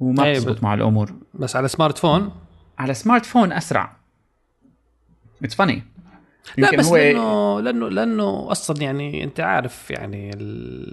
وما 0.00 0.24
أي 0.24 0.32
بتزبط 0.32 0.62
مع 0.62 0.74
الأمور. 0.74 1.12
بس 1.34 1.56
على 1.56 1.68
smartphone؟ 1.68 2.30
على 2.78 2.94
smartphone 2.94 3.52
أسرع. 3.52 3.96
It's 5.44 5.54
funny 5.54 5.82
لا 6.56 6.76
بس 6.76 6.92
لأنه 6.92 7.60
لأنه 7.60 7.88
لأنه 7.88 8.50
أصلا 8.50 8.82
يعني 8.82 9.24
أنت 9.24 9.40
عارف 9.40 9.90
يعني 9.90 10.30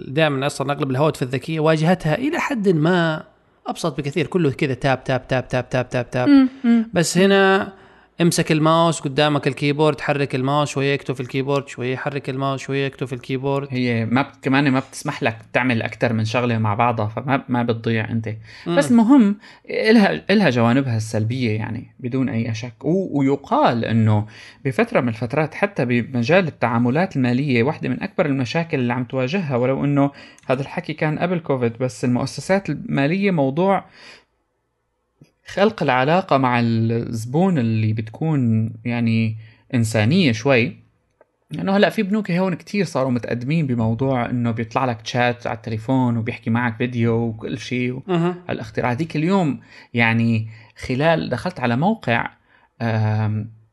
دائما 0.08 0.46
أصلا 0.46 0.72
أغلب 0.72 0.90
الهواتف 0.90 1.22
الذكية 1.22 1.60
واجهتها 1.60 2.14
إلى 2.14 2.38
حد 2.38 2.68
ما 2.68 3.24
أبسط 3.66 3.98
بكثير 3.98 4.26
كله 4.26 4.50
كذا 4.50 4.74
tap 4.74 5.04
tap 5.04 5.28
tap 5.28 5.48
tap 5.48 5.68
tap 5.68 5.88
tap 5.88 6.10
tap 6.10 6.48
بس 6.92 7.18
هنا 7.18 7.72
امسك 8.20 8.52
الماوس 8.52 9.00
قدامك 9.00 9.46
ال 9.46 9.52
keyboard 9.52 10.00
حرك 10.00 10.34
الماوس 10.34 10.70
شوية 10.70 10.94
يكتب 10.94 11.14
في 11.14 11.20
ال 11.20 11.25
keyboard 11.25 11.68
شوية 11.68 11.92
يحرك 11.92 12.30
الماوس 12.30 12.60
شوية 12.60 12.86
يكتب 12.86 13.06
في 13.06 13.12
ال 13.12 13.18
keyboard. 13.18 13.68
هي 13.70 14.06
ما 14.06 14.22
بت... 14.22 14.30
كمان 14.42 14.70
ما 14.70 14.80
بتسمح 14.80 15.22
لك 15.22 15.36
تعمل 15.52 15.82
أكثر 15.82 16.12
من 16.12 16.24
شغلة 16.24 16.58
مع 16.58 16.74
بعضها 16.74 17.06
فما 17.06 17.44
ما 17.48 17.62
بتضيع 17.62 18.10
أنت. 18.10 18.28
مم. 18.66 18.76
بس 18.76 18.90
المهم 18.90 19.36
إلها 19.70 20.22
إلها 20.30 20.50
جوانبها 20.50 20.96
السلبية 20.96 21.50
يعني 21.50 21.94
بدون 22.00 22.28
أي 22.28 22.54
شك. 22.54 22.84
و... 22.84 23.18
ويقال 23.18 23.84
إنه 23.84 24.26
بفترة 24.64 25.00
من 25.00 25.08
الفترات 25.08 25.54
حتى 25.54 25.84
بمجال 25.84 26.46
التعاملات 26.48 27.16
المالية 27.16 27.62
واحدة 27.62 27.88
من 27.88 28.02
أكبر 28.02 28.26
المشاكل 28.26 28.78
اللي 28.78 28.92
عم 28.92 29.04
تواجهها 29.04 29.56
ولو 29.56 29.84
إنه 29.84 30.10
هذا 30.46 30.62
الحكي 30.62 30.92
كان 30.92 31.18
قبل 31.18 31.38
كوفيد 31.38 31.72
بس 31.80 32.04
المؤسسات 32.04 32.70
المالية 32.70 33.30
موضوع 33.30 33.84
خلق 35.48 35.82
العلاقة 35.82 36.36
مع 36.38 36.60
الزبون 36.60 37.58
اللي 37.58 37.92
بتكون 37.92 38.72
يعني 38.84 39.36
إنسانية 39.74 40.32
شوي 40.32 40.76
لأنه 41.50 41.76
هلأ 41.76 41.90
في 41.90 42.02
بنوك 42.02 42.30
هون 42.30 42.54
كتير 42.54 42.84
صاروا 42.84 43.10
متقدمين 43.10 43.66
بموضوع 43.66 44.30
إنه 44.30 44.50
بيطلع 44.50 44.84
لك 44.84 45.02
تشات 45.02 45.46
على 45.46 45.56
التليفون 45.56 46.16
وبيحكي 46.16 46.50
معك 46.50 46.76
فيديو 46.76 47.14
وكل 47.14 47.58
شيء 47.58 48.02
مهم. 48.08 48.34
هالاختراع 48.48 48.90
هذيك 48.92 49.16
اليوم 49.16 49.60
يعني 49.94 50.48
خلال 50.86 51.28
دخلت 51.28 51.60
على 51.60 51.76
موقع 51.76 52.30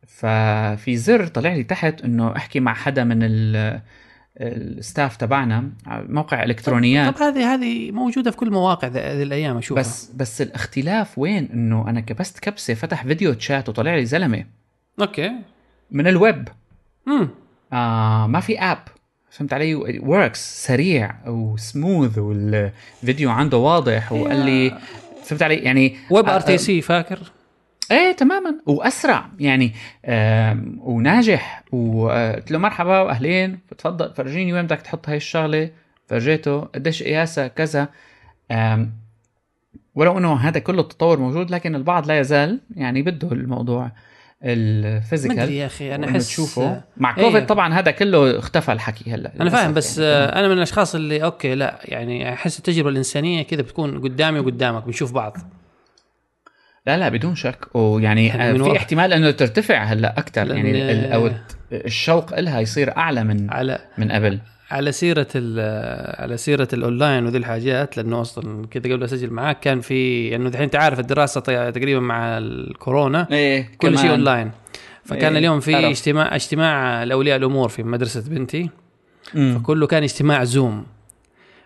ففي 0.08 0.98
زر 0.98 1.28
طلع 1.28 1.54
لي 1.54 1.64
تحت 1.64 2.02
إنه 2.02 2.36
أحكي 2.36 2.60
مع 2.60 2.74
حدا 2.74 3.04
من 3.04 3.20
ال- 3.24 3.82
ال 4.38 4.51
staff 4.51 5.18
تبعنا 5.18 5.70
موقع 5.88 6.44
إلكترونيات. 6.44 7.16
طب 7.16 7.22
هذه 7.22 7.54
هذه 7.54 7.92
موجودة 7.92 8.32
في 8.32 8.38
كل 8.38 8.52
مواقع 8.52 8.88
هذه 8.88 9.24
الأيام 9.24 9.58
أشوفها. 9.58 9.84
بس 9.84 10.12
بس 10.16 10.42
الاختلاف 10.42 11.18
وين؟ 11.18 11.50
إنه 11.54 11.90
أنا 11.90 12.00
كبست 12.00 12.40
كبسة 12.40 12.74
فتح 12.74 13.04
video 13.04 13.34
chat 13.34 13.70
وطلع 13.70 13.96
لي 13.96 14.06
زلمة. 14.06 14.46
okay. 15.02 15.32
من 15.92 16.08
الويب. 16.08 16.48
امم 17.08 17.30
آه 17.74 18.28
ما 18.28 18.40
في 18.40 18.60
app 18.60 18.78
فهمت 19.30 19.54
علي؟ 19.54 19.76
works 20.00 20.66
سريع 20.66 21.16
و 21.28 21.41
smooth 21.41 22.18
والفيديو 22.18 23.30
عنده 23.30 23.58
واضح 23.58 24.12
وقال 24.12 24.46
لي 24.46 24.80
فهمت 25.24 25.44
علي؟ 25.44 25.56
يعني 25.56 25.98
ويب 26.10 26.26
آه، 26.26 26.36
RTC 26.36 26.82
فاكر؟ 26.82 27.32
إيه 27.92 28.12
تماما. 28.12 28.56
وأسرع. 28.66 29.26
يعني 29.40 29.74
وناجح. 30.80 31.64
وقلت 31.72 32.52
له 32.52 32.58
مرحبا 32.58 33.02
وأهلين. 33.02 33.60
تفضل 33.78 34.14
فرجيني 34.14 34.54
وين 34.54 34.66
بدك 34.66 34.82
تحط 34.82 35.10
هاي 35.10 35.18
الشغلة؟ 35.18 35.70
فرجيته 36.08 36.60
قديش 36.62 37.04
قياسها 37.04 37.48
كذا. 37.48 37.90
ولو 39.96 40.18
إنه 40.18 40.34
هذا 40.34 40.60
كله 40.60 40.82
التطور 40.82 41.20
موجود 41.20 41.52
لكن 41.52 41.76
البعض 41.76 42.08
لا 42.08 42.20
يزال 42.20 42.60
يعني 42.76 43.02
بده 43.02 43.32
الموضوع 43.32 43.92
ال 44.44 44.54
physical. 44.54 45.52
يا 45.52 45.66
أخي 45.66 45.96
أنا 45.96 46.10
احس 46.10 46.28
تشوفه. 46.28 46.82
مع 46.98 47.18
إيه. 47.18 47.24
كوفيد 47.24 47.46
طبعا 47.46 47.74
هذا 47.74 47.92
كله 47.92 48.40
اختفى 48.40 48.72
الحكي 48.72 49.12
هلا 49.12 49.32
أنا 49.42 49.50
فاهم 49.50 49.74
بس 49.74 49.98
يعني. 49.98 50.10
آه، 50.12 50.40
أنا 50.40 50.48
من 50.48 50.54
الأشخاص 50.54 50.96
اللي 50.96 51.24
okay 51.24 51.56
لا 51.56 51.80
يعني 51.84 52.34
أحس 52.34 52.60
التجربة 52.60 52.90
الإنسانية 52.90 53.44
كذا 53.44 53.62
بتكون 53.62 54.02
قدامي 54.02 54.40
وقدامك 54.40 54.84
بنشوف 54.84 55.12
بعض. 55.12 55.38
لا 56.88 56.98
لا 56.98 57.10
بدون 57.10 57.36
شك. 57.36 57.76
ويعني 57.76 58.28
يعني 58.28 58.50
آه، 58.50 58.54
في 58.54 58.62
وقت- 58.62 58.76
احتمال 58.78 59.14
إنه 59.14 59.32
ترتفع 59.32 59.84
هلأ 59.84 60.14
أكثر 60.20 60.52
يعني 60.56 61.16
أو 61.16 61.30
الشوق 61.72 62.40
لها 62.40 62.60
يصير 62.60 62.98
أعلى 62.98 63.24
من 63.24 63.50
على 63.52 63.80
من 63.98 64.12
قبل. 64.12 64.40
على 64.72 64.92
سيرة 64.92 65.28
ال- 65.36 66.22
على 66.22 66.38
سيرة 66.38 66.68
الاونلاين 66.74 67.26
وذي 67.26 67.38
الحاجات 67.38 67.98
لأنه 67.98 68.22
أصلا 68.22 68.68
كذا 68.68 68.94
قبل 68.94 69.04
أسجل 69.04 69.30
معاك 69.30 69.60
كان 69.60 69.82
في 69.82 70.36
انه 70.36 70.50
دحين 70.50 70.64
انت 70.64 70.76
عارف 70.76 71.00
الدراسة 71.00 71.42
طي- 71.42 71.72
تقريبا 71.72 72.00
مع 72.00 72.38
الكورونا 72.38 73.28
إيه 73.32 73.70
كل 73.78 73.98
شيء 73.98 74.10
اونلاين 74.10 74.52
فكان 75.06 75.32
إيه، 75.32 75.40
اليوم 75.40 75.60
في. 75.60 75.76
اجتماع 75.90 76.36
اجتماع 76.36 77.04
لأولياء 77.04 77.38
الأمور 77.38 77.70
في 77.70 77.84
مدرسة 77.84 78.30
بنتي. 78.30 78.70
مم. 79.34 79.60
فكله 79.60 79.88
كان 79.88 80.04
اجتماع 80.04 80.44
زوم 80.44 80.86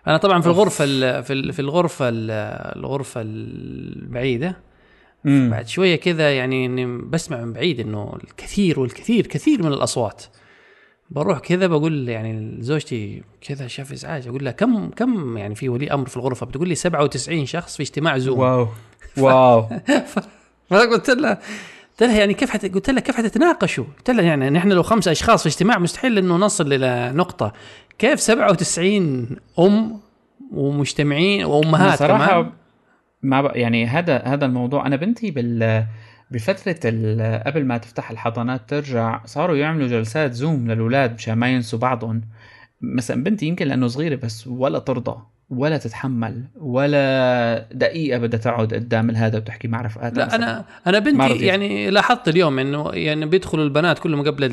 أنا 0.06 0.16
طبعا 0.16 0.40
في 0.40 0.46
الغرفة 0.46 0.84
ال- 0.84 1.22
في 1.24 1.32
ال- 1.32 1.52
في 1.52 1.60
الغرفة 1.60 2.08
ال- 2.08 2.30
الغرفة 2.78 3.20
البعيدة 3.24 4.56
مم. 5.24 5.48
بعد 5.50 5.68
شوية 5.68 5.96
كذا 5.96 6.36
يعني 6.36 6.66
إني 6.66 6.86
بسمع 6.98 7.40
من 7.40 7.52
بعيد 7.52 7.80
إنه 7.80 8.18
الكثير 8.24 8.80
والكثير 8.80 9.26
كثير 9.26 9.62
من 9.62 9.72
الأصوات. 9.72 10.24
بروح 11.10 11.38
كذا 11.38 11.66
بقول 11.66 12.08
يعني 12.08 12.56
لزوجتي 12.58 13.22
كذا 13.40 13.66
شاف 13.66 13.92
إزعاج 13.92 14.28
أقول 14.28 14.44
لها 14.44 14.52
كم 14.52 14.90
كم 14.90 15.36
يعني 15.36 15.54
في 15.54 15.68
ولي 15.68 15.92
أمر 15.92 16.06
في 16.06 16.16
الغرفة؟ 16.16 16.46
بتقول 16.46 16.68
لي 16.68 16.74
97 16.74 17.46
شخص 17.46 17.76
في 17.76 17.82
اجتماع 17.82 18.18
زوم. 18.18 18.38
واو. 18.38 18.68
واو. 19.18 19.66
فقلت 20.70 21.10
لها 21.10 21.40
قلت 21.90 22.02
لها 22.10 22.18
يعني 22.18 22.34
كيف 22.34 22.50
حت... 22.50 22.74
قلت 22.74 22.90
لها 22.90 23.00
كيف 23.00 23.16
حتتناقشوا؟ 23.16 23.84
قلت 23.98 24.10
لها 24.10 24.24
يعني 24.24 24.50
نحن 24.50 24.72
لو 24.72 24.82
خمسة 24.82 25.10
أشخاص 25.12 25.42
في 25.42 25.48
اجتماع 25.48 25.78
مستحيل 25.78 26.18
إنه 26.18 26.36
نصل 26.36 26.72
إلى 26.72 27.12
نقطة. 27.14 27.52
كيف 27.98 28.20
97 28.20 29.26
أم 29.58 30.00
ومجتمعين 30.52 31.44
وأمهات 31.44 31.98
صراحة 31.98 32.26
كمان؟ 32.42 32.52
ما 33.22 33.42
ب... 33.42 33.50
يعني 33.56 33.86
هذا 33.86 34.18
هذا 34.18 34.46
الموضوع 34.46 34.86
أنا 34.86 34.96
بنتي 34.96 35.30
بال 35.30 35.84
بفترة 36.30 36.76
ال- 36.84 37.42
قبل 37.46 37.64
ما 37.64 37.78
تفتح 37.78 38.10
الحضانات 38.10 38.60
ترجع 38.68 39.20
صاروا 39.24 39.56
يعملوا 39.56 39.88
جلسات 39.88 40.32
زوم 40.32 40.70
للأولاد 40.70 41.14
مشان 41.14 41.34
ما 41.34 41.48
ينسوا 41.48 41.78
بعضهم 41.78 42.20
مثلا 42.80 43.24
بنتي 43.24 43.46
يمكن 43.46 43.66
لأنه 43.66 43.86
صغيرة 43.86 44.16
بس 44.16 44.46
ولا 44.46 44.78
ترضى 44.78 45.22
ولا 45.50 45.78
تتحمل 45.78 46.44
ولا 46.56 47.66
دقيقة 47.72 48.18
بدها 48.18 48.40
تقعد 48.40 48.74
قدام 48.74 49.10
الهذا 49.10 49.38
وتحكي 49.38 49.68
مع 49.68 49.80
رفقاتها 49.82 50.16
لا 50.18 50.26
مثلاً. 50.26 50.36
أنا 50.36 50.64
أنا 50.86 50.98
بنتي. 50.98 51.46
يعني 51.46 51.90
لاحظت 51.90 52.28
اليوم 52.28 52.58
إنه 52.58 52.90
يعني 52.92 53.26
بيدخلوا 53.26 53.64
البنات 53.64 53.98
كلهم 53.98 54.22
قبل 54.22 54.44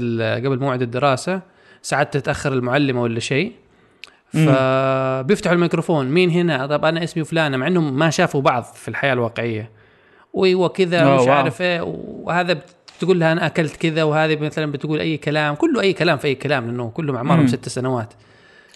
قبل 0.45 0.59
موعد 0.59 0.81
الدراسة 0.81 1.41
ساعات 1.81 2.13
تتأخر 2.17 2.53
المعلمة 2.53 3.01
ولا 3.01 3.19
شيء 3.19 3.51
فبيفتحوا 4.33 5.55
الميكروفون 5.55 6.05
مين 6.05 6.29
هنا؟ 6.29 6.67
طب 6.67 6.85
أنا 6.85 7.03
اسمي 7.03 7.23
فلانة 7.23 7.57
مع 7.57 7.67
إنهم 7.67 7.99
ما 7.99 8.09
شافوا 8.09 8.41
بعض 8.41 8.63
في 8.63 8.87
الحياة 8.87 9.13
الواقعية. 9.13 9.71
وايوه 10.33 10.67
كذا 10.67 11.15
مش. 11.15 11.27
عارف 11.27 11.61
إيه 11.61 11.81
وهذا 12.23 12.61
بتقول 12.97 13.19
لها 13.19 13.31
أنا 13.31 13.45
أكلت 13.45 13.75
كذا 13.75 14.03
وهذه 14.03 14.35
مثلا 14.35 14.71
بتقول 14.71 14.99
أي 14.99 15.17
كلام 15.17 15.55
كله 15.55 15.81
أي 15.81 15.93
كلام 15.93 16.17
في 16.17 16.27
أي 16.27 16.35
كلام 16.35 16.65
لأنه 16.65 16.89
كلهم 16.89 17.15
أعمارهم. 17.15 17.47
ست 17.47 17.69
سنوات. 17.69 18.13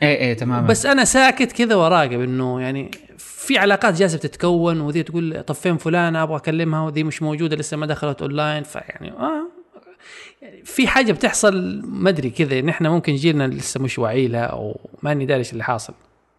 إيه 0.01 0.15
إيه 0.17 0.33
تماما. 0.33 0.67
بس 0.67 0.85
أنا 0.85 1.05
ساكت 1.05 1.51
كذا 1.51 1.75
وراقب 1.75 2.21
إنه 2.21 2.61
يعني 2.61 2.91
في 3.17 3.57
علاقات 3.57 3.93
جالسة 3.95 4.17
تتكون 4.17 4.81
وذي 4.81 5.03
تقول 5.03 5.43
طب 5.43 5.55
فين 5.55 5.77
فلانة؟ 5.77 6.23
أبغى 6.23 6.37
أكلمها 6.37 6.81
وذي 6.81 7.03
مش 7.03 7.21
موجودة 7.21 7.55
لسه 7.55 7.77
ما 7.77 7.85
دخلت 7.85 8.21
اونلاين 8.21 8.63
فيعني 8.63 9.11
آه. 9.11 9.43
في 10.63 10.87
حاجة 10.87 11.11
بتحصل 11.11 11.81
ما 11.85 12.09
أدري 12.09 12.29
كذا 12.29 12.61
نحن 12.61 12.87
ممكن 12.87 13.15
جيلنا 13.15 13.47
لسه 13.47 13.79
مش 13.79 13.99
واعي 13.99 14.27
لها 14.27 14.41
أو 14.41 14.79
ماني 15.03 15.25
داري 15.25 15.39
إيش 15.39 15.51
اللي 15.53 15.63
حاصل. 15.63 15.93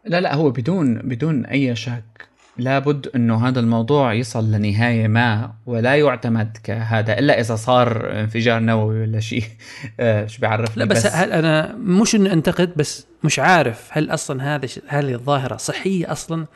لا 0.05 0.21
لا 0.21 0.35
هو 0.35 0.51
بدون 0.51 0.95
بدون 0.95 1.47
أي 1.47 1.77
شك 1.77 2.33
لابد 2.57 3.11
إنه 3.15 3.49
هذا 3.49 3.61
الموضوع 3.61 4.13
يصل 4.15 4.53
لنهاية 4.53 5.09
ما 5.09 5.53
ولا 5.67 5.97
يعتمد 5.97 6.57
كهذا 6.65 7.19
إلا 7.19 7.41
إذا 7.41 7.57
صار 7.57 8.21
انفجار 8.21 8.61
نووي 8.61 9.01
ولا 9.01 9.21
شيء. 9.21 9.45
آه، 10.01 10.27
شو 10.27 10.41
بيعرف 10.41 10.77
لا 10.77 10.85
بس, 10.85 11.07
هل 11.07 11.33
أنا 11.33 11.75
مش 11.77 12.15
إني 12.15 12.33
أنتقد 12.33 12.73
بس 12.77 13.07
مش 13.25 13.39
عارف 13.39 13.89
هل 13.91 14.11
أصلا 14.11 14.55
هذا 14.55 14.69
هذه 14.87 15.15
الظاهرة 15.15 15.57
صحية 15.57 16.13
أصلا؟ 16.13 16.47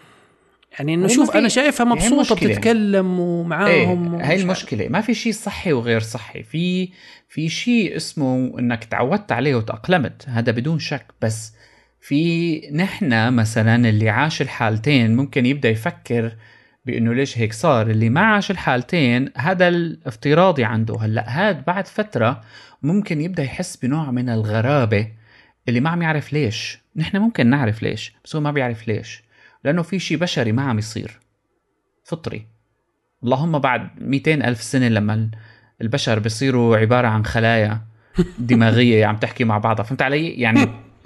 يعني 0.79 0.95
انه 0.95 1.09
شوف 1.09 1.37
أنا 1.37 1.49
شايفها 1.49 1.87
مبسوطة. 1.87 2.35
بتتكلم 2.35 3.21
إيه 3.21 3.21
ومعاهم 3.21 4.15
هاي 4.15 4.15
ومش 4.15 4.25
عارف. 4.25 4.41
المشكلة. 4.41 4.89
ما 4.89 5.01
في 5.01 5.15
شيء 5.15 5.33
صحي 5.33 5.73
وغير 5.73 6.01
صحي. 6.01 6.43
في 6.43 6.89
في 7.29 7.49
شيء 7.49 7.97
اسمه 7.97 8.59
إنك 8.59 8.85
تعودت 8.85 9.33
عليه 9.33 9.55
وتأقلمت. 9.55 10.29
هذا 10.29 10.53
بدون 10.53 10.79
شك. 10.79 11.07
بس 11.23 11.53
في 12.01 12.61
نحن 12.73 13.33
مثلا 13.33 13.89
اللي 13.89 14.09
عاش 14.11 14.43
الحالتين 14.43 15.17
ممكن 15.17 15.47
يبدأ 15.47 15.69
يفكر 15.69 16.33
بإنه 16.85 17.15
ليش 17.15 17.39
هيك 17.39 17.53
صار. 17.53 17.91
اللي 17.91 18.09
ما 18.09 18.21
عاش 18.21 18.51
الحالتين 18.51 19.31
هذا 19.37 19.69
الافتراضي 19.69 20.65
عنده. 20.65 20.97
هلأ 21.01 21.25
هاد 21.29 21.65
بعد 21.65 21.87
فترة 21.87 22.41
ممكن 22.83 23.21
يبدأ 23.21 23.43
يحس 23.43 23.77
بنوع 23.77 24.11
من 24.11 24.29
الغرابة 24.29 25.09
اللي 25.69 25.81
ما 25.81 25.91
عم 25.91 26.03
يعرف 26.03 26.33
ليش. 26.33 26.79
نحن 26.97 27.17
ممكن 27.17 27.47
نعرف 27.47 27.83
ليش 27.83 28.13
بس 28.25 28.37
هو 28.37 28.43
ما 28.43 28.51
بيعرف 28.51 28.89
ليش. 28.89 29.26
لأنه 29.67 29.83
في 29.83 29.99
شيء 29.99 30.17
بشري 30.19 30.53
ما 30.53 30.63
عم 30.63 30.79
يصير. 30.79 31.21
فطري. 32.05 32.47
اللهم 33.25 33.59
بعد 33.59 33.89
200 34.01 34.35
ألف 34.35 34.63
سنة 34.63 34.89
لما 34.89 35.15
ال- 35.15 35.31
البشر 35.83 36.19
بيصيروا 36.19 36.77
عبارة 36.77 37.09
عن 37.09 37.25
خلايا 37.25 37.81
دماغية 38.39 39.07
عم 39.07 39.17
تحكي 39.17 39.45
مع 39.45 39.59
بعضها. 39.59 39.85
فهمت 39.85 40.03
علي؟ 40.03 40.29
يعني 40.29 40.63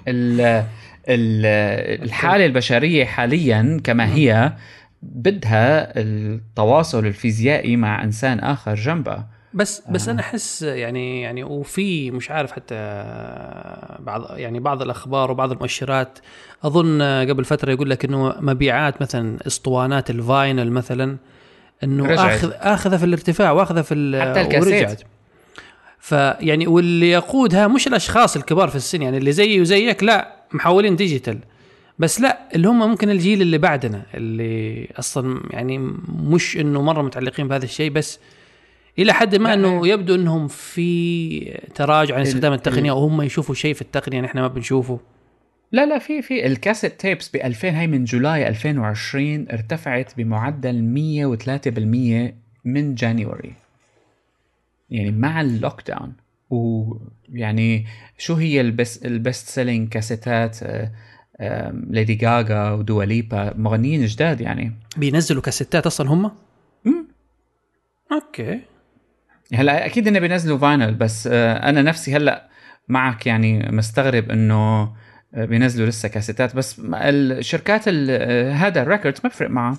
ال 0.07 0.41
ال 1.09 1.45
الحالة 2.03 2.45
البشرية 2.45 3.05
حاليا 3.05 3.81
كما 3.83 4.13
هي 4.13 4.53
بدها 5.01 5.99
التواصل 5.99 7.05
الفيزيائي 7.05 7.75
مع 7.77 8.03
إنسان 8.03 8.39
آخر 8.39 8.75
جنبها. 8.75 9.29
بس 9.53 9.81
بس 9.89 10.07
آه. 10.07 10.11
أنا 10.11 10.19
أحس 10.21 10.61
يعني 10.61 11.21
يعني 11.21 11.43
وفي 11.43 12.11
مش 12.11 12.31
عارف 12.31 12.51
حتى 12.51 12.75
بعض 13.99 14.37
يعني 14.37 14.59
بعض 14.59 14.81
الأخبار 14.81 15.31
وبعض 15.31 15.51
المؤشرات 15.51 16.19
أظن 16.63 17.01
قبل 17.01 17.45
فترة 17.45 17.71
يقول 17.71 17.89
لك 17.89 18.05
إنه 18.05 18.35
مبيعات 18.39 19.01
مثلا 19.01 19.37
أسطوانات 19.47 20.09
ال 20.09 20.19
vinyl 20.19 20.71
مثلا 20.71 21.17
إنه 21.83 22.05
رجعت. 22.05 22.19
آخذ 22.43 22.51
آخذها 22.55 22.97
في 22.97 23.05
الارتفاع 23.05 23.51
وآخذها 23.51 23.81
في 23.81 23.93
ال- 23.93 24.21
حتى 24.21 24.41
الكاسيت. 24.41 24.73
ورجعت 24.73 25.01
فيعني 25.99 26.67
واللي 26.67 27.11
يقودها 27.11 27.67
مش 27.67 27.87
الأشخاص 27.87 28.35
الكبار 28.35 28.67
في 28.69 28.75
السن 28.75 29.01
يعني 29.01 29.17
اللي 29.17 29.31
زيي 29.31 29.61
وزيك 29.61 30.03
لا 30.03 30.35
محولين 30.51 30.95
digital 30.95 31.39
بس 31.99 32.21
لا 32.21 32.39
اللي 32.55 32.67
هم 32.67 32.79
ممكن 32.89 33.09
الجيل 33.09 33.41
اللي 33.41 33.57
بعدنا 33.57 34.01
اللي 34.13 34.87
أصلا 34.99 35.41
يعني 35.49 35.77
مش 36.23 36.57
إنه 36.57 36.81
مرة 36.81 37.01
متعلقين 37.01 37.47
بهذا 37.47 37.65
الشيء 37.65 37.91
بس 37.91 38.19
إلى 38.99 39.13
حد 39.13 39.35
ما 39.35 39.53
إنه 39.53 39.87
يبدو 39.87 40.15
إنهم 40.15 40.47
في 40.47 41.59
تراجع 41.75 42.15
عن 42.15 42.21
ال- 42.21 42.27
استخدام 42.27 42.51
ال- 42.53 42.57
التقنيه 42.57 42.91
وهم 42.91 43.21
يشوفوا 43.21 43.55
شيء 43.55 43.73
في 43.73 43.81
التقنية 43.81 44.21
نحن 44.21 44.39
ما 44.39 44.47
بنشوفه. 44.47 44.99
لا 45.71 45.85
لا 45.85 45.99
في 45.99 46.21
في 46.21 46.45
الكاسيت 46.47 46.99
tapes 46.99 47.29
ب 47.29 47.35
2000 47.35 47.69
هاي 47.69 47.87
من 47.87 48.03
July 48.03 48.47
2020 48.47 49.47
ارتفعت 49.51 50.17
بمعدل 50.17 50.81
103% 50.81 52.33
من 52.65 52.95
January. 52.95 53.53
يعني 54.89 55.11
مع 55.11 55.41
ال 55.41 55.81
lockdown 55.87 56.13
ويعني 56.49 57.85
شو 58.17 58.33
هي 58.33 58.61
ال 58.61 58.70
best 58.70 59.05
ال 59.05 59.13
best 59.13 59.47
selling 59.49 59.89
كاسيتات؟ 59.89 60.57
آه، 60.63 61.73
ليدي 61.89 62.15
جاجا 62.15 62.71
ودوا 62.71 63.12
ليبا 63.12 63.53
مغنيين 63.57 64.05
جداد 64.05 64.41
يعني. 64.41 64.71
بينزلوا 64.97 65.41
كاسيتات 65.41 65.85
أصلا 65.85 66.09
هم؟ 66.13 66.31
مم. 66.85 67.07
okay. 68.11 68.59
هلا 69.53 69.85
أكيد 69.85 70.07
انه 70.07 70.19
بينزلوا 70.19 70.57
vinyl 70.57 70.93
بس 70.93 71.29
آه، 71.31 71.69
أنا 71.69 71.81
نفسي 71.81 72.15
هلا 72.15 72.49
معك 72.87 73.27
يعني 73.27 73.69
مستغرب 73.71 74.31
إنه 74.31 74.81
آه، 75.35 75.45
بينزلوا 75.45 75.87
لسه 75.87 76.09
كاسيتات 76.09 76.55
بس 76.55 76.81
الشركات 76.93 77.87
ال- 77.87 78.07
آه، 78.09 78.51
هذا 78.53 78.81
ال 78.81 78.86
records 78.86 79.19
ما 79.23 79.29
بفرق 79.29 79.49
معها 79.49 79.77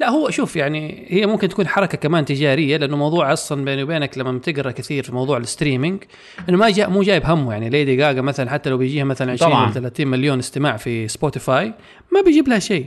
لا 0.00 0.08
هو 0.10 0.30
شوف 0.30 0.56
يعني 0.56 1.06
هي 1.08 1.26
ممكن 1.26 1.48
تكون 1.48 1.68
حركة 1.68 1.98
كمان 1.98 2.24
تجارية 2.24 2.76
لأنه 2.76 2.96
موضوع 2.96 3.32
أصلا 3.32 3.64
بيني 3.64 3.82
وبينك 3.82 4.18
لما 4.18 4.32
بتقرأ 4.32 4.70
كثير 4.70 5.02
في 5.04 5.12
موضوع 5.12 5.38
ال 5.38 5.44
streaming 5.44 6.02
إنه 6.48 6.56
ما 6.58 6.70
جاء 6.70 6.90
مو 6.90 7.02
جايب 7.02 7.26
همه. 7.26 7.52
يعني 7.52 7.68
ليدي 7.70 7.96
جاجا 7.96 8.20
مثلا 8.20 8.50
حتى 8.50 8.70
لو 8.70 8.78
بيجيها 8.78 9.04
مثلا 9.04 9.32
20 9.32 9.50
طبعاً. 9.50 9.64
ولا 9.64 9.72
30 9.72 10.06
مليون 10.08 10.38
استماع 10.38 10.76
في 10.76 11.08
سبوتيفاي 11.08 11.74
ما 12.12 12.20
بيجيب 12.24 12.48
لها 12.48 12.58
شيء. 12.58 12.86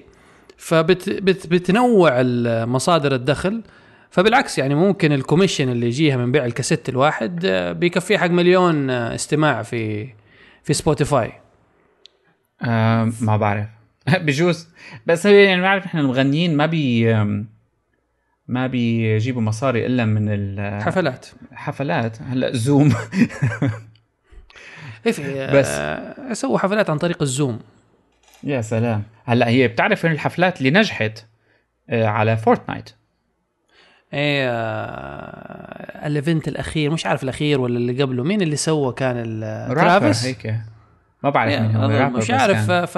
فبتنوع 0.57 2.21
مصادر 2.65 3.15
الدخل 3.15 3.61
فبالعكس 4.13 4.57
يعني 4.57 4.75
ممكن 4.75 5.11
ال 5.11 5.17
commission 5.17 5.69
اللي 5.69 5.87
يجيها 5.87 6.17
من 6.17 6.31
بيع 6.31 6.45
الكاسيت 6.45 6.89
الواحد 6.89 7.45
آه، 7.45 7.71
بيكفيه 7.71 8.17
حق 8.17 8.27
مليون 8.27 8.89
آه، 8.89 9.15
استماع 9.15 9.61
في 9.63 10.07
في 10.63 10.73
سبوتيفاي. 10.73 11.33
آه 12.61 13.11
ما 13.21 13.37
بعرف. 13.37 13.67
بجوز. 14.25 14.69
بس 15.05 15.27
هي 15.27 15.43
يعني 15.43 15.61
بعرف 15.61 15.85
إحنا 15.85 16.01
المغنيين 16.01 16.57
ما 16.57 16.65
بي 16.65 17.13
ما 18.47 18.67
بيجيبوا 18.67 19.41
مصاري 19.41 19.85
إلا 19.85 20.05
من 20.05 20.81
حفلات. 20.81 21.27
الحفلات 21.51 22.21
هلأ 22.21 22.53
زوم. 22.53 22.93
إيه 25.05 25.59
بس. 25.59 25.67
آه، 25.69 26.33
سووا 26.33 26.57
حفلات 26.59 26.89
عن 26.89 26.97
طريق 26.97 27.21
الزوم. 27.21 27.59
يا 28.43 28.61
سلام. 28.61 29.03
هلأ 29.25 29.47
هي 29.47 29.67
بتعرف 29.67 30.05
إن 30.05 30.11
الحفلات 30.11 30.57
اللي 30.57 30.71
نجحت 30.71 31.25
آه، 31.89 32.05
على 32.05 32.37
فورتنايت. 32.37 32.89
إيه 34.13 34.49
آه، 34.49 36.07
ال 36.07 36.14
event 36.14 36.47
الأخير 36.47 36.91
مش 36.91 37.05
عارف 37.05 37.23
الأخير 37.23 37.61
ولا 37.61 37.77
اللي 37.77 38.03
قبله 38.03 38.23
مين 38.23 38.41
اللي 38.41 38.55
سوى 38.55 38.93
كان 38.93 39.39
ترافيس 39.75 40.25
هيك. 40.25 40.55
ما 41.23 41.29
بعرف 41.29 41.51
إيه، 41.51 41.59
مين 41.59 42.11
مش 42.11 42.31
عارف 42.31 42.71
ف... 42.71 42.95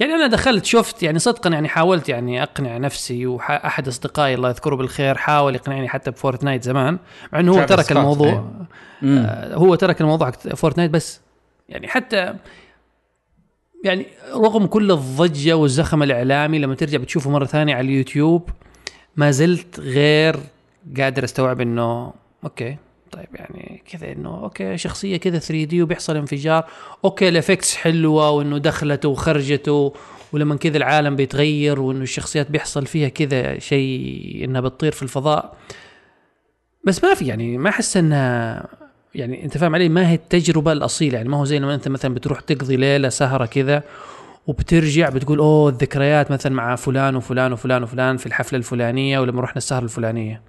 يعني 0.00 0.14
أنا 0.14 0.26
دخلت 0.26 0.64
شفت 0.64 1.02
يعني 1.02 1.18
صدقا 1.18 1.50
يعني 1.50 1.68
حاولت 1.68 2.08
يعني 2.08 2.42
أقنع 2.42 2.78
نفسي 2.78 3.26
وأحد 3.26 3.88
أصدقائي 3.88 4.34
الله 4.34 4.48
يذكره 4.48 4.76
بالخير 4.76 5.14
حاول 5.14 5.54
يقنعني 5.54 5.88
حتى 5.88 6.10
بفورتنايت 6.10 6.62
زمان 6.62 6.98
مع 7.32 7.40
إنه 7.40 7.52
هو 7.52 7.64
ترك 7.64 7.80
سكوت، 7.80 7.96
الموضوع. 7.96 8.50
إيه. 9.02 9.18
آه 9.18 9.54
هو 9.54 9.74
ترك 9.74 10.00
الموضوع 10.00 10.30
فورتنايت 10.30 10.90
بس. 10.90 11.20
يعني 11.68 11.88
حتى 11.88 12.34
يعني 13.84 14.06
رغم 14.34 14.66
كل 14.66 14.90
الضجة 14.90 15.56
والزخم 15.56 16.02
الإعلامي 16.02 16.58
لما 16.58 16.74
ترجع 16.74 16.98
بتشوفه 16.98 17.30
مرة 17.30 17.44
ثانية 17.44 17.74
على 17.74 17.84
اليوتيوب 17.84 18.50
ما 19.16 19.30
زلت 19.30 19.80
غير 19.80 20.36
قادر 21.00 21.24
أستوعب 21.24 21.60
إنه 21.60 22.12
okay 22.44 22.76
طيب 23.12 23.28
يعني 23.34 23.82
كذا 23.92 24.12
إنه 24.12 24.40
okay 24.42 24.76
شخصية 24.78 25.16
كذا 25.16 25.38
3D 25.38 25.82
وبيحصل 25.82 26.16
انفجار 26.16 26.64
okay 27.04 27.28
ال 27.28 27.34
effects 27.34 27.76
حلوة 27.76 28.30
وإنه 28.30 28.58
دخلته 28.58 29.08
وخرجته 29.08 29.92
ولما 30.32 30.56
كذا 30.56 30.76
العالم 30.76 31.16
بيتغير 31.16 31.80
وإنه 31.80 32.02
الشخصيات 32.02 32.50
بيحصل 32.50 32.86
فيها 32.86 33.08
كذا 33.08 33.58
شيء 33.58 34.40
إنها 34.44 34.60
بتطير 34.60 34.92
في 34.92 35.02
الفضاء. 35.02 35.56
بس 36.84 37.04
ما 37.04 37.14
في 37.14 37.26
يعني 37.26 37.58
ما 37.58 37.70
أحس 37.70 37.96
إنها 37.96 38.66
يعني 39.14 39.44
أنت 39.44 39.58
فاهم 39.58 39.74
علي؟ 39.74 39.88
ما 39.88 40.10
هي 40.10 40.14
التجربة 40.14 40.72
الأصيلة 40.72 41.16
يعني 41.16 41.28
ما 41.28 41.36
هو 41.36 41.44
زي 41.44 41.58
لما 41.58 41.74
أنت 41.74 41.88
مثلا 41.88 42.14
بتروح 42.14 42.40
تقضي 42.40 42.76
ليلة 42.76 43.08
سهرة 43.08 43.46
كذا 43.46 43.82
وبترجع 44.46 45.08
بتقول 45.08 45.38
أوه 45.38 45.70
الذكريات 45.70 46.30
مثلا 46.30 46.54
مع 46.54 46.76
فلان 46.76 47.16
وفلان 47.16 47.52
وفلان 47.52 47.82
وفلان 47.82 48.16
في 48.16 48.26
الحفلة 48.26 48.58
الفلانية 48.58 49.18
ولما 49.18 49.40
رحنا 49.40 49.56
السهرة 49.56 49.84
الفلانية. 49.84 50.42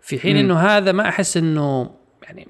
في 0.00 0.18
حين. 0.18 0.36
إنه 0.36 0.58
هذا 0.58 0.92
ما 0.92 1.08
أحس 1.08 1.36
إنه 1.36 1.90
يعني 2.22 2.46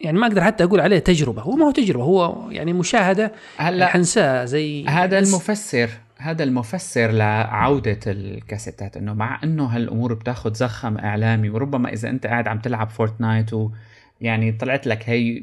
يعني 0.00 0.18
ما 0.18 0.26
أقدر 0.26 0.44
حتى 0.44 0.64
أقول 0.64 0.80
عليه 0.80 0.98
تجربة 0.98 1.42
هو 1.42 1.56
ما 1.56 1.66
هو 1.66 1.70
تجربة 1.70 2.04
هو 2.04 2.50
يعني 2.50 2.72
مشاهدة 2.72 3.32
هلا 3.56 3.86
حنساه 3.86 4.44
زي 4.44 4.86
هذا 4.86 5.18
المفسر 5.18 5.90
هذا 6.18 6.44
المفسر 6.44 7.10
لعودة 7.10 8.00
الكاسيتات 8.06 8.96
إنه 8.96 9.14
مع 9.14 9.40
إنه 9.44 9.64
هالأمور 9.64 10.14
بتاخذ 10.14 10.54
زخم 10.54 10.98
إعلامي 10.98 11.50
وربما 11.50 11.92
إذا 11.92 12.08
أنت 12.08 12.26
قاعد 12.26 12.48
عم 12.48 12.58
تلعب 12.58 12.90
فورتنايت 12.90 13.52
و 13.52 13.70
يعني 14.20 14.52
طلعت 14.52 14.86
لك 14.86 15.08
هي 15.08 15.42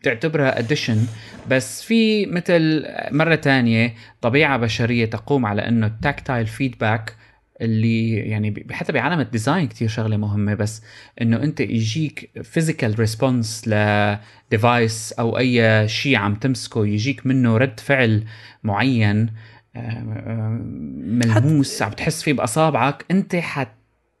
بتعتبرها 0.00 0.58
addition 0.58 1.06
بس 1.50 1.82
في 1.82 2.26
مثل 2.26 2.86
مرة 3.10 3.34
تانية 3.34 3.94
طبيعة 4.20 4.56
بشرية 4.56 5.06
تقوم 5.06 5.46
على 5.46 5.68
إنه 5.68 5.86
ال 5.86 5.94
tactile 5.94 6.46
feedback 6.46 7.16
اللي 7.60 8.16
يعني 8.16 8.66
حتى 8.70 8.92
بعالم 8.92 9.20
ال 9.20 9.27
design 9.27 9.68
كتير 9.68 9.88
شغلة 9.88 10.16
مهمة 10.16 10.54
بس 10.54 10.82
إنه 11.22 11.42
أنت 11.42 11.60
يجيك 11.60 12.30
physical 12.42 12.98
response 12.98 13.68
ل 13.68 13.89
device 13.89 15.12
أو 15.12 15.38
أي 15.38 15.88
شيء 15.88 16.16
عم 16.16 16.34
تمسكه 16.34 16.86
يجيك 16.86 17.26
منه 17.26 17.56
رد 17.56 17.80
فعل 17.80 18.24
معين 18.62 19.30
آه، 19.76 19.80
آه، 19.80 20.58
ملموس 21.06 21.82
عم 21.82 21.90
تحس 21.90 22.22
فيه 22.22 22.32
بأصابعك 22.32 23.04
أنت 23.10 23.36
حت 23.36 23.76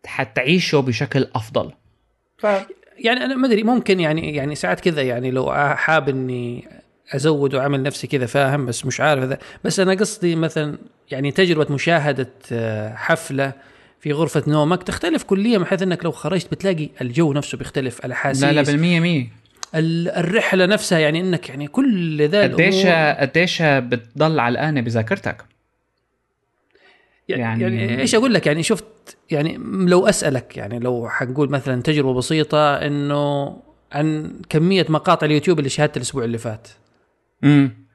حتعيشه 0.06 0.80
بشكل 0.80 1.28
أفضل. 1.34 1.72
ف 2.38 2.46
يعني 2.98 3.24
أنا 3.24 3.36
ما 3.36 3.46
أدري 3.46 3.62
ممكن 3.62 4.00
يعني 4.00 4.34
يعني 4.34 4.54
ساعات 4.54 4.80
كذا 4.80 5.02
يعني 5.02 5.30
لو 5.30 5.52
حاب 5.74 6.08
إني 6.08 6.68
أزود 7.14 7.54
وأعمل 7.54 7.82
نفسي 7.82 8.06
كذا 8.06 8.26
فاهم 8.26 8.66
بس 8.66 8.86
مش 8.86 9.00
عارف 9.00 9.22
هذا 9.22 9.38
بس 9.64 9.80
أنا 9.80 9.94
قصدي 9.94 10.36
مثلا 10.36 10.78
يعني 11.10 11.30
تجربة 11.30 11.74
مشاهدة 11.74 12.28
آه، 12.52 12.94
حفلة 12.94 13.52
في 14.00 14.12
غرفة 14.12 14.42
نومك 14.46 14.82
تختلف 14.82 15.22
كليا 15.22 15.58
من 15.58 15.66
حيث 15.66 15.82
إنك 15.82 16.04
لو 16.04 16.12
خرجت 16.12 16.50
بتلاقي 16.52 16.88
الجو 17.00 17.32
نفسه 17.32 17.58
بيختلف 17.58 18.04
الأحاسيس. 18.04 18.42
لا 18.44 18.52
لا 18.52 18.62
بالمية 18.62 19.00
مية. 19.00 19.26
ال- 19.74 20.08
الرحلة 20.08 20.66
نفسها 20.66 20.98
يعني 20.98 21.20
إنك 21.20 21.48
يعني 21.48 21.68
كل 21.68 22.28
ذا 22.28 22.42
قديش 22.42 22.86
قديش 23.20 23.62
بتضل 23.62 24.40
علقانة 24.40 24.80
بذاكرتك؟ 24.80 25.44
يعني, 27.28 27.42
يعني- 27.42 27.76
يعني 27.80 28.00
إيش 28.00 28.14
أقول 28.14 28.34
لك؟ 28.34 28.46
يعني 28.46 28.62
شفت 28.62 28.84
يعني 29.30 29.56
لو 29.88 30.08
أسألك 30.08 30.56
يعني 30.56 30.78
لو 30.78 31.08
حنقول 31.08 31.50
مثلا 31.50 31.82
تجربة 31.82 32.14
بسيطة 32.14 32.74
إنه 32.74 33.56
عن 33.92 34.32
كمية 34.48 34.86
مقاطع 34.88 35.26
اليوتيوب 35.26 35.58
اللي 35.58 35.70
شاهدت 35.70 35.96
الأسبوع 35.96 36.24
اللي 36.24 36.38
فات. 36.38 36.68
امم 37.44 37.86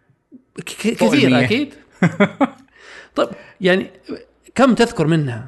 كثير. 0.65 1.43
أكيد 1.43 1.73
طيب 3.15 3.29
يعني 3.61 3.91
كم 4.55 4.75
تذكر 4.75 5.07
منها؟ 5.07 5.47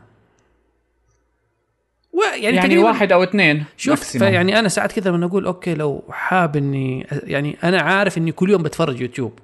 يعني, 2.36 2.56
يعني 2.56 2.78
واحد 2.78 3.12
أو 3.12 3.24
اثنين 3.24 3.64
شفت 3.78 4.18
maximum. 4.18 4.20
فيعني 4.20 4.60
أنا 4.60 4.70
ساعات 4.70 4.92
كذا 4.92 5.12
لما 5.12 5.26
أقول 5.26 5.46
okay 5.46 5.74
لو 5.74 6.04
حاب 6.10 6.56
إني 6.56 7.08
يعني 7.24 7.58
أنا 7.64 7.82
عارف 7.82 8.18
إني 8.18 8.32
كل 8.32 8.50
يوم 8.50 8.64
بتفرج 8.64 9.02
يوتيوب 9.02 9.40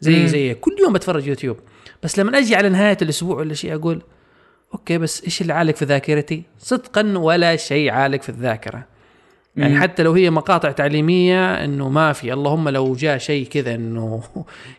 زي 0.00 0.20
مم. 0.20 0.26
زي 0.26 0.54
كل 0.54 0.76
يوم 0.80 0.92
بتفرج 0.92 1.26
يوتيوب 1.26 1.56
بس 2.02 2.18
لما 2.18 2.38
أجي 2.38 2.56
على 2.56 2.68
نهاية 2.68 2.98
الأسبوع 3.02 3.36
ولا 3.36 3.54
شيء 3.54 3.74
أقول 3.74 4.02
okay 4.74 4.98
بس 4.98 5.24
إيش 5.24 5.42
اللي 5.42 5.52
عالق 5.52 5.74
في 5.74 5.84
ذاكرتي؟ 5.84 6.42
صدقا 6.58 7.18
ولا 7.18 7.56
شيء 7.56 7.90
عالق 7.90 8.22
في 8.22 8.28
الذاكرة 8.28 8.86
يعني. 9.56 9.80
حتى 9.80 10.02
لو 10.02 10.12
هي 10.12 10.30
مقاطع 10.30 10.70
تعليمية 10.70 11.64
إنه 11.64 11.88
ما 11.88 12.12
في. 12.12 12.32
اللهم 12.32 12.68
لو 12.68 12.94
جاء 12.94 13.18
شيء 13.18 13.46
كذا 13.46 13.74
إنه 13.74 14.22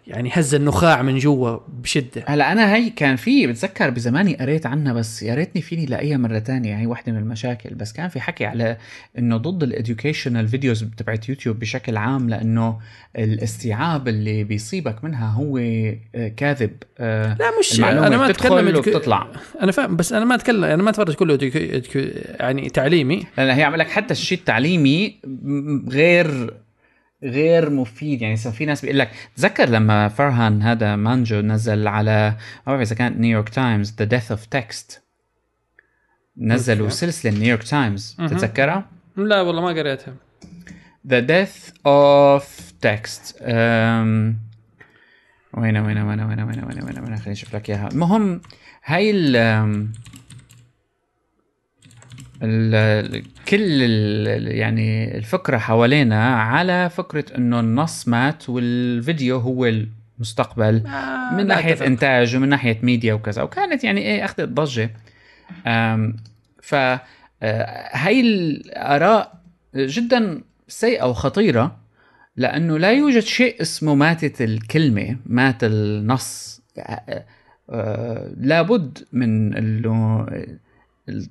يعني 0.07 0.30
هز 0.34 0.55
النخاع 0.55 1.01
من 1.01 1.17
جوا 1.17 1.57
بشدة. 1.67 2.24
هلا 2.28 2.51
أنا 2.51 2.76
هي 2.76 2.89
كان 2.89 3.15
في 3.15 3.47
بتذكر 3.47 3.89
بزماني 3.89 4.36
قريت 4.36 4.65
عنها 4.65 4.93
بس 4.93 5.24
يا 5.24 5.36
ريتني 5.36 5.61
فيني 5.61 5.86
لاقيها 5.86 6.17
مرة 6.17 6.39
تانية. 6.39 6.78
هي 6.78 6.86
واحدة 6.86 7.11
من 7.11 7.17
المشاكل. 7.17 7.76
بس 7.76 7.93
كان 7.93 8.07
في 8.09 8.21
حكي 8.21 8.45
على 8.45 8.78
إنه 9.17 9.38
ضد 9.38 9.63
ال 9.64 9.70
educational 9.70 10.47
videos 10.47 10.86
تبعت 10.97 11.30
يوتيوب 11.30 11.59
بشكل 11.59 11.97
عام 11.97 12.30
لأنه 12.30 12.80
الاستيعاب 13.17 14.07
اللي 14.07 14.43
بيصيبك 14.43 15.03
منها 15.03 15.30
هو 15.32 15.57
آه، 15.57 16.28
كاذب 16.38 16.71
آه، 16.99 17.38
لا 17.39 17.59
مش 17.59 17.80
أنا 17.80 18.17
ما 18.17 18.30
أتكلم 18.30 18.76
وبتطلع. 18.78 19.28
أنا 19.61 19.71
فاهم 19.71 19.95
بس 19.95 20.13
أنا 20.13 20.26
ما 20.26 20.36
أتكلم 20.36 20.63
أنا 20.63 20.84
ما 20.84 20.89
أتفرج 20.89 21.13
كله 21.15 21.38
يعني 22.39 22.69
تعليمي. 22.69 23.24
لأن 23.38 23.49
هي 23.49 23.63
عم 23.63 23.76
لك 23.76 23.89
حتى 23.89 24.11
الشيء 24.11 24.38
التعليمي 24.38 24.62
م- 25.26 25.89
غير 25.89 26.53
غير 27.24 27.70
مفيد 27.70 28.22
يعني 28.22 28.34
مثلا 28.34 28.51
في 28.51 28.66
ناس 28.66 28.82
بيقول 28.82 28.99
لك 28.99 29.11
تذكر 29.36 29.70
لما 29.70 30.07
فرهاد 30.07 30.95
مانجو 30.95 31.41
نزل 31.41 31.88
على 31.88 32.36
ما 32.68 32.74
بعرف 32.74 32.82
إذا 32.82 32.95
كانت 32.95 33.18
نيويورك 33.20 33.49
تايمز 33.49 33.95
the 33.99 34.05
death 34.05 34.32
of 34.32 34.45
text 34.45 35.03
نزلوا. 36.38 36.89
سلسلة 36.89 37.32
نيويورك 37.39 37.64
تايمز. 37.64 38.16
تتذكرها؟ 38.20 38.89
لا 39.18 39.41
والله 39.41 39.61
ما 39.61 39.68
قريتها 39.68 40.14
Death 41.07 41.72
of 41.88 42.43
Text 42.86 43.36
أم... 43.41 44.38
وين 45.57 45.78
وين 45.78 45.97
وين 45.97 46.20
وين 46.20 46.39
وين 46.39 46.64
وين 46.64 46.84
وين 46.84 46.99
وين 46.99 47.16
خليني 47.18 47.32
أشوف 47.32 47.55
لك 47.55 47.70
إياها 47.70 47.88
المهم 47.91 48.41
هاي 48.86 49.11
ال- 49.11 49.88
كل 53.48 53.82
يعني 54.48 55.18
الفكرة 55.18 55.58
حوالينا 55.58 56.36
على 56.36 56.89
فكرة 56.89 57.26
إنه 57.38 57.60
النص 57.60 58.08
مات 58.08 58.50
والفيديو 58.50 59.38
هو 59.38 59.66
المستقبل 59.66 60.88
آه 60.88 61.34
من 61.38 61.48
ناحية 61.48 61.74
أتفق. 61.74 61.86
إنتاج 61.86 62.36
ومن 62.36 62.50
ناحية 62.50 62.78
ميديا 62.84 63.14
وكذا. 63.14 63.41
وكانت 63.41 63.84
يعني 63.84 64.02
إيه 64.02 64.26
اخذت 64.26 64.41
ضجه 64.41 64.89
ف 66.62 66.76
آه، 67.44 67.89
هاي 67.91 68.22
الآراء 68.22 69.41
جدا 69.76 70.41
سيئة 70.68 71.06
وخطيرة 71.06 71.78
لأنه 72.38 72.78
لا 72.78 72.91
يوجد 72.91 73.20
شيء 73.20 73.62
اسمه 73.62 73.96
ماتت 73.96 74.41
الكلمة 74.41 75.18
مات 75.26 75.64
النص. 75.64 76.62
آه، 76.78 77.26
آه، 77.70 78.32
لابد 78.38 78.98
من 79.14 79.54
انه 79.58 80.28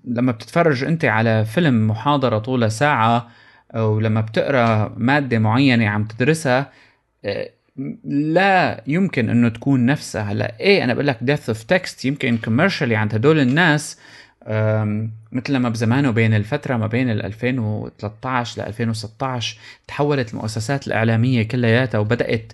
لما 0.04 0.32
بتتفرج 0.32 0.84
أنت 0.84 1.04
على 1.04 1.44
فيلم 1.44 1.88
محاضرة 1.88 2.38
طولها 2.38 2.68
ساعة 2.68 3.28
أو 3.74 4.00
لما 4.00 4.20
بتقرأ 4.20 4.94
مادة 4.96 5.38
معينة 5.38 5.88
عم 5.88 6.04
تدرسها 6.04 6.70
آه، 7.24 7.50
لا 8.04 8.82
يمكن 8.86 9.30
إنه 9.30 9.48
تكون 9.48 9.86
نفسها. 9.86 10.22
هلا 10.22 10.60
إيه 10.60 10.84
أنا 10.84 10.94
بقول 10.94 11.06
لك 11.06 11.18
death 11.22 11.48
of 11.48 11.62
text 11.62 12.04
يمكن 12.04 12.36
commercially 12.38 12.96
عند 12.96 13.14
هدول 13.14 13.38
الناس 13.40 13.98
مثل 15.32 15.56
ما 15.56 15.68
بزمانه 15.68 16.10
بين 16.10 16.34
الفترة 16.34 16.76
ما 16.76 16.86
بين 16.86 17.10
ال 17.10 17.22
2013 17.24 18.62
ل 18.62 18.66
2016 18.66 19.58
تحولت 19.88 20.32
المؤسسات 20.34 20.86
الإعلامية 20.86 21.42
كلياتها 21.42 21.98
وبدأت 21.98 22.52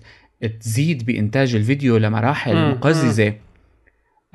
تزيد 0.59 1.05
بإنتاج 1.05 1.55
الفيديو 1.55 1.97
لمراحل 1.97 2.55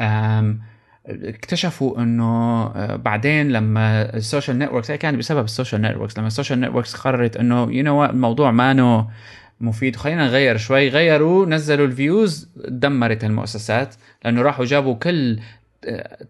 أم، 0.01 0.61
اكتشفوا 1.07 2.03
إنه 2.03 2.25
آه، 2.67 2.97
بعدين 2.97 3.53
لما 3.53 4.15
ال 4.17 4.23
social 4.23 4.59
networks 4.59 4.91
هي 4.91 4.99
كانت 4.99 5.19
بسبب 5.19 5.45
ال 5.45 5.50
social 5.50 5.83
networks 5.83 6.19
لما 6.19 6.27
ال 6.27 6.32
social 6.32 6.61
networks 6.61 6.95
قررت 6.95 7.37
إنه 7.37 7.73
you 7.73 7.85
know 7.85 8.05
الموضوع 8.05 8.51
ما 8.51 9.07
مفيد. 9.61 9.97
خلينا 9.97 10.27
نغير 10.27 10.57
شوي. 10.57 10.89
غيروا 10.89 11.47
نزلوا 11.47 11.87
ال 11.87 11.97
views 11.97 12.49
دمرت 12.57 13.25
المؤسسات 13.25 13.95
لأنه 14.25 14.43
راحوا 14.43 14.65
جابوا 14.65 14.95
كل 14.95 15.41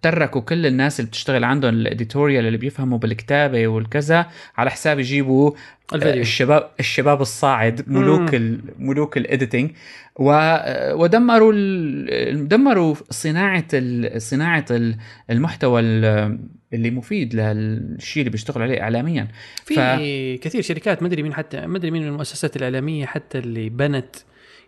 تركوا 0.02 0.40
كل 0.40 0.66
الناس 0.66 1.00
اللي 1.00 1.08
بتشتغل 1.08 1.44
عندهم 1.44 1.74
ال 1.74 1.81
editorial 1.81 2.46
اللي 2.46 2.58
بيفهموا 2.58 2.98
بالكتابة 2.98 3.66
والكذا 3.68 4.26
على 4.56 4.70
حساب 4.70 4.98
يجيبوا 4.98 5.52
الفيديو. 5.94 6.20
الشباب 6.22 6.70
الشباب 6.80 7.20
الصاعد 7.20 7.84
ملوك 7.88 8.34
ال 8.34 8.60
ملوك 8.78 9.16
ال 9.16 9.23
editing 9.23 9.70
و- 10.16 10.94
ودمروا 11.02 11.52
ال- 11.56 12.48
دمروا 12.48 12.94
صناعة 13.10 13.64
ال- 13.74 14.22
صناعة 14.22 14.64
ال- 14.70 14.96
المحتوى 15.30 15.80
ال- 15.80 16.38
اللي 16.72 16.90
مفيد 16.90 17.34
للشيء 17.34 18.20
اللي 18.20 18.30
بيشتغلوا 18.30 18.62
عليه 18.66 18.80
اعلاميا. 18.80 19.28
في 19.64 19.74
ف- 19.74 20.40
كثير 20.44 20.62
شركات 20.62 21.02
ما 21.02 21.08
أدري 21.08 21.22
مين 21.22 21.34
حتى 21.34 21.66
ما 21.66 21.76
أدري 21.76 21.90
مين 21.90 22.02
من 22.02 22.08
المؤسسات 22.08 22.56
الإعلامية 22.56 23.06
حتى 23.06 23.38
اللي 23.38 23.68
بنت 23.68 24.16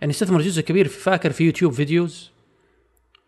يعني 0.00 0.10
استثمر 0.12 0.40
جزء 0.40 0.62
كبير 0.62 0.88
في 0.88 0.98
فاكر 1.00 1.30
في 1.32 1.44
يوتيوب 1.44 1.72
videos؟ 1.72 2.30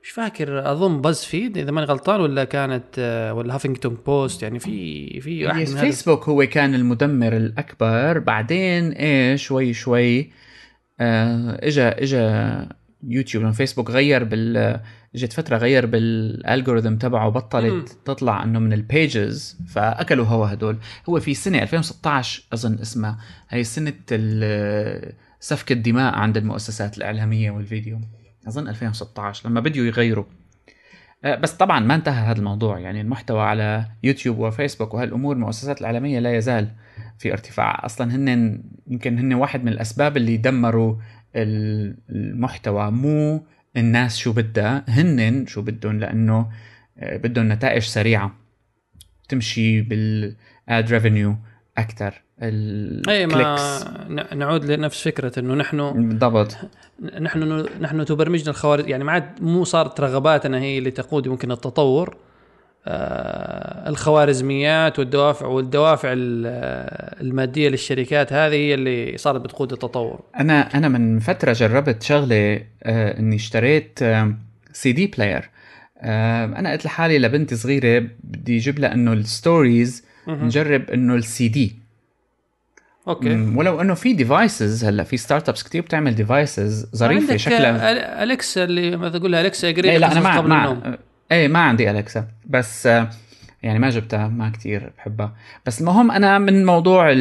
مش 0.08 0.12
فاكر 0.14 0.72
أظن 0.72 1.00
باز 1.00 1.24
فيد 1.24 1.58
إذا 1.58 1.70
ماني 1.70 1.86
غلطان 1.86 2.20
ولا 2.20 2.44
كانت 2.44 2.84
آه، 2.98 3.34
ولا 3.34 3.54
هافينجتون 3.54 3.98
بوست 4.06 4.42
يعني 4.42 4.58
في 4.58 5.20
في 5.20 5.46
واحد 5.46 5.64
فيسبوك 5.64 6.28
هو 6.28 6.46
كان 6.46 6.74
المدمر 6.74 7.36
الأكبر. 7.36 8.18
بعدين 8.18 8.92
إيه 8.92 9.36
شوي 9.36 9.72
شوي 9.72 10.30
آه 11.00 11.58
إجا 11.66 12.02
إجا 12.02 12.68
يوتيوب 13.08 13.42
لما 13.44 13.52
فيسبوك 13.52 13.90
غير 13.90 14.24
بال 14.24 14.80
إجت 15.14 15.32
فترة 15.32 15.56
غير 15.56 15.86
بال 15.86 16.06
algorithm 16.06 16.96
تبعه 16.96 17.28
بطلت 17.28 17.72
مم. 17.72 17.84
تطلع 18.04 18.42
إنه 18.42 18.58
من 18.58 18.72
ال 18.72 18.87
pages 18.87 19.58
فأكلوا 19.68 20.24
هوا 20.26 20.52
هدول. 20.52 20.76
هو 21.08 21.20
في 21.20 21.34
سنة 21.34 21.62
2016 21.62 22.42
أظن 22.52 22.78
اسمها. 22.78 23.18
هي 23.48 23.64
سنة 23.64 23.92
ال- 24.12 25.12
سفك 25.40 25.72
الدماء 25.72 26.14
عند 26.14 26.36
المؤسسات 26.36 26.98
الإعلامية 26.98 27.50
والفيديو. 27.50 28.00
أظن 28.48 28.68
2016 28.68 29.48
لما 29.48 29.60
بديوا 29.60 29.86
يغيروا. 29.86 30.24
آه، 31.24 31.34
بس 31.34 31.52
طبعا 31.52 31.80
ما 31.80 31.94
انتهى 31.94 32.24
هذا 32.30 32.38
الموضوع. 32.38 32.78
يعني 32.78 33.00
المحتوى 33.00 33.40
على 33.42 33.84
يوتيوب 34.02 34.38
وفيسبوك 34.38 34.94
وهالأمور 34.94 35.36
المؤسسات 35.36 35.80
الاعلاميه 35.80 36.18
لا 36.18 36.36
يزال 36.36 36.68
في 37.18 37.32
ارتفاع. 37.32 37.84
أصلا 37.86 38.14
هن 38.16 38.62
يمكن 38.86 39.18
هن 39.18 39.34
واحد 39.34 39.64
من 39.64 39.72
الأسباب 39.72 40.16
اللي 40.16 40.36
دمروا 40.36 40.96
ال- 41.36 41.96
المحتوى 42.10 42.90
مو 42.90 43.44
الناس 43.76 44.16
شو 44.18 44.32
بدها 44.32 44.84
هن 44.88 45.46
شو 45.46 45.62
بدهم 45.62 45.98
لأنه 46.00 46.50
آه، 46.98 47.16
بدهم 47.16 47.52
نتائج 47.52 47.82
سريعة. 47.82 48.34
تمشي 49.28 49.80
بالاد 49.82 50.92
ريفينيو 50.92 51.36
أكثر. 51.78 52.22
اي 53.08 53.26
ما 53.26 53.56
نعود 54.34 54.64
لنفس 54.64 55.02
فكرة 55.04 55.38
إنه 55.40 55.54
نحن 55.54 56.08
بالضبط. 56.08 56.56
نحن 57.20 57.66
نحن 57.80 58.04
تبرمجنا 58.04 58.50
الخوارزم 58.50 58.88
يعني 58.88 59.04
ما 59.04 59.12
عاد 59.12 59.24
مو 59.40 59.64
صارت 59.64 60.00
رغباتنا 60.00 60.58
هي 60.60 60.78
اللي 60.78 60.90
تقود 60.90 61.26
يمكن 61.26 61.52
التطور. 61.52 62.16
آه 62.86 63.88
الخوارزميات 63.88 64.98
والدوافع 64.98 65.46
والدوافع 65.46 66.08
ال- 66.12 66.44
آه، 66.46 67.20
المادية 67.20 67.68
للشركات 67.68 68.32
هذه 68.32 68.54
هي 68.54 68.74
اللي 68.74 69.18
صارت 69.18 69.40
بتقود 69.40 69.72
التطور. 69.72 70.20
أنا 70.40 70.60
أنا 70.60 70.88
من 70.88 71.18
فترة 71.18 71.52
جربت 71.52 72.02
شغلة 72.02 72.60
آه 72.82 73.18
إني 73.18 73.36
اشتريت 73.36 73.98
CD 74.72 75.06
player 75.06 75.50
أنا 76.02 76.72
قلت 76.72 76.84
لحالي 76.84 77.18
لبنتي 77.18 77.56
صغيرة 77.56 78.06
بدي 78.24 78.56
أجيب 78.56 78.78
لها 78.78 78.94
إنه 78.94 79.12
ال 79.12 79.23
stories. 79.23 80.07
نجرب 80.28 80.90
إنه 80.90 81.14
ال 81.14 81.48
CD 81.48 81.76
okay. 83.08 83.52
ولو 83.54 83.80
إنه 83.80 83.94
في 83.94 84.12
devices 84.12 84.84
هلأ 84.84 85.02
في 85.04 85.16
startups 85.16 85.62
كثير 85.62 85.82
بتعمل 85.82 86.14
devices 86.14 86.88
ظريفة 86.96 87.36
شكلها 87.36 88.22
أليكسا 88.22 88.64
اللي 88.64 88.96
ماذا 88.96 89.18
تقول 89.18 89.32
لها 89.32 89.40
أليكسا 89.40 89.70
قريب 89.70 89.84
إيه 89.84 89.98
لا 89.98 90.12
أنا 90.12 90.20
ما 90.20 90.38
قبل 90.38 90.52
النوم. 90.52 90.78
ما 90.78 90.98
إيه 91.32 91.48
ما 91.48 91.58
عندي 91.58 91.90
الكسا 91.90 92.28
بس 92.46 92.86
آه، 92.86 93.10
يعني 93.62 93.78
ما 93.78 93.90
جبتها 93.90 94.28
ما 94.28 94.50
كتير 94.50 94.92
بحبها. 94.98 95.36
بس 95.66 95.80
المهم 95.80 96.10
أنا 96.10 96.38
من 96.38 96.66
موضوع 96.66 97.12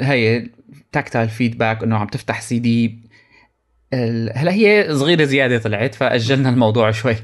هي 0.00 0.48
tactile 0.92 1.28
feedback 1.28 1.82
إنه 1.82 1.96
عم 1.96 2.06
تفتح 2.06 2.40
سي 2.40 2.58
دي 2.58 2.98
هلأ 4.34 4.52
هي 4.52 4.86
صغيرة 4.90 5.24
زيادة 5.24 5.58
طلعت 5.58 5.94
فأجلنا 5.94 6.48
الموضوع 6.48 6.90
شوي. 6.90 7.16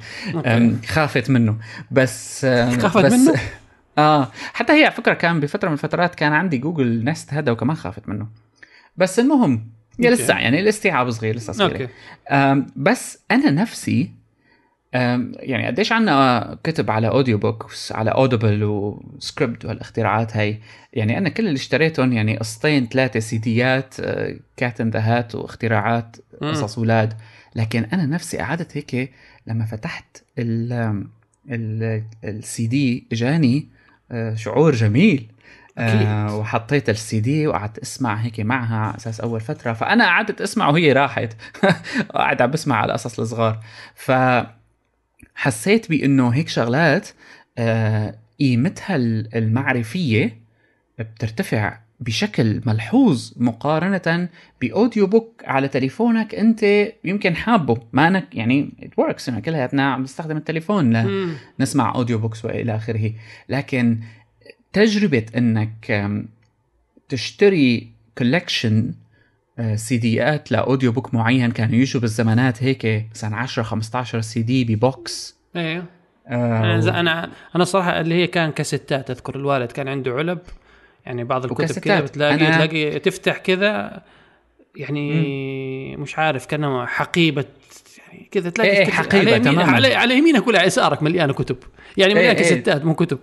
خافت 0.86 1.30
منه. 1.30 1.56
بس 1.90 2.44
آه، 2.44 2.70
خافت 2.70 3.04
بس 3.04 3.12
منه؟ 3.12 3.34
آه. 3.98 4.30
حتى 4.52 4.72
هي 4.72 4.84
على 4.84 4.94
فكرة 4.94 5.14
كان 5.14 5.40
بفترة 5.40 5.68
من 5.68 5.74
الفترات 5.74 6.14
كان 6.14 6.32
عندي 6.32 6.58
جوجل 6.58 7.04
نست 7.04 7.34
هذا 7.34 7.52
وكمان 7.52 7.76
خافت 7.76 8.08
منه. 8.08 8.26
بس 8.96 9.18
المهم 9.18 9.68
يا 9.98 10.10
okay. 10.10 10.22
لسه 10.22 10.38
يعني 10.38 10.60
الاستيعاب 10.60 11.10
صغير 11.10 11.36
لسه 11.36 11.52
صغير. 11.52 11.72
okay. 11.72 11.88
أم، 12.30 12.66
بس 12.76 13.18
أنا 13.30 13.50
نفسي 13.50 14.10
يعني 14.92 15.66
قديش 15.66 15.92
عنا 15.92 16.58
كتب 16.64 16.90
على 16.90 17.08
audio 17.08 17.38
books 17.38 17.92
على 17.92 18.10
اودبل 18.10 18.64
وسكريبد 18.64 19.64
وهالاختراعات 19.64 20.36
هاي. 20.36 20.60
يعني 20.92 21.18
أنا 21.18 21.28
كل 21.28 21.46
اللي 21.46 21.56
اشتريتهم 21.56 22.12
يعني 22.12 22.36
قسطين 22.36 22.86
ثلاثة 22.86 23.20
CDيات 23.20 23.94
أه، 24.00 24.36
Cat 24.56 24.80
in 24.80 24.90
the 24.90 25.00
Hat 25.00 25.34
واختراعات. 25.34 26.16
قصص 26.42 26.78
أولاد 26.78 27.14
لكن 27.56 27.84
أنا 27.84 28.06
نفسي 28.06 28.38
قعدت 28.38 28.76
هيك 28.76 29.12
لما 29.46 29.64
فتحت 29.64 30.22
ال 30.38 30.72
ال 31.50 32.02
السي 32.24 32.66
دي 32.66 33.06
اجاني 33.12 33.68
شعور 34.34 34.74
جميل. 34.74 35.28
أكيد. 35.78 36.06
آه 36.06 36.36
وحطيت 36.36 36.90
السي 36.90 37.20
دي 37.20 37.46
وقعدت 37.46 37.78
أسمع 37.78 38.14
هيك 38.14 38.40
معها 38.40 38.76
على 38.76 38.96
أساس 38.96 39.20
أول 39.20 39.40
فترة. 39.40 39.72
فأنا 39.72 40.04
قعدت 40.04 40.40
أسمع 40.40 40.68
وهي 40.68 40.92
راحت. 40.92 41.36
قاعد 42.14 42.42
عم 42.42 42.50
بسمع 42.50 42.76
على 42.76 42.88
القصص 42.88 43.20
الصغار. 43.20 43.60
ف 43.94 44.12
حسيت 45.34 45.88
بإنه 45.88 46.28
هيك 46.28 46.48
شغلات 46.48 47.08
آه، 47.58 48.18
قيمتها 48.40 48.96
المعرفية 49.34 50.40
بترتفع 50.98 51.78
بشكل 52.00 52.60
ملحوظ 52.66 53.32
مقارنة 53.36 54.28
بأوديو 54.60 55.06
بوك 55.06 55.42
على 55.44 55.68
تليفونك 55.68 56.34
أنت 56.34 56.62
يمكن 57.04 57.36
حابه. 57.36 57.76
ما 57.92 58.08
أنك 58.08 58.34
يعني 58.34 58.70
it 58.82 59.04
works. 59.04 59.28
يعني 59.28 59.40
كلياتنا 59.40 59.92
عم 59.92 60.02
نستخدم 60.02 60.36
التليفون. 60.36 60.92
لنسمع 61.58 61.94
audio 61.94 62.18
books 62.18 62.44
وإلى 62.44 62.76
آخره. 62.76 63.12
لكن 63.48 63.98
تجربة 64.72 65.26
أنك 65.36 66.10
تشتري 67.08 67.92
collection 68.18 68.94
CDيات 69.74 69.96
ل 69.96 70.52
audio 70.52 70.92
book 70.92 71.14
معين 71.14 71.50
كانوا 71.50 71.74
يجوا 71.74 72.00
بالزمانات 72.00 72.62
هيك 72.62 73.06
مثلا 73.14 73.36
10 73.36 73.62
15 73.62 74.20
CD 74.20 74.42
ب 74.42 74.64
box. 74.64 75.36
أيوه 75.56 75.84
آه، 76.28 76.74
أنا 76.74 77.00
أنا 77.00 77.30
أنا 77.56 77.64
صراحة 77.64 78.00
اللي 78.00 78.14
هي 78.14 78.26
كان 78.26 78.52
كاسيتات 78.52 79.10
أذكر 79.10 79.36
الوالد 79.36 79.72
كان 79.72 79.88
عنده 79.88 80.12
علب. 80.12 80.38
يعني 81.06 81.24
بعض 81.24 81.44
الكتب 81.44 81.78
كذا. 81.78 82.00
بتلاقي 82.00 82.38
أنا- 82.38 82.54
تلاقي 82.54 82.98
تفتح 82.98 83.36
كذا 83.38 84.02
يعني 84.76 85.96
مش 85.96 86.18
عارف 86.18 86.46
كأنه 86.46 86.86
حقيبة 86.86 87.44
يعني 88.08 88.28
كذا 88.30 88.50
تلاقي 88.50 88.70
إيه، 88.70 88.84
كتب- 88.84 88.92
حقيبة 88.92 89.32
على 89.32 89.40
تماماً. 89.44 89.72
على, 89.72 89.94
على 89.94 90.18
يمينك 90.18 90.46
ولا 90.46 90.58
على 90.58 90.66
يسارك 90.66 91.02
مليانة 91.02 91.32
كتب 91.32 91.56
يعني 91.96 92.12
إيه، 92.12 92.18
مليانة 92.18 92.38
إيه. 92.38 92.42
كاسيتات 92.44 92.84
مو 92.84 92.94
كتب 92.94 93.18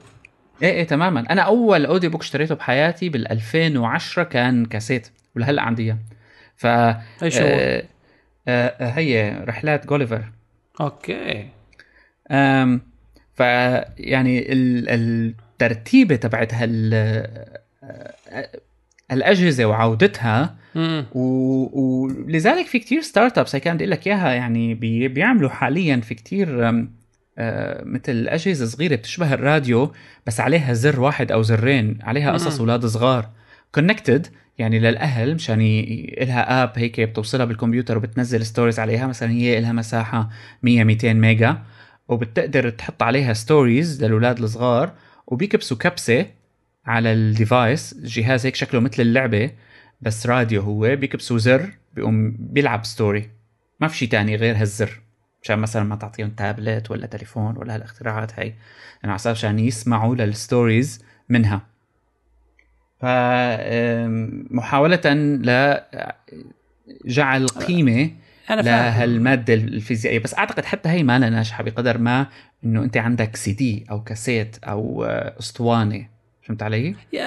إيه 0.63 0.71
إيه 0.71 0.84
تماما 0.84 1.19
أنا 1.30 1.41
أول 1.41 1.86
audio 1.86 2.09
book 2.09 2.21
اشتريته 2.21 2.55
بحياتي 2.55 3.09
بال 3.09 3.32
2010 3.32 4.23
كان 4.23 4.65
كاسيت 4.65 5.07
ولهلأ 5.36 5.61
عندي 5.61 5.84
إياه 5.84 5.97
ف 6.55 6.65
إيش 7.23 7.38
هو؟ 7.38 7.45
آه 7.47 7.84
آه 8.47 8.89
هي 8.89 9.43
رحلات 9.47 9.86
جوليفر 9.88 10.23
okay 10.81 11.47
أم 12.32 12.82
فيعني 13.36 14.51
ال- 14.53 14.89
الترتيبة 14.89 16.15
تبعت 16.15 16.53
هال 16.53 16.93
الأجهزة 19.11 19.65
وعودتها 19.65 20.55
و- 21.15 22.03
ولذلك 22.05 22.65
في 22.67 22.80
كتير 22.80 23.01
startups 23.01 23.55
هي 23.55 23.59
كان 23.59 23.76
بدي 23.76 23.86
لك 23.86 24.07
إياها 24.07 24.34
يعني 24.34 24.73
بي 24.73 25.07
بيعملوا 25.07 25.49
حاليا 25.49 25.97
في 25.97 26.15
كتير 26.15 26.69
آه، 27.38 27.84
مثل 27.84 28.28
أجهزة 28.28 28.65
صغيرة 28.65 28.95
بتشبه 28.95 29.34
الراديو 29.34 29.93
بس 30.28 30.39
عليها 30.39 30.73
زر 30.73 30.99
واحد 31.01 31.32
أو 31.32 31.41
زرين 31.41 31.97
عليها 32.01 32.32
قصص. 32.32 32.59
أولاد 32.59 32.86
صغار 32.86 33.30
connected 33.71 34.27
يعني 34.57 34.80
للأهل 34.80 35.36
مشان 35.36 35.61
ي- 35.61 36.15
لها 36.21 36.63
app 36.63 36.71
هيك 36.76 37.01
بتوصلها 37.01 37.45
بالكمبيوتر 37.45 37.97
وبتنزل 37.97 38.45
stories 38.45 38.79
عليها 38.80 39.07
مثلا 39.07 39.32
هي 39.32 39.61
لها 39.61 39.71
مساحة 39.71 40.30
100 40.63 40.84
200 40.84 41.13
ميجا 41.13 41.57
وبتقدر 42.07 42.69
تحط 42.69 43.03
عليها 43.03 43.34
stories 43.33 44.03
للأولاد 44.03 44.39
الصغار 44.39 44.91
وبيكبسوا 45.28 45.78
كبسة 45.78 46.26
على 46.86 47.13
ال 47.13 47.25
device 47.25 47.95
جهاز 48.03 48.45
هيك 48.45 48.55
شكله 48.55 48.79
مثل 48.79 49.01
اللعبة 49.01 49.51
بس 50.01 50.27
راديو 50.27 50.61
هو 50.61 50.95
بيكبسوا 50.95 51.38
زر 51.38 51.71
بيقوم 51.93 52.36
بيلعب 52.39 52.86
story 52.86 53.29
ما 53.79 53.88
في 53.88 53.97
شيء 53.97 54.09
تاني 54.09 54.36
غير 54.36 54.55
هالزر. 54.57 55.01
مشان 55.43 55.59
مثلا 55.59 55.83
ما 55.83 55.95
تعطيهم 55.95 56.29
تابلت 56.29 56.91
ولا 56.91 57.07
تليفون 57.07 57.57
ولا 57.57 57.75
هالاختراعات 57.75 58.39
هاي 58.39 58.47
يعني 58.47 58.57
على 59.03 59.15
أساس 59.15 59.38
مشان 59.38 59.59
يسمعوا 59.59 60.15
لل 60.15 60.35
stories 60.35 61.03
منها. 61.29 61.61
ف 62.99 63.05
آم، 63.05 64.47
محاولة 64.51 65.01
لجعل 67.05 67.47
قيمة 67.47 68.11
أنا 68.49 68.61
فاهم. 68.61 68.65
لهالمادة 68.65 69.53
الفيزيائية. 69.53 70.19
بس 70.19 70.38
أعتقد 70.38 70.65
حتى 70.65 70.89
هي 70.89 71.03
ما 71.03 71.19
لها 71.19 71.29
ناجحة 71.29 71.63
بقدر 71.63 71.97
ما 71.97 72.27
إنه 72.63 72.83
أنت 72.83 72.97
عندك 72.97 73.36
سي 73.36 73.51
دي 73.53 73.86
أو 73.91 74.03
كاسيت 74.03 74.57
أو 74.63 75.03
آه، 75.03 75.39
اسطوانة. 75.39 76.14
فهمت 76.45 76.63
علي؟ 76.63 76.95
يا 77.13 77.23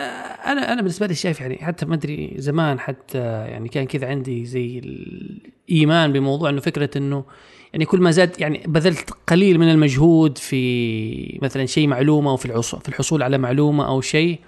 أنا 0.53 0.73
أنا 0.73 0.81
بالنسبة 0.81 1.07
لي 1.07 1.15
شايف 1.15 1.41
يعني 1.41 1.59
حتى 1.63 1.87
ما 1.87 1.95
أدري 1.95 2.35
زمان 2.37 2.81
حتى 2.81 3.19
يعني 3.19 3.69
كان 3.69 3.87
كذا 3.87 4.09
عندي 4.09 4.45
زي 4.45 4.79
الإيمان 4.79 6.13
بموضوع 6.13 6.51
إنه 6.51 6.61
فكرة 6.61 6.91
إنه 6.99 7.25
يعني 7.73 7.85
كل 7.85 8.01
ما 8.01 8.11
زاد 8.11 8.41
يعني 8.41 8.63
بذلت 8.67 9.11
قليل 9.27 9.59
من 9.59 9.71
المجهود 9.71 10.39
في 10.39 11.39
مثلا 11.43 11.67
شيء 11.67 11.87
معلومة 11.87 12.31
أو 12.31 12.37
في 12.37 12.63
في 12.63 12.89
الحصول 12.89 13.23
على 13.23 13.39
معلومة 13.39 13.89
أو 13.89 14.01
شيء 14.01 14.39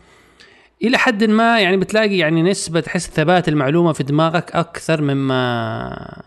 إلى 0.82 0.98
حد 0.98 1.24
ما 1.24 1.60
يعني 1.60 1.76
بتلاقي 1.76 2.18
يعني 2.18 2.42
نسبة 2.42 2.80
تحس 2.80 3.10
ثبات 3.10 3.48
المعلومة 3.48 3.92
في 3.92 4.02
دماغك 4.02 4.52
أكثر 4.52 5.02
مما 5.02 6.22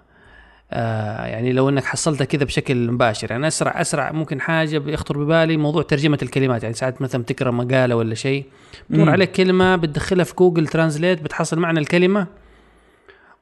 آه 0.74 1.26
يعني 1.26 1.54
لو 1.54 1.70
إنك 1.70 1.84
حصلتها 1.84 2.26
كذا 2.26 2.44
بشكل 2.44 2.92
مباشر. 2.92 3.32
يعني 3.32 3.48
أسرع 3.48 3.82
أسرع 3.82 4.12
ممكن 4.12 4.42
حاجة 4.42 4.78
بيخطر 4.78 5.24
ببالي 5.24 5.58
موضوع 5.58 5.82
ترجمة 5.82 6.18
الكلمات. 6.22 6.64
يعني 6.64 6.76
ساعات 6.76 7.02
مثلا 7.02 7.24
تقرأ 7.24 7.52
مقالة 7.52 7.96
ولا 7.96 8.16
شيء 8.16 8.46
مم. 8.90 9.10
عليك 9.10 9.32
كلمة 9.32 9.76
بتدخلها 9.76 10.24
في 10.24 10.34
جوجل 10.36 10.68
ترانزليت 10.68 11.22
بتحصل 11.22 11.60
معنى 11.60 11.80
الكلمة 11.80 12.28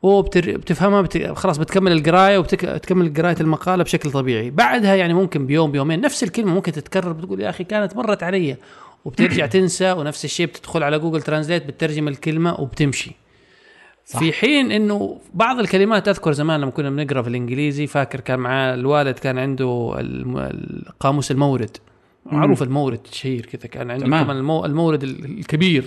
وبتر... 0.02 0.58
بتفهمها 0.58 1.02
بت... 1.02 1.32
خلاص 1.32 1.58
بتكمل 1.58 1.92
القراية 1.92 2.38
وبتكمل 2.38 3.14
قرايه 3.14 3.36
المقالة 3.42 3.84
بشكل 3.84 4.12
طبيعي. 4.12 4.50
بعدها 4.50 4.96
يعني 4.96 5.14
ممكن 5.14 5.46
بيوم 5.46 5.72
بيومين 5.72 6.02
نفس 6.02 6.24
الكلمة 6.24 6.54
ممكن 6.54 6.72
تتكرر 6.72 7.12
بتقول 7.12 7.42
يا 7.42 7.50
أخي 7.50 7.64
كانت 7.64 7.96
مرت 7.96 8.24
علي. 8.24 8.58
وبترجع 9.06 9.46
تنسى 9.56 9.92
ونفس 9.92 10.26
الشيء 10.26 10.46
بتدخل 10.46 10.84
على 10.84 11.00
جوجل 11.00 11.22
ترانزليت 11.22 11.66
بتترجم 11.66 12.08
الكلمة 12.08 12.62
وبتمشي. 12.62 13.12
صح. 14.06 14.20
في 14.20 14.34
حين 14.34 14.72
إنه 14.72 15.18
بعض 15.34 15.60
الكلمات 15.60 16.08
أذكر 16.08 16.32
زمان 16.32 16.62
لما 16.62 16.72
كنا 16.72 16.89
بنقرأ 16.89 17.22
في 17.22 17.28
الإنجليزي 17.30 17.88
فاكر 17.88 18.20
كان 18.20 18.39
معاه 18.39 18.74
الوالد 18.74 19.20
كان 19.20 19.38
عنده 19.38 19.95
القاموس 19.99 21.32
المورد. 21.32 21.78
معروف 22.26 22.64
المورد 22.64 22.99
شهير 23.12 23.45
كذا 23.45 23.68
كان 23.70 23.91
عنده 23.91 24.06
تمام. 24.06 24.24
كمان 24.24 24.38
المو 24.38 24.66
المورد 24.66 25.04
ال- 25.04 25.26
الكبير 25.26 25.84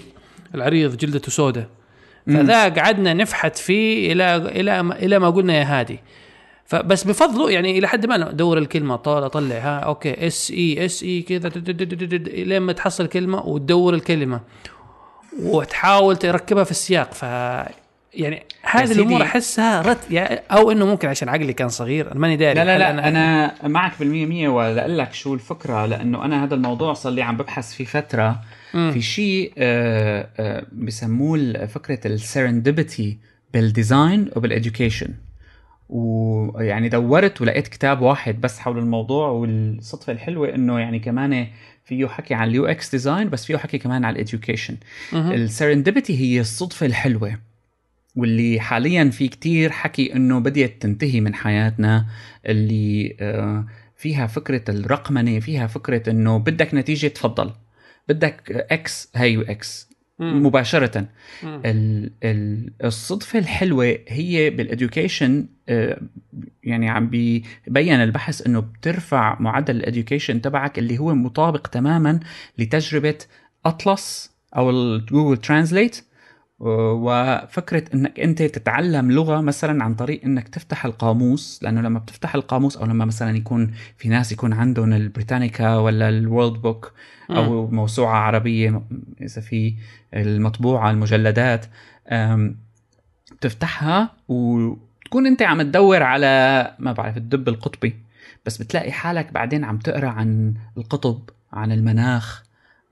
العريض 0.54 0.96
جلدته 0.96 1.30
سوداء 1.30 1.66
فذا 2.26 2.68
قعدنا 2.68 3.14
نفحت 3.14 3.56
فيه 3.56 4.12
إلى 4.12 4.36
إلى 4.36 4.82
ما- 4.82 4.96
إلى 4.98 5.18
ما 5.18 5.30
قلنا 5.30 5.54
يا 5.54 5.64
هادي. 5.80 5.98
فبس 6.66 7.04
بفضله 7.04 7.50
يعني 7.50 7.78
إلى 7.78 7.88
حد 7.88 8.06
ما 8.06 8.30
أدور 8.30 8.58
الكلمة 8.58 8.96
طالع 8.96 9.26
اطلع 9.26 9.56
ها 9.56 9.78
okay 9.78 10.26
S 10.26 10.50
A 10.50 10.84
S 10.84 11.02
A 11.02 11.22
كذا 11.22 11.48
لين 12.44 12.62
ما 12.62 12.72
تحصل 12.72 13.06
كلمة 13.06 13.46
وتدور 13.46 13.94
الكلمة. 13.94 14.40
وتحاول 15.42 16.16
تركبها 16.16 16.64
في 16.64 16.70
السياق. 16.70 17.12
ف 17.12 17.24
يعني 18.16 18.42
هذه. 18.62 18.92
الأمور 18.92 19.22
أحسها 19.22 19.82
رت 19.82 20.10
يعني 20.10 20.40
أو 20.50 20.70
إنه 20.70 20.86
ممكن 20.86 21.08
عشان 21.08 21.28
عقلي 21.28 21.52
كان 21.52 21.68
صغير 21.68 22.12
أنا 22.12 22.20
ماني 22.20 22.36
داري 22.36 22.54
لا 22.54 22.64
لا 22.64 22.78
لا 22.78 23.08
أنا 23.08 23.54
معك 23.68 23.92
بالمية 24.00 24.26
مية 24.26 24.48
ولا 24.48 24.88
لك 24.88 25.12
شو 25.12 25.34
الفكرة 25.34 25.86
لأنه 25.86 26.24
أنا 26.24 26.44
هذا 26.44 26.54
الموضوع 26.54 26.92
صار 26.92 27.12
لي 27.12 27.22
عم 27.22 27.36
ببحث 27.36 27.74
فيه 27.74 27.84
فترة 27.84 28.40
مم. 28.74 28.90
في 28.92 29.02
شيء 29.02 29.52
آه، 29.58 30.28
آه، 30.38 30.66
بسموه 30.72 31.66
فكرة 31.66 32.06
ال 32.06 32.15
serendipity 32.15 33.18
بال 33.54 33.73
design 33.73 34.30
وبال 34.36 34.54
education 34.54 35.08
ويعني 35.88 36.88
دورت 36.88 37.40
ولقيت 37.40 37.68
كتاب 37.68 38.00
واحد 38.00 38.40
بس 38.40 38.58
حول 38.58 38.78
الموضوع 38.78 39.28
والصدفة 39.28 40.12
الحلوة 40.12 40.54
إنه 40.54 40.80
يعني 40.80 40.98
كمان 40.98 41.46
فيه 41.84 42.06
حكي 42.06 42.34
عن 42.34 42.48
ال 42.48 42.66
UX 42.66 42.90
design 42.90 43.30
بس 43.30 43.44
فيه 43.44 43.56
حكي 43.56 43.78
كمان 43.78 44.04
عن 44.04 44.12
ال 44.12 44.18
education. 44.18 44.76
ال 45.12 45.21
serendipity 45.21 46.20
هي 46.20 46.40
الصدفة 46.40 46.86
الحلوة 46.86 47.38
واللي 48.16 48.60
حاليا 48.60 49.10
في 49.10 49.28
كتير 49.28 49.70
حكي 49.70 50.14
إنه 50.16 50.38
بديت 50.38 50.82
تنتهي 50.82 51.20
من 51.20 51.34
حياتنا 51.34 52.06
اللي 52.46 53.16
آه، 53.20 53.66
فيها 53.96 54.26
فكرة 54.26 54.64
الرقمنة 54.68 55.40
فيها 55.40 55.66
فكرة 55.66 56.10
إنه 56.10 56.38
بدك 56.38 56.74
نتيجة 56.74 57.06
تفضل 57.08 57.50
بدك 58.08 58.66
X 58.70 59.10
هي 59.14 59.40
X 59.42 59.88
مم. 60.18 60.46
مباشرة 60.46 61.06
مم. 61.42 61.62
ال- 61.64 62.10
ال- 62.24 62.72
الصدفة 62.84 63.38
الحلوة 63.38 63.98
هي 64.08 64.50
بال 64.50 64.68
education 64.68 65.46
يعني 66.64 66.88
عم 66.90 67.08
بيبين 67.08 67.94
البحث 67.94 68.46
إنه 68.46 68.60
بترفع 68.60 69.36
معدل 69.40 69.76
ال 69.76 69.82
education 69.82 70.40
تبعك 70.40 70.78
اللي 70.78 70.98
هو 70.98 71.14
مطابق 71.14 71.66
تماما 71.66 72.20
لتجربة 72.58 73.18
اطلس 73.64 74.30
أو 74.56 74.70
ال 74.70 74.80
Google 74.80 75.36
Translate 75.40 76.04
وفكرة 76.66 77.84
إنك 77.94 78.20
أنت 78.20 78.42
تتعلم 78.42 79.12
لغة 79.12 79.40
مثلا 79.40 79.84
عن 79.84 79.94
طريق 79.94 80.24
إنك 80.24 80.48
تفتح 80.48 80.84
القاموس 80.84 81.60
لأنه 81.62 81.80
لما 81.80 81.98
بتفتح 81.98 82.34
القاموس 82.34 82.76
أو 82.76 82.86
لما 82.86 83.04
مثلا 83.04 83.36
يكون 83.36 83.72
في 83.96 84.08
ناس 84.08 84.32
يكون 84.32 84.52
عندهم 84.52 84.92
البريتانيكا 84.92 85.76
ولا 85.76 86.08
ال 86.08 86.17
World 86.17 86.62
Book 86.62 86.92
أو 87.30 87.66
موسوعة 87.66 88.16
عربية 88.16 88.82
إذا 89.22 89.40
في 89.40 89.74
المطبوعة 90.14 90.90
المجلدات 90.90 91.66
بتفتحها 93.32 94.10
وتكون 94.28 95.26
أنت 95.26 95.42
عم 95.42 95.62
تدور 95.62 96.02
على 96.02 96.74
ما 96.78 96.92
بعرف 96.92 97.16
الدب 97.16 97.48
القطبي. 97.48 97.96
بس 98.46 98.58
بتلاقي 98.58 98.92
حالك 98.92 99.32
بعدين 99.32 99.64
عم 99.64 99.78
تقرأ 99.78 100.08
عن 100.08 100.54
القطب 100.76 101.30
عن 101.52 101.72
المناخ 101.72 102.43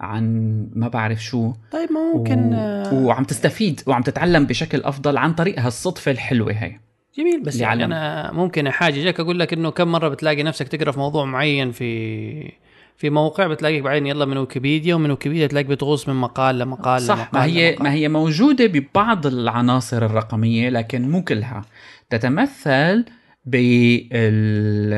عن 0.02 0.66
ما 0.74 0.88
بعرف 0.88 1.24
شو 1.24 1.52
طيب 1.72 1.92
ما 1.92 2.12
ممكن 2.14 2.54
و... 2.54 2.56
آه، 2.56 2.94
وعم 2.94 3.24
تستفيد 3.24 3.80
وعم 3.86 4.02
تتعلم 4.02 4.46
بشكل 4.46 4.82
أفضل 4.82 5.16
عن 5.16 5.32
طريق 5.32 5.60
هالصدفه 5.60 6.10
الحلوة 6.10 6.52
هي 6.52 6.80
جميل 7.18 7.42
بس 7.42 7.60
يعني. 7.60 7.84
أنا 7.84 8.32
ممكن 8.32 8.66
احاججك 8.66 9.20
أقول 9.20 9.38
لك 9.38 9.52
إنه 9.52 9.70
كم 9.70 9.92
مرة 9.92 10.08
بتلاقي 10.08 10.42
نفسك 10.42 10.68
تقرأ 10.68 10.92
في 10.92 10.98
موضوع 10.98 11.24
معين 11.24 11.72
في 11.72 12.52
في 12.96 13.10
موقع 13.10 13.46
بتلاقيك 13.46 13.82
بعدين 13.82 14.06
يلا 14.06 14.24
من 14.24 14.36
ويكيبيديا 14.36 14.94
ومن 14.94 15.10
ويكيبيديا 15.10 15.46
تلاقيك 15.46 15.66
بتغوص 15.66 16.08
من 16.08 16.14
مقال 16.14 16.58
لمقال 16.58 17.02
صح 17.02 17.16
لمقال 17.16 17.32
ما 17.34 17.44
هي 17.44 17.70
لمقال. 17.70 17.84
ما 17.84 17.92
هي 17.92 18.08
موجودة 18.08 18.66
ببعض 18.66 19.26
العناصر 19.26 20.04
الرقمية 20.04 20.68
لكن 20.68 21.10
مو 21.10 21.24
كلها 21.24 21.62
تتمثل 22.10 23.04
بال 23.46 24.94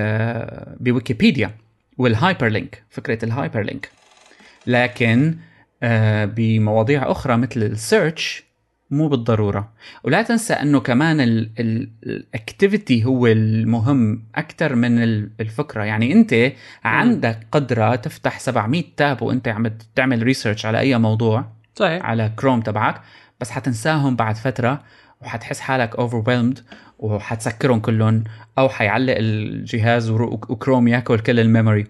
بويكيبيديا 0.80 1.50
وال 1.98 2.48
hyperlink 2.48 2.82
فكرة 2.90 3.24
ال 3.24 3.62
hyperlink 3.62 3.90
لكن 4.66 5.36
آه، 5.82 6.24
بمواضيع 6.24 7.10
أخرى 7.10 7.36
مثل 7.36 7.62
ال 7.62 7.74
search 7.74 8.44
مو 8.90 9.08
بالضرورة. 9.08 9.72
ولا 10.04 10.22
تنسى 10.22 10.52
أنه 10.54 10.80
كمان 10.80 11.20
ال 12.06 12.17
activity 12.17 13.04
هو 13.04 13.26
المهم 13.26 14.24
أكثر 14.34 14.74
من 14.74 15.02
ال- 15.02 15.30
الفكرة. 15.40 15.82
يعني 15.84 16.12
أنت 16.12 16.52
عندك 16.84 17.46
قدرة 17.52 17.94
تفتح 17.94 18.38
700 18.40 18.84
tab 18.96 19.22
وأنت 19.22 19.48
عم 19.48 19.70
تعمل 19.94 20.22
research 20.22 20.66
على 20.66 20.78
أي 20.78 20.98
موضوع 20.98 21.44
صحيح. 21.74 22.04
على 22.04 22.32
كروم 22.36 22.60
تبعك 22.60 23.00
بس 23.40 23.50
حتنساهم 23.50 24.16
بعد 24.16 24.36
فترة 24.36 24.82
وحتحس 25.22 25.60
حالك 25.60 25.96
overwhelmed 25.96 26.60
وحتسكرهم 26.98 27.80
كلهم 27.80 28.24
أو 28.58 28.68
حيعلق 28.68 29.14
الجهاز 29.18 30.10
وكروم 30.10 30.88
ياكل 30.88 31.18
كل 31.18 31.40
الميموري. 31.40 31.86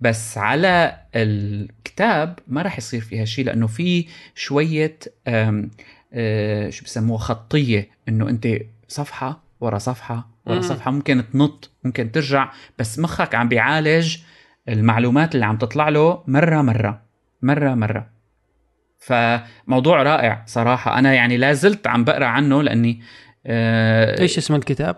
بس 0.00 0.38
على 0.38 0.96
الكتاب 1.14 2.38
ما 2.48 2.62
راح 2.62 2.78
يصير 2.78 3.00
فيها 3.00 3.24
شيء 3.24 3.44
لأنه 3.44 3.66
في 3.66 4.06
شوية 4.34 4.98
أه، 5.26 6.70
شو 6.70 6.84
بسموها 6.84 7.18
خطية 7.18 7.88
إنه 8.08 8.28
أنت 8.28 8.48
صفحة 8.88 9.40
ورا 9.60 9.78
صفحة 9.78 10.28
ورا 10.46 10.54
مم. 10.56 10.62
صفحة 10.62 10.90
ممكن 10.90 11.24
تنط 11.32 11.70
ممكن 11.84 12.12
ترجع 12.12 12.50
بس 12.78 12.98
مخك 12.98 13.34
عم 13.34 13.48
بيعالج 13.48 14.16
المعلومات 14.68 15.34
اللي 15.34 15.46
عم 15.46 15.56
تطلع 15.56 15.88
له 15.88 16.22
مرة 16.26 16.62
مرة 16.62 17.02
مرة 17.42 17.74
مرة 17.74 18.10
فموضوع 18.98 20.02
رائع 20.02 20.42
صراحة 20.46 20.98
أنا 20.98 21.14
يعني 21.14 21.36
لا 21.36 21.52
زلت 21.52 21.86
عم 21.86 22.04
بقرأ 22.04 22.26
عنه 22.26 22.62
لأني 22.62 23.00
آه 23.46 24.20
إيش 24.20 24.38
اسم 24.38 24.54
الكتاب؟ 24.54 24.96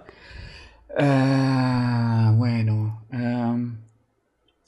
آه 0.99 2.39
وينه؟ 2.41 2.93
آم، 3.15 3.77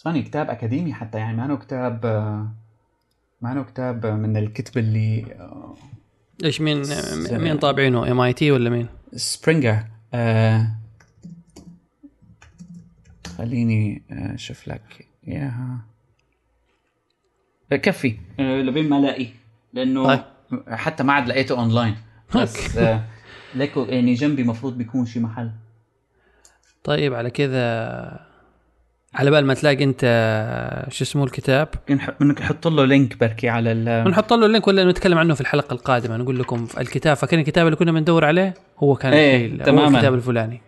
ثواني 0.03 0.23
كتاب 0.23 0.51
أكاديمي 0.51 0.95
حتى 0.95 1.19
يعني 1.19 1.37
ما 1.37 1.57
كتاب 1.57 2.07
آه، 2.07 2.49
ما 3.41 3.63
كتاب 3.63 4.07
من 4.07 4.37
الكتب 4.37 4.79
اللي 4.79 5.35
آه، 5.41 5.75
إيش 6.45 6.61
مين 6.61 6.83
مين 7.31 7.59
طابعينه؟ 7.59 8.13
MIT 8.13 8.51
ولا 8.51 8.71
مين؟ 8.71 8.89
Springer. 9.17 9.79
آه 10.15 10.67
خليني 13.39 14.03
آه، 14.11 14.35
أشوف 14.35 14.69
لك 14.69 15.09
إياها. 15.29 15.81
كفي. 17.71 18.17
آه، 18.41 18.63
لبين 18.63 18.89
ما 18.89 18.99
ألاقي 18.99 19.27
لأنه 19.73 20.07
طيب. 20.07 20.23
حتى 20.69 21.03
ما 21.03 21.13
عاد 21.13 21.29
لقيته 21.29 21.59
اونلاين 21.59 21.97
بس 22.37 22.77
آه، 22.77 23.05
ليكو 23.55 23.83
يعني 23.83 24.15
جنبي 24.15 24.45
مفروض 24.45 24.79
بيكون 24.79 25.07
شي 25.07 25.21
محل. 25.21 25.51
طيب 26.85 27.15
على 27.15 27.31
كذا 27.31 28.32
على 29.15 29.31
بال 29.31 29.47
ما 29.47 29.55
تلاقي 29.55 29.85
انت 29.85 30.01
شو 30.91 31.05
اسمه 31.05 31.25
الكتاب. 31.25 31.69
نحط 32.23 32.69
له 32.69 32.85
link 32.85 33.19
بركي 33.19 33.49
على 33.49 33.73
ال 33.73 34.05
بنحط 34.05 34.33
له 34.33 34.47
ال 34.47 34.51
link 34.51 34.67
ولا 34.69 34.85
نتكلم 34.91 35.19
عنه 35.19 35.35
في 35.35 35.41
الحلقة 35.41 35.73
القادمة. 35.75 36.17
نقول 36.17 36.39
لكم 36.39 36.67
في 36.67 36.81
الكتاب 36.81 37.17
فكان 37.17 37.41
الكتاب 37.41 37.67
اللي 37.67 37.77
كنا 37.77 37.93
بندور 37.93 38.25
عليه؟ 38.25 38.55
هو 38.79 38.95
كان 38.97 39.13
إيه، 39.13 39.47
الشيء- 39.47 39.61
هو 39.61 39.65
تماماً. 39.65 39.89
الكتاب 39.97 40.15
الفلاني. 40.15 40.63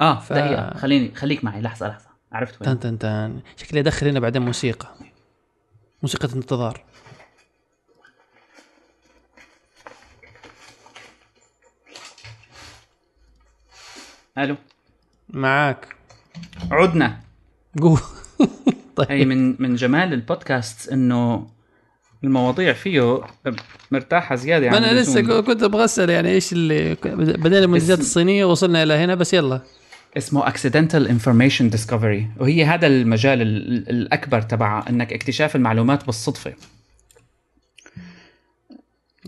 آه 0.00 0.18
ف- 0.20 0.32
دقيقة. 0.32 0.74
خليني 0.74 1.14
خليك 1.14 1.44
معي. 1.44 1.60
لحظة 1.60 1.88
لحظة. 1.88 2.06
عرفت 2.32 2.62
وين. 2.62 2.80
تن 2.80 2.80
تن 2.80 2.98
تن. 2.98 3.40
شكلي 3.56 3.80
ادخل 3.80 4.08
هنا 4.08 4.20
بعدين 4.20 4.42
موسيقى. 4.42 4.88
موسيقى 6.02 6.28
انتظار. 6.34 6.80
ألو. 14.38 14.56
معاك. 15.28 15.88
عدنا. 16.70 17.20
هي 17.82 17.96
طيب. 18.96 19.26
من 19.28 19.62
من 19.62 19.74
جمال 19.74 20.12
البودكاست 20.12 20.88
إنه 20.92 21.46
المواضيع 22.24 22.72
فيه 22.72 23.20
مرتاحة 23.90 24.34
زيادة 24.34 24.68
عن 24.70 24.84
أنا 24.84 25.00
لسه. 25.00 25.40
كنت 25.40 25.62
أبغى 25.62 25.84
اسال 25.84 26.10
يعني 26.10 26.28
إيش 26.30 26.52
اللي 26.52 26.96
بدينا 27.04 27.66
من 27.66 27.74
الصينية 27.76 28.44
وصلنا 28.44 28.82
إلى 28.82 28.94
هنا 28.94 29.14
بس 29.14 29.34
يلا. 29.34 29.60
اسمه 30.16 30.50
accidental 30.50 31.08
information 31.08 31.76
discovery 31.76 32.40
وهي 32.40 32.64
هذا 32.64 32.86
المجال 32.86 33.42
ال- 33.42 33.68
ال- 33.72 33.90
الأكبر 33.90 34.42
تبع 34.42 34.84
إنك 34.90 35.12
اكتشاف 35.12 35.56
المعلومات 35.56 36.06
بالصدفة. 36.06 36.54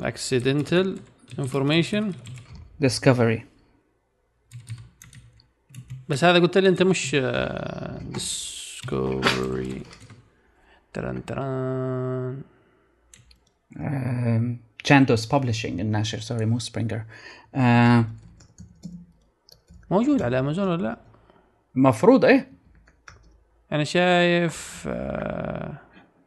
accidental 0.03 0.99
information 1.39 2.13
discovery. 2.85 3.41
بس 6.09 6.25
هذا 6.25 6.39
قلت 6.39 6.59
لي 6.59 6.69
انت 6.69 6.83
مش 6.83 7.17
discovery 8.01 9.83
تران 10.93 11.25
تران 11.25 12.43
تشاندوس 14.85 15.35
ببلشنج 15.35 15.81
الناشر 15.81 16.19
سوري 16.19 16.47
مو 16.47 16.59
سبرينجر 16.59 17.03
آه 17.55 18.05
موجود 19.91 20.23
على 20.23 20.39
امازون 20.39 20.69
ولا 20.69 20.83
لا؟ 20.83 20.97
مفروض 21.75 22.25
إيه. 22.25 22.49
أنا 23.73 23.85
شايف 23.85 24.85
آه 24.89 25.79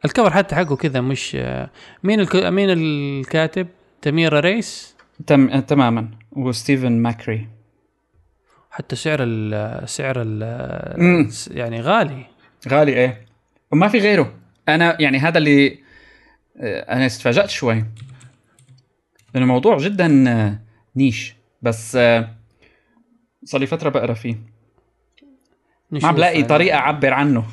الكفر 0.04 0.30
حتى 0.30 0.54
حقه 0.54 0.76
كذا 0.76 1.00
مش 1.00 1.36
آه 1.36 1.70
مين 2.02 2.20
الك... 2.20 2.36
مين 2.36 2.70
الكاتب؟ 2.70 3.66
تميرا 4.02 4.40
ريس؟ 4.40 4.94
تم 5.26 5.48
آه، 5.48 5.60
تماما. 5.60 6.08
وستيفن 6.32 6.92
ماكري. 6.92 7.48
حتى 8.80 8.96
سعر 8.96 9.18
ال 9.22 9.88
سعر 9.88 10.22
ال. 10.22 10.42
يعني 11.50 11.80
غالي. 11.80 12.26
غالي 12.68 12.92
إيه. 12.92 13.26
وما 13.72 13.88
في 13.88 13.98
غيره. 13.98 14.34
أنا 14.68 14.96
يعني 15.02 15.18
هذا 15.18 15.38
اللي 15.38 15.78
آه، 16.60 16.80
أنا 16.80 17.06
استفاجأت 17.06 17.50
شوي. 17.50 17.84
لأنه 19.34 19.46
موضوع 19.46 19.78
جدا 19.78 20.28
آه، 20.28 20.60
نيش. 20.96 21.34
بس 21.62 21.96
آه، 21.96 22.28
صار 23.44 23.60
لي 23.60 23.66
فترة 23.66 23.88
بقرأ 23.88 24.14
فيه. 24.14 24.36
ما 25.90 26.08
عم 26.08 26.14
بلاقي 26.14 26.34
يعني. 26.34 26.46
طريقة 26.46 26.78
أعبر 26.78 27.12
عنه. 27.12 27.44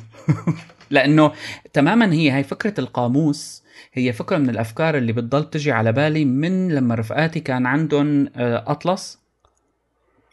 لأنه 0.90 1.32
تماما 1.72 2.12
هي 2.12 2.32
هي 2.32 2.44
فكرة 2.44 2.80
القاموس 2.80 3.62
هي 3.92 4.12
فكرة 4.12 4.38
من 4.38 4.50
الأفكار 4.50 4.96
اللي 4.96 5.12
بتضل 5.12 5.50
تجي 5.50 5.72
على 5.72 5.92
بالي 5.92 6.24
من 6.24 6.68
لما 6.68 6.94
رفقاتي 6.94 7.40
كان 7.40 7.66
عندهم 7.66 8.28
أطلس. 8.36 9.27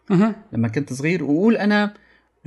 مهم. 0.09 0.35
لما 0.53 0.67
كنت 0.67 0.93
صغير 0.93 1.23
واقول 1.23 1.57
أنا 1.57 1.93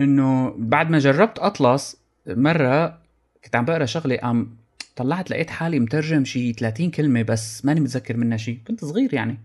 إنه 0.01 0.55
بعد 0.59 0.91
ما 0.91 0.99
جربت 0.99 1.39
أطلس 1.39 1.97
مرة 2.27 2.99
كنت 3.45 3.57
عم 3.57 3.65
بقرأ 3.65 3.85
شغلة 3.85 4.17
قام 4.17 4.57
طلعت 4.97 5.31
لقيت 5.31 5.51
حالي 5.51 5.81
مترجم 5.81 6.25
شي 6.25 6.53
30 6.53 6.91
كلمة 6.91 7.23
بس 7.23 7.65
ماني 7.65 7.81
متذكر 7.81 8.17
منها 8.17 8.37
شيء 8.37 8.59
كنت 8.69 8.85
صغير 8.85 9.15
يعني 9.15 9.39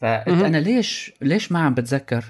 فقلت 0.00 0.28
مهم. 0.28 0.44
أنا 0.44 0.56
ليش 0.56 1.12
ليش 1.22 1.52
ما 1.52 1.58
عم 1.58 1.74
بتذكر 1.74 2.24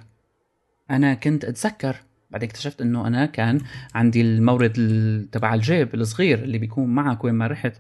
أنا 0.91 1.14
كنت 1.14 1.45
أتذكر 1.45 1.97
بعدين 2.30 2.49
اكتشفت 2.49 2.80
إنه 2.80 3.07
أنا 3.07 3.26
كان 3.26 3.61
عندي 3.95 4.20
المورد 4.20 4.72
ال- 4.78 5.30
تبع 5.30 5.55
الجيب 5.55 5.95
الصغير 5.95 6.43
اللي 6.43 6.59
بيكون 6.59 6.89
معك 6.95 7.24
وين 7.24 7.35
ما 7.35 7.47
رحت. 7.47 7.72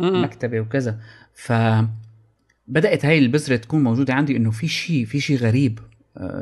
مكتبة 0.00 0.60
وكذا 0.60 0.98
ف 1.34 1.52
بدأت 2.66 3.04
هاي 3.04 3.18
البذرة 3.18 3.56
تكون 3.56 3.82
موجودة 3.84 4.14
عندي 4.14 4.36
إنه 4.36 4.50
في 4.50 4.68
شيء 4.68 5.04
في 5.04 5.20
شيء 5.20 5.36
غريب 5.36 5.78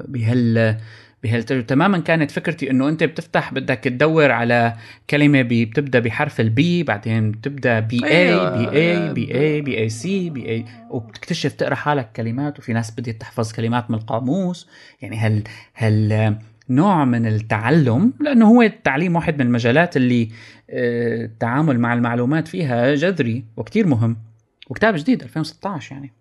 بهال 0.09 0.77
بهالتجربة. 1.23 1.67
تماما 1.67 1.99
كانت 1.99 2.31
فكرتي 2.31 2.71
إنه 2.71 2.89
أنت 2.89 3.05
بتفتح 3.05 3.55
بدك 3.55 3.79
تدور 3.79 4.31
على 4.31 4.77
كلمة 5.11 5.43
بي 5.43 5.65
بتبدأ 5.65 5.99
بحرف 5.99 6.41
ال 6.41 6.62
B 6.62 6.83
بعدين 6.83 7.31
بتبدأ 7.31 7.81
B 7.81 8.07
A. 8.07 8.37
B 8.59 8.71
A 8.71 9.13
B 9.13 9.35
A 9.35 9.61
B 9.61 9.79
A 9.79 9.89
C 9.89 10.31
B 10.31 10.49
A 10.49 10.65
وبتكتشف 10.91 11.53
تقرأ 11.53 11.75
حالك 11.75 12.13
كلمات 12.17 12.59
وفي 12.59 12.73
ناس 12.73 12.91
بدها 12.91 13.13
تحفظ 13.13 13.53
كلمات 13.53 13.91
من 13.91 13.99
القاموس. 13.99 14.69
يعني 15.03 15.17
هال 15.17 15.43
هال 15.77 16.37
نوع 16.71 17.05
من 17.05 17.27
التعلم 17.27 18.13
لأنه 18.21 18.49
هو 18.49 18.63
التعليم 18.63 19.17
واحد 19.17 19.35
من 19.35 19.47
المجالات 19.47 19.97
اللي 19.97 20.29
آه، 20.71 21.25
التعامل 21.25 21.79
مع 21.81 21.95
المعلومات 21.95 22.49
فيها 22.49 22.95
جذري 22.95 23.45
وكتير 23.57 23.87
مهم. 23.87 24.17
وكتاب 24.71 24.95
جديد 24.95 25.23
2016 25.23 25.95
يعني. 25.95 26.13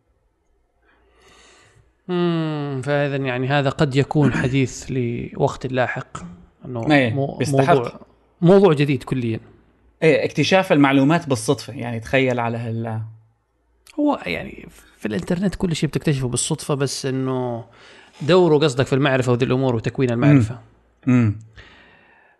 مم. 2.09 2.81
فإذا 2.83 3.15
يعني 3.15 3.47
هذا 3.47 3.69
قد 3.69 3.95
يكون 3.95 4.33
حديث 4.43 4.85
لوقت 4.91 5.67
لاحق. 5.67 6.17
إنه 6.65 6.91
إيه، 6.91 7.13
مو- 7.13 7.37
بيستحق. 7.37 7.73
موضوع 7.75 7.99
موضوع 8.41 8.73
جديد 8.73 9.03
كليا. 9.03 9.39
إيه 10.03 10.25
اكتشاف 10.25 10.71
المعلومات 10.71 11.29
بالصدفة 11.29 11.73
يعني 11.73 11.99
تخيل 11.99 12.39
على 12.39 12.57
هال 12.57 13.01
هو 13.99 14.19
يعني 14.25 14.67
في 14.97 15.05
الإنترنت 15.05 15.55
كل 15.55 15.75
شيء 15.75 15.89
بتكتشفه 15.89 16.27
بالصدفة 16.27 16.73
بس 16.73 17.05
إنه 17.05 17.65
دوروا 18.21 18.59
قصدك 18.59 18.85
في 18.85 18.93
المعرفة 18.93 19.31
وذي 19.31 19.45
الأمور 19.45 19.75
وتكوين 19.75 20.09
المعرفة. 20.11 20.59
امم 21.07 21.39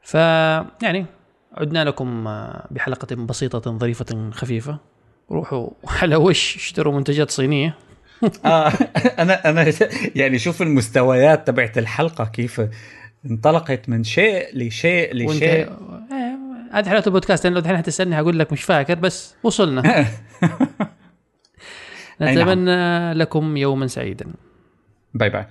فيعني 0.01 1.05
عدنا 1.53 1.83
لكم 1.85 2.27
آه، 2.27 2.67
بحلقة 2.71 3.15
بسيطة 3.15 3.77
ظريفة 3.77 4.29
خفيفة. 4.31 4.77
روحوا 5.31 5.69
على 6.01 6.15
وش 6.15 6.55
اشتروا 6.55 6.93
منتجات 6.93 7.31
صينية. 7.31 7.75
آه 8.45 8.71
أنا 9.21 9.49
أنا 9.49 9.73
يعني 10.15 10.39
شوف 10.39 10.61
المستويات 10.61 11.47
تبعت 11.47 11.77
الحلقة 11.77 12.25
كيف 12.25 12.61
انطلقت 13.25 13.89
من 13.89 14.03
شيء 14.03 14.47
لشيء 14.53 15.15
لشيء. 15.15 15.67
آه، 15.67 16.05
هذه 16.71 16.89
حلاوه 16.89 17.03
البودكاست 17.07 17.45
لأنه 17.45 17.59
الحين 17.59 17.77
حتسألني 17.77 18.15
هقول 18.15 18.39
لك 18.39 18.51
مش 18.51 18.63
فاكر 18.63 18.95
بس 18.95 19.35
وصلنا. 19.43 19.81
أي 22.21 22.35
نعم. 22.35 22.49
نتمنى 22.49 23.13
لكم 23.13 23.57
يوما 23.57 23.87
سعيدا. 23.87 24.25
bye 25.13 25.29
bye. 25.29 25.45